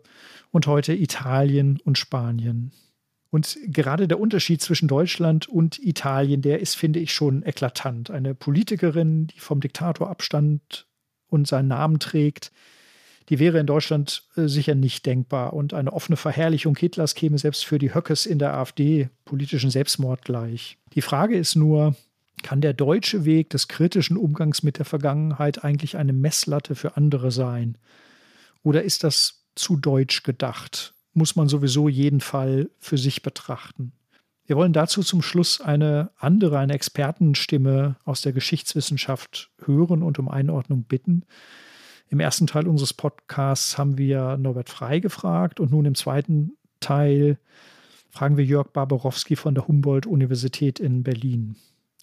und 0.49 0.65
heute 0.65 0.93
Italien 0.93 1.79
und 1.83 1.99
Spanien. 1.99 2.71
Und 3.29 3.57
gerade 3.67 4.07
der 4.07 4.19
Unterschied 4.19 4.61
zwischen 4.61 4.87
Deutschland 4.87 5.47
und 5.47 5.79
Italien, 5.79 6.41
der 6.41 6.59
ist, 6.59 6.75
finde 6.75 6.99
ich, 6.99 7.13
schon 7.13 7.43
eklatant. 7.43 8.09
Eine 8.09 8.33
Politikerin, 8.33 9.27
die 9.27 9.39
vom 9.39 9.61
Diktator 9.61 10.09
abstand 10.09 10.87
und 11.27 11.47
seinen 11.47 11.69
Namen 11.69 11.99
trägt, 11.99 12.51
die 13.31 13.39
wäre 13.39 13.57
in 13.57 13.65
Deutschland 13.65 14.23
äh, 14.35 14.47
sicher 14.47 14.75
nicht 14.75 15.07
denkbar. 15.07 15.53
Und 15.53 15.73
eine 15.73 15.91
offene 15.91 16.17
Verherrlichung 16.17 16.75
Hitlers 16.75 17.15
käme 17.15 17.39
selbst 17.39 17.65
für 17.65 17.79
die 17.79 17.95
Höckes 17.95 18.27
in 18.27 18.37
der 18.37 18.53
AfD 18.53 19.09
politischen 19.25 19.71
Selbstmord 19.71 20.23
gleich. 20.23 20.77
Die 20.93 21.01
Frage 21.01 21.35
ist 21.35 21.55
nur, 21.55 21.95
kann 22.43 22.61
der 22.61 22.73
deutsche 22.73 23.25
Weg 23.25 23.49
des 23.49 23.67
kritischen 23.67 24.17
Umgangs 24.17 24.61
mit 24.61 24.77
der 24.77 24.85
Vergangenheit 24.85 25.63
eigentlich 25.63 25.97
eine 25.97 26.13
Messlatte 26.13 26.75
für 26.75 26.95
andere 26.95 27.31
sein? 27.31 27.79
Oder 28.61 28.83
ist 28.83 29.03
das 29.03 29.45
zu 29.55 29.77
deutsch 29.77 30.21
gedacht? 30.21 30.93
muss 31.13 31.35
man 31.35 31.47
sowieso 31.47 31.89
jeden 31.89 32.21
Fall 32.21 32.69
für 32.79 32.97
sich 32.97 33.21
betrachten. 33.21 33.93
Wir 34.45 34.55
wollen 34.55 34.73
dazu 34.73 35.01
zum 35.01 35.21
Schluss 35.21 35.61
eine 35.61 36.11
andere, 36.17 36.59
eine 36.59 36.73
Expertenstimme 36.73 37.95
aus 38.03 38.21
der 38.21 38.33
Geschichtswissenschaft 38.33 39.49
hören 39.65 40.03
und 40.03 40.19
um 40.19 40.27
Einordnung 40.27 40.83
bitten. 40.83 41.23
Im 42.11 42.19
ersten 42.19 42.45
Teil 42.45 42.67
unseres 42.67 42.93
Podcasts 42.93 43.77
haben 43.77 43.97
wir 43.97 44.35
Norbert 44.35 44.69
Frei 44.69 44.99
gefragt 44.99 45.61
und 45.61 45.71
nun 45.71 45.85
im 45.85 45.95
zweiten 45.95 46.57
Teil 46.81 47.37
fragen 48.09 48.35
wir 48.35 48.43
Jörg 48.43 48.67
Barbarowski 48.67 49.37
von 49.37 49.55
der 49.55 49.65
Humboldt-Universität 49.65 50.81
in 50.81 51.03
Berlin. 51.03 51.55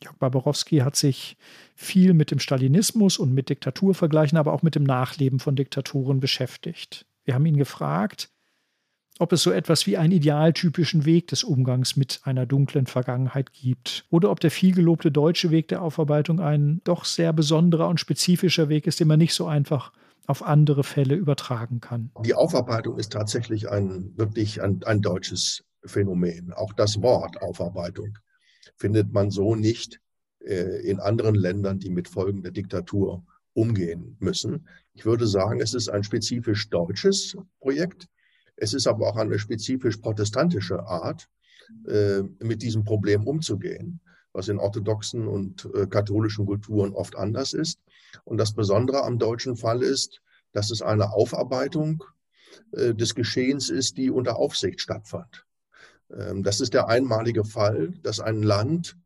Jörg 0.02 0.16
Barbarowski 0.16 0.78
hat 0.78 0.96
sich 0.96 1.36
viel 1.74 2.14
mit 2.14 2.30
dem 2.30 2.38
Stalinismus 2.38 3.18
und 3.18 3.34
mit 3.34 3.50
Diktaturvergleichen, 3.50 4.38
aber 4.38 4.54
auch 4.54 4.62
mit 4.62 4.76
dem 4.76 4.84
Nachleben 4.84 5.40
von 5.40 5.56
Diktaturen 5.56 6.20
beschäftigt. 6.20 7.04
Wir 7.26 7.34
haben 7.34 7.44
ihn 7.44 7.58
gefragt, 7.58 8.30
ob 9.18 9.32
es 9.32 9.42
so 9.42 9.50
etwas 9.50 9.86
wie 9.86 9.96
einen 9.96 10.12
idealtypischen 10.12 11.04
Weg 11.04 11.28
des 11.28 11.44
Umgangs 11.44 11.96
mit 11.96 12.20
einer 12.22 12.46
dunklen 12.46 12.86
Vergangenheit 12.86 13.52
gibt 13.52 14.06
oder 14.10 14.30
ob 14.30 14.40
der 14.40 14.50
vielgelobte 14.50 15.10
deutsche 15.10 15.50
Weg 15.50 15.68
der 15.68 15.82
Aufarbeitung 15.82 16.40
ein 16.40 16.80
doch 16.84 17.04
sehr 17.04 17.32
besonderer 17.32 17.88
und 17.88 18.00
spezifischer 18.00 18.68
Weg 18.68 18.86
ist, 18.86 19.00
den 19.00 19.08
man 19.08 19.18
nicht 19.18 19.34
so 19.34 19.46
einfach 19.46 19.92
auf 20.26 20.42
andere 20.42 20.84
Fälle 20.84 21.14
übertragen 21.14 21.80
kann. 21.80 22.10
Die 22.24 22.34
Aufarbeitung 22.34 22.98
ist 22.98 23.12
tatsächlich 23.12 23.70
ein 23.70 24.12
wirklich 24.16 24.62
ein, 24.62 24.82
ein 24.84 25.00
deutsches 25.00 25.64
Phänomen. 25.84 26.52
Auch 26.52 26.72
das 26.72 27.02
Wort 27.02 27.40
Aufarbeitung 27.40 28.18
findet 28.76 29.12
man 29.12 29.30
so 29.30 29.54
nicht 29.54 30.00
äh, 30.40 30.82
in 30.88 31.00
anderen 31.00 31.34
Ländern, 31.34 31.78
die 31.78 31.90
mit 31.90 32.08
Folgen 32.08 32.42
der 32.42 32.52
Diktatur 32.52 33.24
umgehen 33.54 34.16
müssen. 34.20 34.68
Ich 34.92 35.04
würde 35.04 35.26
sagen, 35.26 35.60
es 35.60 35.74
ist 35.74 35.88
ein 35.88 36.04
spezifisch 36.04 36.68
deutsches 36.68 37.36
Projekt 37.60 38.08
es 38.60 38.74
ist 38.74 38.86
aber 38.86 39.08
auch 39.08 39.16
eine 39.16 39.38
spezifisch 39.38 39.96
protestantische 39.98 40.84
Art, 40.86 41.28
äh, 41.86 42.22
mit 42.40 42.62
diesem 42.62 42.84
Problem 42.84 43.26
umzugehen, 43.26 44.00
was 44.32 44.48
in 44.48 44.58
orthodoxen 44.58 45.28
und 45.28 45.68
äh, 45.74 45.86
katholischen 45.86 46.46
Kulturen 46.46 46.94
oft 46.94 47.16
anders 47.16 47.52
ist. 47.52 47.80
Und 48.24 48.38
das 48.38 48.54
Besondere 48.54 49.02
am 49.02 49.18
deutschen 49.18 49.56
Fall 49.56 49.82
ist, 49.82 50.22
dass 50.52 50.70
es 50.70 50.80
eine 50.80 51.12
Aufarbeitung 51.12 52.02
äh, 52.72 52.94
des 52.94 53.14
Geschehens 53.14 53.68
ist, 53.68 53.98
die 53.98 54.10
unter 54.10 54.36
Aufsicht 54.36 54.80
stattfand. 54.80 55.44
Ähm, 56.10 56.42
das 56.42 56.60
ist 56.60 56.72
der 56.72 56.88
einmalige 56.88 57.44
Fall, 57.44 57.92
dass 58.02 58.20
ein 58.20 58.42
Land 58.42 58.96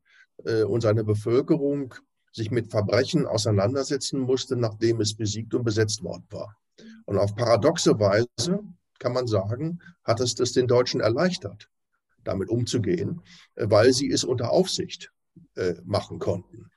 und 0.66 0.80
seine 0.80 1.04
Bevölkerung 1.04 1.94
sich 2.32 2.50
mit 2.50 2.72
Verbrechen 2.72 3.26
auseinandersetzen 3.26 4.18
musste, 4.18 4.56
nachdem 4.56 5.00
es 5.00 5.14
besiegt 5.14 5.54
und 5.54 5.62
besetzt 5.62 6.02
worden 6.02 6.24
war. 6.30 6.56
Und 7.04 7.18
auf 7.18 7.36
paradoxe 7.36 7.96
Weise 8.00 8.58
kann 9.02 9.12
man 9.12 9.26
sagen, 9.26 9.80
hat 10.04 10.20
es 10.20 10.36
das 10.36 10.52
den 10.52 10.68
Deutschen 10.68 11.00
erleichtert, 11.00 11.68
damit 12.22 12.48
umzugehen, 12.48 13.20
äh, 13.56 13.66
weil 13.68 13.92
sie 13.92 14.10
es 14.10 14.22
unter 14.22 14.52
Aufsicht 14.52 15.10
äh, 15.56 15.74
machen 15.84 16.20
konnten. 16.20 16.70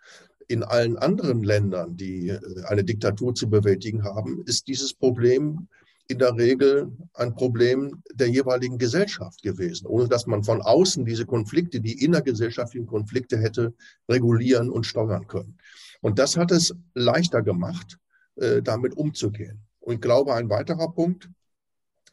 In 0.47 0.63
allen 0.63 0.97
anderen 0.97 1.43
Ländern, 1.43 1.97
die 1.97 2.29
äh, 2.29 2.39
eine 2.65 2.83
Diktatur 2.83 3.35
zu 3.35 3.47
bewältigen 3.47 4.03
haben, 4.03 4.43
ist 4.47 4.67
dieses 4.67 4.95
Problem 4.95 5.67
in 6.07 6.17
der 6.17 6.35
Regel 6.35 6.91
ein 7.13 7.35
Problem 7.35 8.01
der 8.13 8.29
jeweiligen 8.29 8.79
Gesellschaft 8.79 9.43
gewesen, 9.43 9.85
ohne 9.85 10.07
dass 10.07 10.25
man 10.25 10.43
von 10.43 10.63
außen 10.63 11.05
diese 11.05 11.27
Konflikte, 11.27 11.79
die 11.79 12.03
innergesellschaftlichen 12.03 12.87
Konflikte 12.87 13.37
hätte 13.37 13.73
regulieren 14.09 14.71
und 14.71 14.85
steuern 14.85 15.27
können. 15.27 15.57
Und 16.01 16.17
das 16.17 16.37
hat 16.37 16.51
es 16.51 16.75
leichter 16.93 17.41
gemacht, 17.41 17.97
damit 18.35 18.95
umzugehen. 18.95 19.65
Und 19.79 19.95
ich 19.95 20.01
glaube, 20.01 20.35
ein 20.35 20.49
weiterer 20.49 20.91
Punkt, 20.91 21.29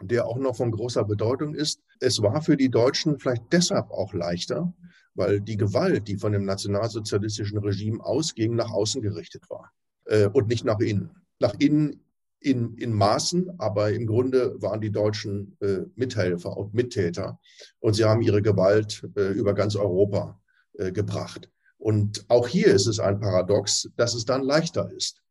der 0.03 0.27
auch 0.27 0.39
noch 0.39 0.57
von 0.57 0.71
großer 0.71 1.05
Bedeutung 1.05 1.55
ist. 1.55 1.81
Es 2.01 2.23
war 2.23 2.43
für 2.43 2.57
die 2.57 2.71
Deutschen 2.71 3.19
vielleicht 3.19 3.45
deshalb 3.53 3.91
auch 3.91 4.13
leichter, 4.13 4.73
weil 5.15 5.41
die 5.41 5.57
Gewalt, 5.57 6.09
die 6.09 6.17
von 6.17 6.33
dem 6.33 6.45
nationalsozialistischen 6.45 7.59
Regime 7.59 8.05
ausging, 8.05 8.55
nach 8.55 8.71
außen 8.71 9.03
gerichtet 9.03 9.49
war 9.51 9.73
äh, 10.07 10.27
und 10.27 10.49
nicht 10.49 10.65
nach 10.65 10.81
innen. 10.81 11.11
Nach 11.39 11.55
innen 11.59 12.01
in, 12.41 12.75
in 12.75 12.93
Maßen, 12.93 13.51
aber 13.59 13.93
im 13.93 14.07
Grunde 14.07 14.61
waren 14.61 14.81
die 14.81 14.91
Deutschen 14.91 15.57
äh, 15.61 15.81
Mithelfer 15.95 16.57
und 16.57 16.75
Mittäter 16.75 17.39
und 17.81 17.95
sie 17.95 18.05
haben 18.05 18.23
ihre 18.23 18.43
Gewalt 18.43 19.07
äh, 19.17 19.33
über 19.33 19.55
ganz 19.55 19.77
Europa 19.77 20.41
äh, 20.75 20.93
gebracht. 20.93 21.51
Und 21.79 22.25
auch 22.29 22.47
hier 22.49 22.69
ist 22.69 22.87
es 22.87 22.99
ein 23.01 23.21
Paradox, 23.21 23.89
dass 23.97 24.15
es 24.15 24.25
dann 24.25 24.43
leichter 24.43 24.91
ist, 24.93 25.23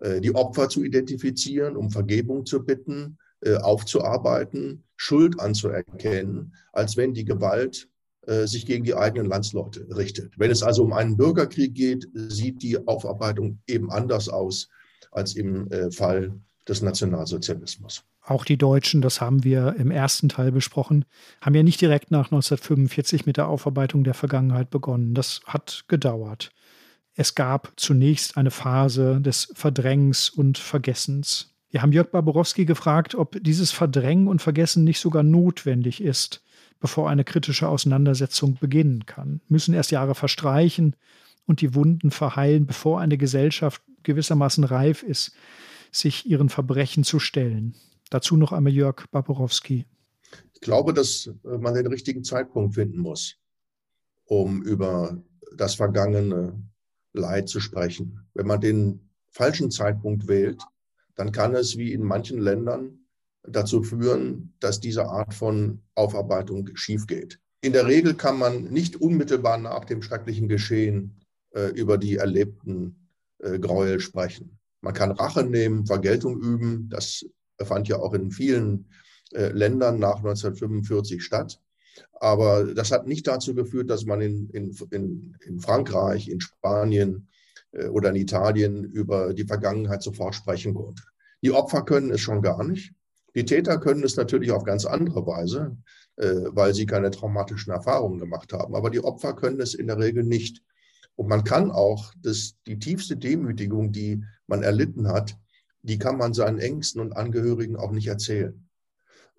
äh, 0.00 0.20
die 0.20 0.34
Opfer 0.34 0.68
zu 0.68 0.82
identifizieren, 0.82 1.76
um 1.76 1.90
Vergebung 1.90 2.44
zu 2.44 2.64
bitten, 2.64 3.18
aufzuarbeiten, 3.56 4.84
Schuld 4.96 5.40
anzuerkennen, 5.40 6.54
als 6.72 6.96
wenn 6.96 7.14
die 7.14 7.24
Gewalt 7.24 7.88
äh, 8.26 8.46
sich 8.46 8.66
gegen 8.66 8.84
die 8.84 8.94
eigenen 8.94 9.26
Landsleute 9.26 9.84
richtet. 9.96 10.38
Wenn 10.38 10.52
es 10.52 10.62
also 10.62 10.84
um 10.84 10.92
einen 10.92 11.16
Bürgerkrieg 11.16 11.74
geht, 11.74 12.06
sieht 12.14 12.62
die 12.62 12.86
Aufarbeitung 12.86 13.58
eben 13.66 13.90
anders 13.90 14.28
aus 14.28 14.68
als 15.10 15.34
im 15.34 15.68
äh, 15.72 15.90
Fall 15.90 16.32
des 16.68 16.82
Nationalsozialismus. 16.82 18.04
auch 18.24 18.44
die 18.44 18.56
Deutschen, 18.56 19.02
das 19.02 19.20
haben 19.20 19.42
wir 19.42 19.74
im 19.76 19.90
ersten 19.90 20.28
Teil 20.28 20.52
besprochen, 20.52 21.04
haben 21.40 21.56
ja 21.56 21.64
nicht 21.64 21.80
direkt 21.80 22.12
nach 22.12 22.26
1945 22.26 23.26
mit 23.26 23.36
der 23.36 23.48
Aufarbeitung 23.48 24.04
der 24.04 24.14
Vergangenheit 24.14 24.70
begonnen. 24.70 25.14
Das 25.14 25.40
hat 25.44 25.84
gedauert. 25.88 26.52
Es 27.14 27.34
gab 27.34 27.72
zunächst 27.76 28.36
eine 28.36 28.52
Phase 28.52 29.20
des 29.20 29.52
Verdrängens 29.54 30.30
und 30.30 30.58
Vergessens. 30.58 31.51
Wir 31.72 31.80
haben 31.80 31.92
Jörg 31.92 32.10
Barborowski 32.10 32.66
gefragt, 32.66 33.14
ob 33.14 33.42
dieses 33.42 33.70
Verdrängen 33.72 34.28
und 34.28 34.42
Vergessen 34.42 34.84
nicht 34.84 35.00
sogar 35.00 35.22
notwendig 35.22 36.02
ist, 36.02 36.44
bevor 36.80 37.08
eine 37.08 37.24
kritische 37.24 37.66
Auseinandersetzung 37.66 38.58
beginnen 38.60 39.06
kann. 39.06 39.40
Müssen 39.48 39.72
erst 39.72 39.90
Jahre 39.90 40.14
verstreichen 40.14 40.94
und 41.46 41.62
die 41.62 41.74
Wunden 41.74 42.10
verheilen, 42.10 42.66
bevor 42.66 43.00
eine 43.00 43.16
Gesellschaft 43.16 43.82
gewissermaßen 44.02 44.64
reif 44.64 45.02
ist, 45.02 45.32
sich 45.90 46.26
ihren 46.26 46.50
Verbrechen 46.50 47.04
zu 47.04 47.18
stellen. 47.18 47.74
Dazu 48.10 48.36
noch 48.36 48.52
einmal 48.52 48.74
Jörg 48.74 49.06
Barborowski. 49.10 49.86
Ich 50.52 50.60
glaube, 50.60 50.92
dass 50.92 51.30
man 51.42 51.72
den 51.72 51.86
richtigen 51.86 52.22
Zeitpunkt 52.22 52.74
finden 52.74 52.98
muss, 52.98 53.36
um 54.26 54.62
über 54.62 55.22
das 55.56 55.76
vergangene 55.76 56.62
Leid 57.14 57.48
zu 57.48 57.60
sprechen. 57.60 58.20
Wenn 58.34 58.46
man 58.46 58.60
den 58.60 59.08
falschen 59.30 59.70
Zeitpunkt 59.70 60.28
wählt, 60.28 60.62
dann 61.14 61.32
kann 61.32 61.54
es 61.54 61.76
wie 61.76 61.92
in 61.92 62.02
manchen 62.02 62.38
Ländern 62.38 63.06
dazu 63.44 63.82
führen, 63.82 64.54
dass 64.60 64.80
diese 64.80 65.06
Art 65.06 65.34
von 65.34 65.80
Aufarbeitung 65.94 66.70
schief 66.74 67.06
geht. 67.06 67.38
In 67.60 67.72
der 67.72 67.86
Regel 67.86 68.14
kann 68.14 68.38
man 68.38 68.64
nicht 68.64 68.96
unmittelbar 68.96 69.58
nach 69.58 69.84
dem 69.84 70.02
schrecklichen 70.02 70.48
Geschehen 70.48 71.20
äh, 71.50 71.68
über 71.68 71.98
die 71.98 72.16
erlebten 72.16 73.08
äh, 73.38 73.58
Gräuel 73.58 74.00
sprechen. 74.00 74.58
Man 74.80 74.94
kann 74.94 75.12
Rache 75.12 75.44
nehmen, 75.44 75.86
Vergeltung 75.86 76.40
üben. 76.40 76.88
Das 76.88 77.24
fand 77.60 77.86
ja 77.88 77.98
auch 77.98 78.14
in 78.14 78.30
vielen 78.30 78.86
äh, 79.32 79.48
Ländern 79.48 79.98
nach 79.98 80.16
1945 80.16 81.22
statt. 81.22 81.60
Aber 82.14 82.74
das 82.74 82.90
hat 82.90 83.06
nicht 83.06 83.26
dazu 83.26 83.54
geführt, 83.54 83.90
dass 83.90 84.06
man 84.06 84.20
in, 84.20 84.48
in, 84.50 85.36
in 85.40 85.60
Frankreich, 85.60 86.28
in 86.28 86.40
Spanien 86.40 87.28
oder 87.88 88.10
in 88.10 88.16
Italien 88.16 88.84
über 88.84 89.32
die 89.34 89.46
Vergangenheit 89.46 90.02
sofort 90.02 90.34
sprechen 90.34 90.74
konnte. 90.74 91.02
Die 91.42 91.52
Opfer 91.52 91.82
können 91.82 92.10
es 92.10 92.20
schon 92.20 92.42
gar 92.42 92.62
nicht. 92.64 92.94
Die 93.34 93.44
Täter 93.44 93.78
können 93.78 94.04
es 94.04 94.16
natürlich 94.16 94.50
auf 94.52 94.64
ganz 94.64 94.84
andere 94.84 95.26
Weise, 95.26 95.76
äh, 96.16 96.34
weil 96.50 96.74
sie 96.74 96.86
keine 96.86 97.10
traumatischen 97.10 97.72
Erfahrungen 97.72 98.18
gemacht 98.18 98.52
haben. 98.52 98.74
Aber 98.74 98.90
die 98.90 99.02
Opfer 99.02 99.34
können 99.34 99.60
es 99.60 99.74
in 99.74 99.86
der 99.86 99.98
Regel 99.98 100.22
nicht. 100.22 100.62
Und 101.16 101.28
man 101.28 101.44
kann 101.44 101.70
auch 101.70 102.12
das, 102.22 102.56
die 102.66 102.78
tiefste 102.78 103.16
Demütigung, 103.16 103.92
die 103.92 104.24
man 104.46 104.62
erlitten 104.62 105.08
hat, 105.08 105.36
die 105.82 105.98
kann 105.98 106.16
man 106.16 106.32
seinen 106.32 106.58
Ängsten 106.58 107.00
und 107.00 107.16
Angehörigen 107.16 107.76
auch 107.76 107.90
nicht 107.90 108.06
erzählen. 108.06 108.68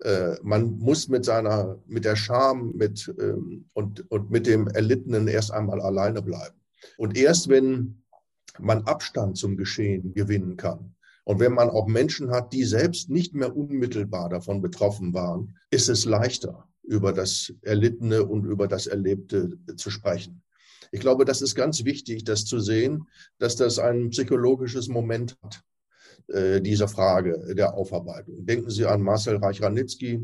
Äh, 0.00 0.34
man 0.42 0.78
muss 0.78 1.08
mit 1.08 1.24
seiner, 1.24 1.78
mit 1.86 2.04
der 2.04 2.16
Scham 2.16 2.72
mit, 2.72 3.12
ähm, 3.20 3.66
und, 3.72 4.10
und 4.10 4.30
mit 4.30 4.46
dem 4.46 4.68
Erlittenen 4.68 5.28
erst 5.28 5.52
einmal 5.52 5.80
alleine 5.80 6.20
bleiben. 6.20 6.56
Und 6.98 7.16
erst 7.16 7.48
wenn 7.48 8.03
man 8.58 8.82
Abstand 8.84 9.36
zum 9.36 9.56
Geschehen 9.56 10.14
gewinnen 10.14 10.56
kann 10.56 10.94
und 11.24 11.40
wenn 11.40 11.54
man 11.54 11.70
auch 11.70 11.86
Menschen 11.86 12.30
hat, 12.30 12.52
die 12.52 12.64
selbst 12.64 13.08
nicht 13.08 13.34
mehr 13.34 13.56
unmittelbar 13.56 14.28
davon 14.28 14.60
betroffen 14.60 15.14
waren, 15.14 15.56
ist 15.70 15.88
es 15.88 16.04
leichter, 16.04 16.68
über 16.82 17.12
das 17.12 17.52
Erlittene 17.62 18.24
und 18.24 18.44
über 18.44 18.68
das 18.68 18.86
Erlebte 18.86 19.58
zu 19.76 19.90
sprechen. 19.90 20.42
Ich 20.92 21.00
glaube, 21.00 21.24
das 21.24 21.40
ist 21.40 21.54
ganz 21.54 21.84
wichtig, 21.84 22.24
das 22.24 22.44
zu 22.44 22.60
sehen, 22.60 23.08
dass 23.38 23.56
das 23.56 23.78
ein 23.78 24.10
psychologisches 24.10 24.88
Moment 24.88 25.36
hat. 25.42 25.62
Äh, 26.28 26.60
dieser 26.60 26.88
Frage 26.88 27.54
der 27.54 27.74
Aufarbeitung. 27.74 28.46
Denken 28.46 28.70
Sie 28.70 28.86
an 28.86 29.02
Marcel 29.02 29.36
Reich-Ranitzky, 29.36 30.22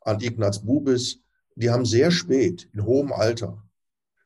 an 0.00 0.20
Ignaz 0.20 0.64
Bubis. 0.64 1.20
Die 1.54 1.70
haben 1.70 1.86
sehr 1.86 2.10
spät, 2.10 2.68
in 2.72 2.84
hohem 2.84 3.12
Alter, 3.12 3.62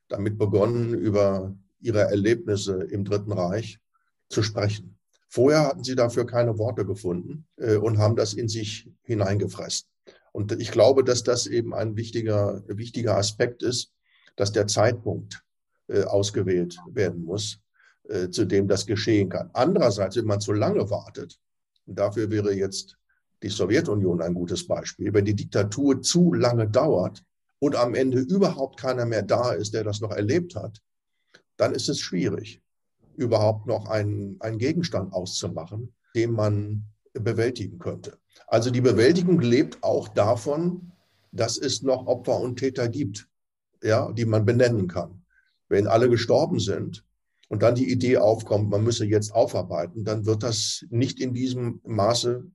damit 0.09 0.39
begonnen, 0.39 0.95
über 0.95 1.55
ihre 1.83 2.01
Erlebnisse 2.01 2.83
im 2.85 3.05
Dritten 3.05 3.33
Reich 3.33 3.79
zu 4.29 4.43
sprechen. 4.43 4.99
Vorher 5.29 5.67
hatten 5.67 5.85
sie 5.85 5.95
dafür 5.95 6.27
keine 6.27 6.59
Worte 6.59 6.85
gefunden 6.85 7.47
äh, 7.57 7.77
und 7.77 7.99
haben 7.99 8.17
das 8.17 8.35
in 8.35 8.49
sich 8.49 8.91
hineingefressen. 9.03 9.89
Und 10.33 10.53
ich 10.61 10.71
glaube, 10.71 11.05
dass 11.05 11.23
das 11.23 11.47
eben 11.47 11.75
ein 11.75 11.97
wichtiger, 11.97 12.63
wichtiger 12.67 13.17
Aspekt 13.17 13.63
ist, 13.63 13.93
dass 14.37 14.53
der 14.53 14.67
Zeitpunkt 14.67 15.43
äh, 15.89 16.05
ausgewählt 16.05 16.79
werden 16.91 17.25
muss, 17.25 17.59
äh, 18.09 18.31
zu 18.31 18.45
dem 18.47 18.69
das 18.69 18.87
geschehen 18.87 19.29
kann. 19.29 19.51
Andererseits, 19.53 20.17
wenn 20.17 20.25
man 20.25 20.41
zu 20.41 20.53
lange 20.53 20.89
wartet, 20.91 21.39
und 21.87 21.99
dafür 21.99 22.31
wäre 22.31 22.53
jetzt 22.53 22.97
die 23.43 23.49
Sowjetunion 23.49 24.23
ein 24.23 24.35
gutes 24.35 24.67
Beispiel, 24.67 25.13
wenn 25.13 25.25
die 25.25 25.35
Diktatur 25.35 26.01
zu 26.01 26.33
lange 26.33 26.69
dauert 26.69 27.23
und 27.59 27.77
am 27.77 27.95
Ende 27.95 28.21
überhaupt 28.21 28.79
keiner 28.79 29.05
mehr 29.05 29.23
da 29.23 29.53
ist, 29.53 29.75
der 29.75 29.85
das 29.85 30.01
noch 30.01 30.13
erlebt 30.13 30.55
hat, 30.55 30.81
dann 31.63 31.75
ist 31.75 31.89
es 31.89 32.01
schwierig, 32.01 32.61
überhaupt 33.17 33.67
noch 33.67 33.87
einen, 33.87 34.37
einen 34.41 34.59
Gegenstand 34.59 35.13
auszumachen, 35.13 35.95
den 36.17 36.33
man 36.33 36.85
bewältigen 37.13 37.79
könnte. 37.79 38.19
Also 38.49 38.71
die 38.71 38.81
Bewältigung 38.81 39.41
lebt 39.41 39.83
auch 39.85 40.09
davon, 40.09 40.93
dass 41.31 41.57
es 41.59 41.83
noch 41.83 42.07
Opfer 42.07 42.41
und 42.41 42.59
Täter 42.59 42.89
gibt, 42.89 43.29
ja, 43.83 44.11
die 44.11 44.25
man 44.25 44.45
benennen 44.45 44.89
kann. 44.89 45.23
Wenn 45.69 45.87
alle 45.87 46.11
gestorben 46.11 46.59
sind, 46.59 47.05
und 47.49 47.63
dann 47.63 47.75
die 47.75 47.93
Idee 47.93 48.17
aufkommt, 48.17 48.71
man 48.71 48.83
müsse 48.83 49.05
jetzt 49.05 49.35
aufarbeiten, 49.35 50.07
dann 50.07 50.25
wird 50.25 50.43
das 50.43 50.87
nicht 50.89 51.21
in 51.21 51.35
diesem 51.35 51.83
Maße 51.85 52.51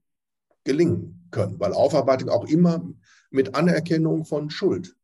gelingen 0.64 1.28
können, 1.30 1.60
weil 1.60 1.72
Aufarbeitung 1.72 2.30
auch 2.30 2.46
immer 2.46 2.84
mit 3.30 3.54
Anerkennung 3.54 4.24
von 4.24 4.50
Schuld 4.50 4.96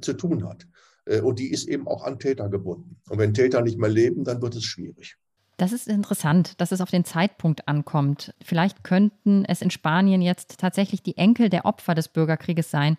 zu 0.00 0.12
tun 0.12 0.48
hat. 0.48 0.68
Äh, 1.04 1.20
und 1.20 1.38
die 1.38 1.50
ist 1.50 1.68
eben 1.68 1.88
auch 1.88 2.04
an 2.04 2.18
Täter 2.18 2.48
gebunden. 2.48 2.96
Und 3.08 3.18
wenn 3.18 3.34
Täter 3.34 3.62
nicht 3.62 3.78
mehr 3.78 3.90
leben, 3.90 4.24
dann 4.24 4.42
wird 4.42 4.54
es 4.54 4.64
schwierig. 4.64 5.16
Das 5.56 5.72
ist 5.72 5.86
interessant, 5.86 6.60
dass 6.60 6.72
es 6.72 6.80
auf 6.80 6.90
den 6.90 7.04
Zeitpunkt 7.04 7.68
ankommt. 7.68 8.34
Vielleicht 8.42 8.84
könnten 8.84 9.44
es 9.44 9.62
in 9.62 9.70
Spanien 9.70 10.22
jetzt 10.22 10.58
tatsächlich 10.58 11.02
die 11.02 11.16
Enkel 11.16 11.50
der 11.50 11.66
Opfer 11.66 11.94
des 11.94 12.08
Bürgerkrieges 12.08 12.70
sein, 12.70 12.96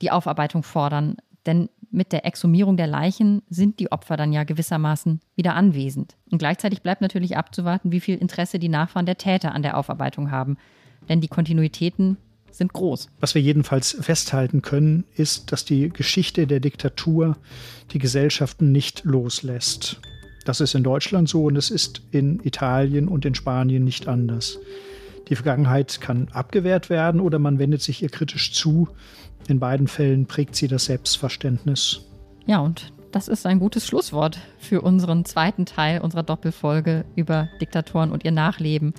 die 0.00 0.10
Aufarbeitung 0.10 0.62
fordern. 0.62 1.16
Denn 1.44 1.68
mit 1.90 2.12
der 2.12 2.24
Exhumierung 2.24 2.76
der 2.76 2.86
Leichen 2.86 3.42
sind 3.48 3.80
die 3.80 3.92
Opfer 3.92 4.16
dann 4.16 4.32
ja 4.32 4.44
gewissermaßen 4.44 5.20
wieder 5.34 5.54
anwesend. 5.54 6.16
Und 6.30 6.38
gleichzeitig 6.38 6.82
bleibt 6.82 7.00
natürlich 7.00 7.36
abzuwarten, 7.36 7.92
wie 7.92 8.00
viel 8.00 8.18
Interesse 8.18 8.58
die 8.58 8.68
Nachfahren 8.68 9.06
der 9.06 9.18
Täter 9.18 9.54
an 9.54 9.62
der 9.62 9.76
Aufarbeitung 9.76 10.30
haben. 10.30 10.56
Denn 11.08 11.20
die 11.20 11.28
Kontinuitäten 11.28 12.16
sind 12.56 12.72
groß. 12.72 13.08
Was 13.20 13.34
wir 13.34 13.42
jedenfalls 13.42 13.96
festhalten 14.00 14.62
können, 14.62 15.04
ist, 15.14 15.52
dass 15.52 15.64
die 15.64 15.90
Geschichte 15.90 16.46
der 16.46 16.60
Diktatur 16.60 17.36
die 17.92 17.98
Gesellschaften 17.98 18.72
nicht 18.72 19.04
loslässt. 19.04 20.00
Das 20.44 20.60
ist 20.60 20.74
in 20.74 20.84
Deutschland 20.84 21.28
so 21.28 21.44
und 21.44 21.56
es 21.56 21.70
ist 21.70 22.02
in 22.12 22.40
Italien 22.44 23.08
und 23.08 23.24
in 23.24 23.34
Spanien 23.34 23.84
nicht 23.84 24.08
anders. 24.08 24.58
Die 25.28 25.34
Vergangenheit 25.34 26.00
kann 26.00 26.28
abgewehrt 26.32 26.88
werden 26.88 27.20
oder 27.20 27.38
man 27.38 27.58
wendet 27.58 27.82
sich 27.82 28.02
ihr 28.02 28.08
kritisch 28.08 28.52
zu. 28.52 28.88
In 29.48 29.58
beiden 29.58 29.88
Fällen 29.88 30.26
prägt 30.26 30.54
sie 30.54 30.68
das 30.68 30.84
Selbstverständnis. 30.84 32.02
Ja, 32.46 32.60
und 32.60 32.92
das 33.10 33.28
ist 33.28 33.44
ein 33.44 33.58
gutes 33.58 33.86
Schlusswort 33.86 34.38
für 34.58 34.82
unseren 34.82 35.24
zweiten 35.24 35.66
Teil 35.66 36.00
unserer 36.00 36.22
Doppelfolge 36.22 37.04
über 37.16 37.48
Diktatoren 37.60 38.12
und 38.12 38.24
ihr 38.24 38.30
Nachleben. 38.30 38.94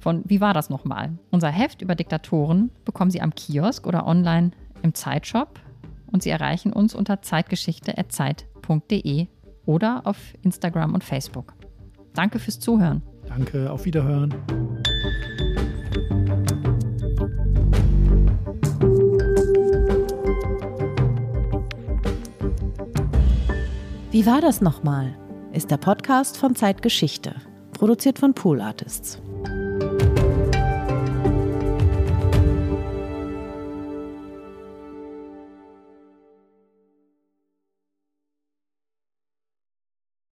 Von 0.00 0.22
Wie 0.26 0.40
war 0.40 0.54
das 0.54 0.70
nochmal? 0.70 1.18
Unser 1.30 1.50
Heft 1.50 1.82
über 1.82 1.94
Diktatoren 1.94 2.70
bekommen 2.84 3.10
Sie 3.10 3.20
am 3.20 3.34
Kiosk 3.34 3.86
oder 3.86 4.06
online 4.06 4.52
im 4.82 4.94
Zeitshop 4.94 5.60
und 6.12 6.22
Sie 6.22 6.30
erreichen 6.30 6.72
uns 6.72 6.94
unter 6.94 7.20
zeitgeschichte.zeit.de 7.20 9.26
oder 9.66 10.02
auf 10.04 10.16
Instagram 10.42 10.94
und 10.94 11.04
Facebook. 11.04 11.52
Danke 12.14 12.38
fürs 12.38 12.60
Zuhören. 12.60 13.02
Danke, 13.28 13.70
auf 13.70 13.84
Wiederhören. 13.84 14.34
Wie 24.10 24.24
war 24.26 24.40
das 24.40 24.62
nochmal? 24.62 25.14
Ist 25.52 25.70
der 25.70 25.76
Podcast 25.76 26.38
von 26.38 26.54
Zeitgeschichte, 26.54 27.34
produziert 27.72 28.18
von 28.18 28.34
Pool 28.34 28.60
Artists. 28.60 29.20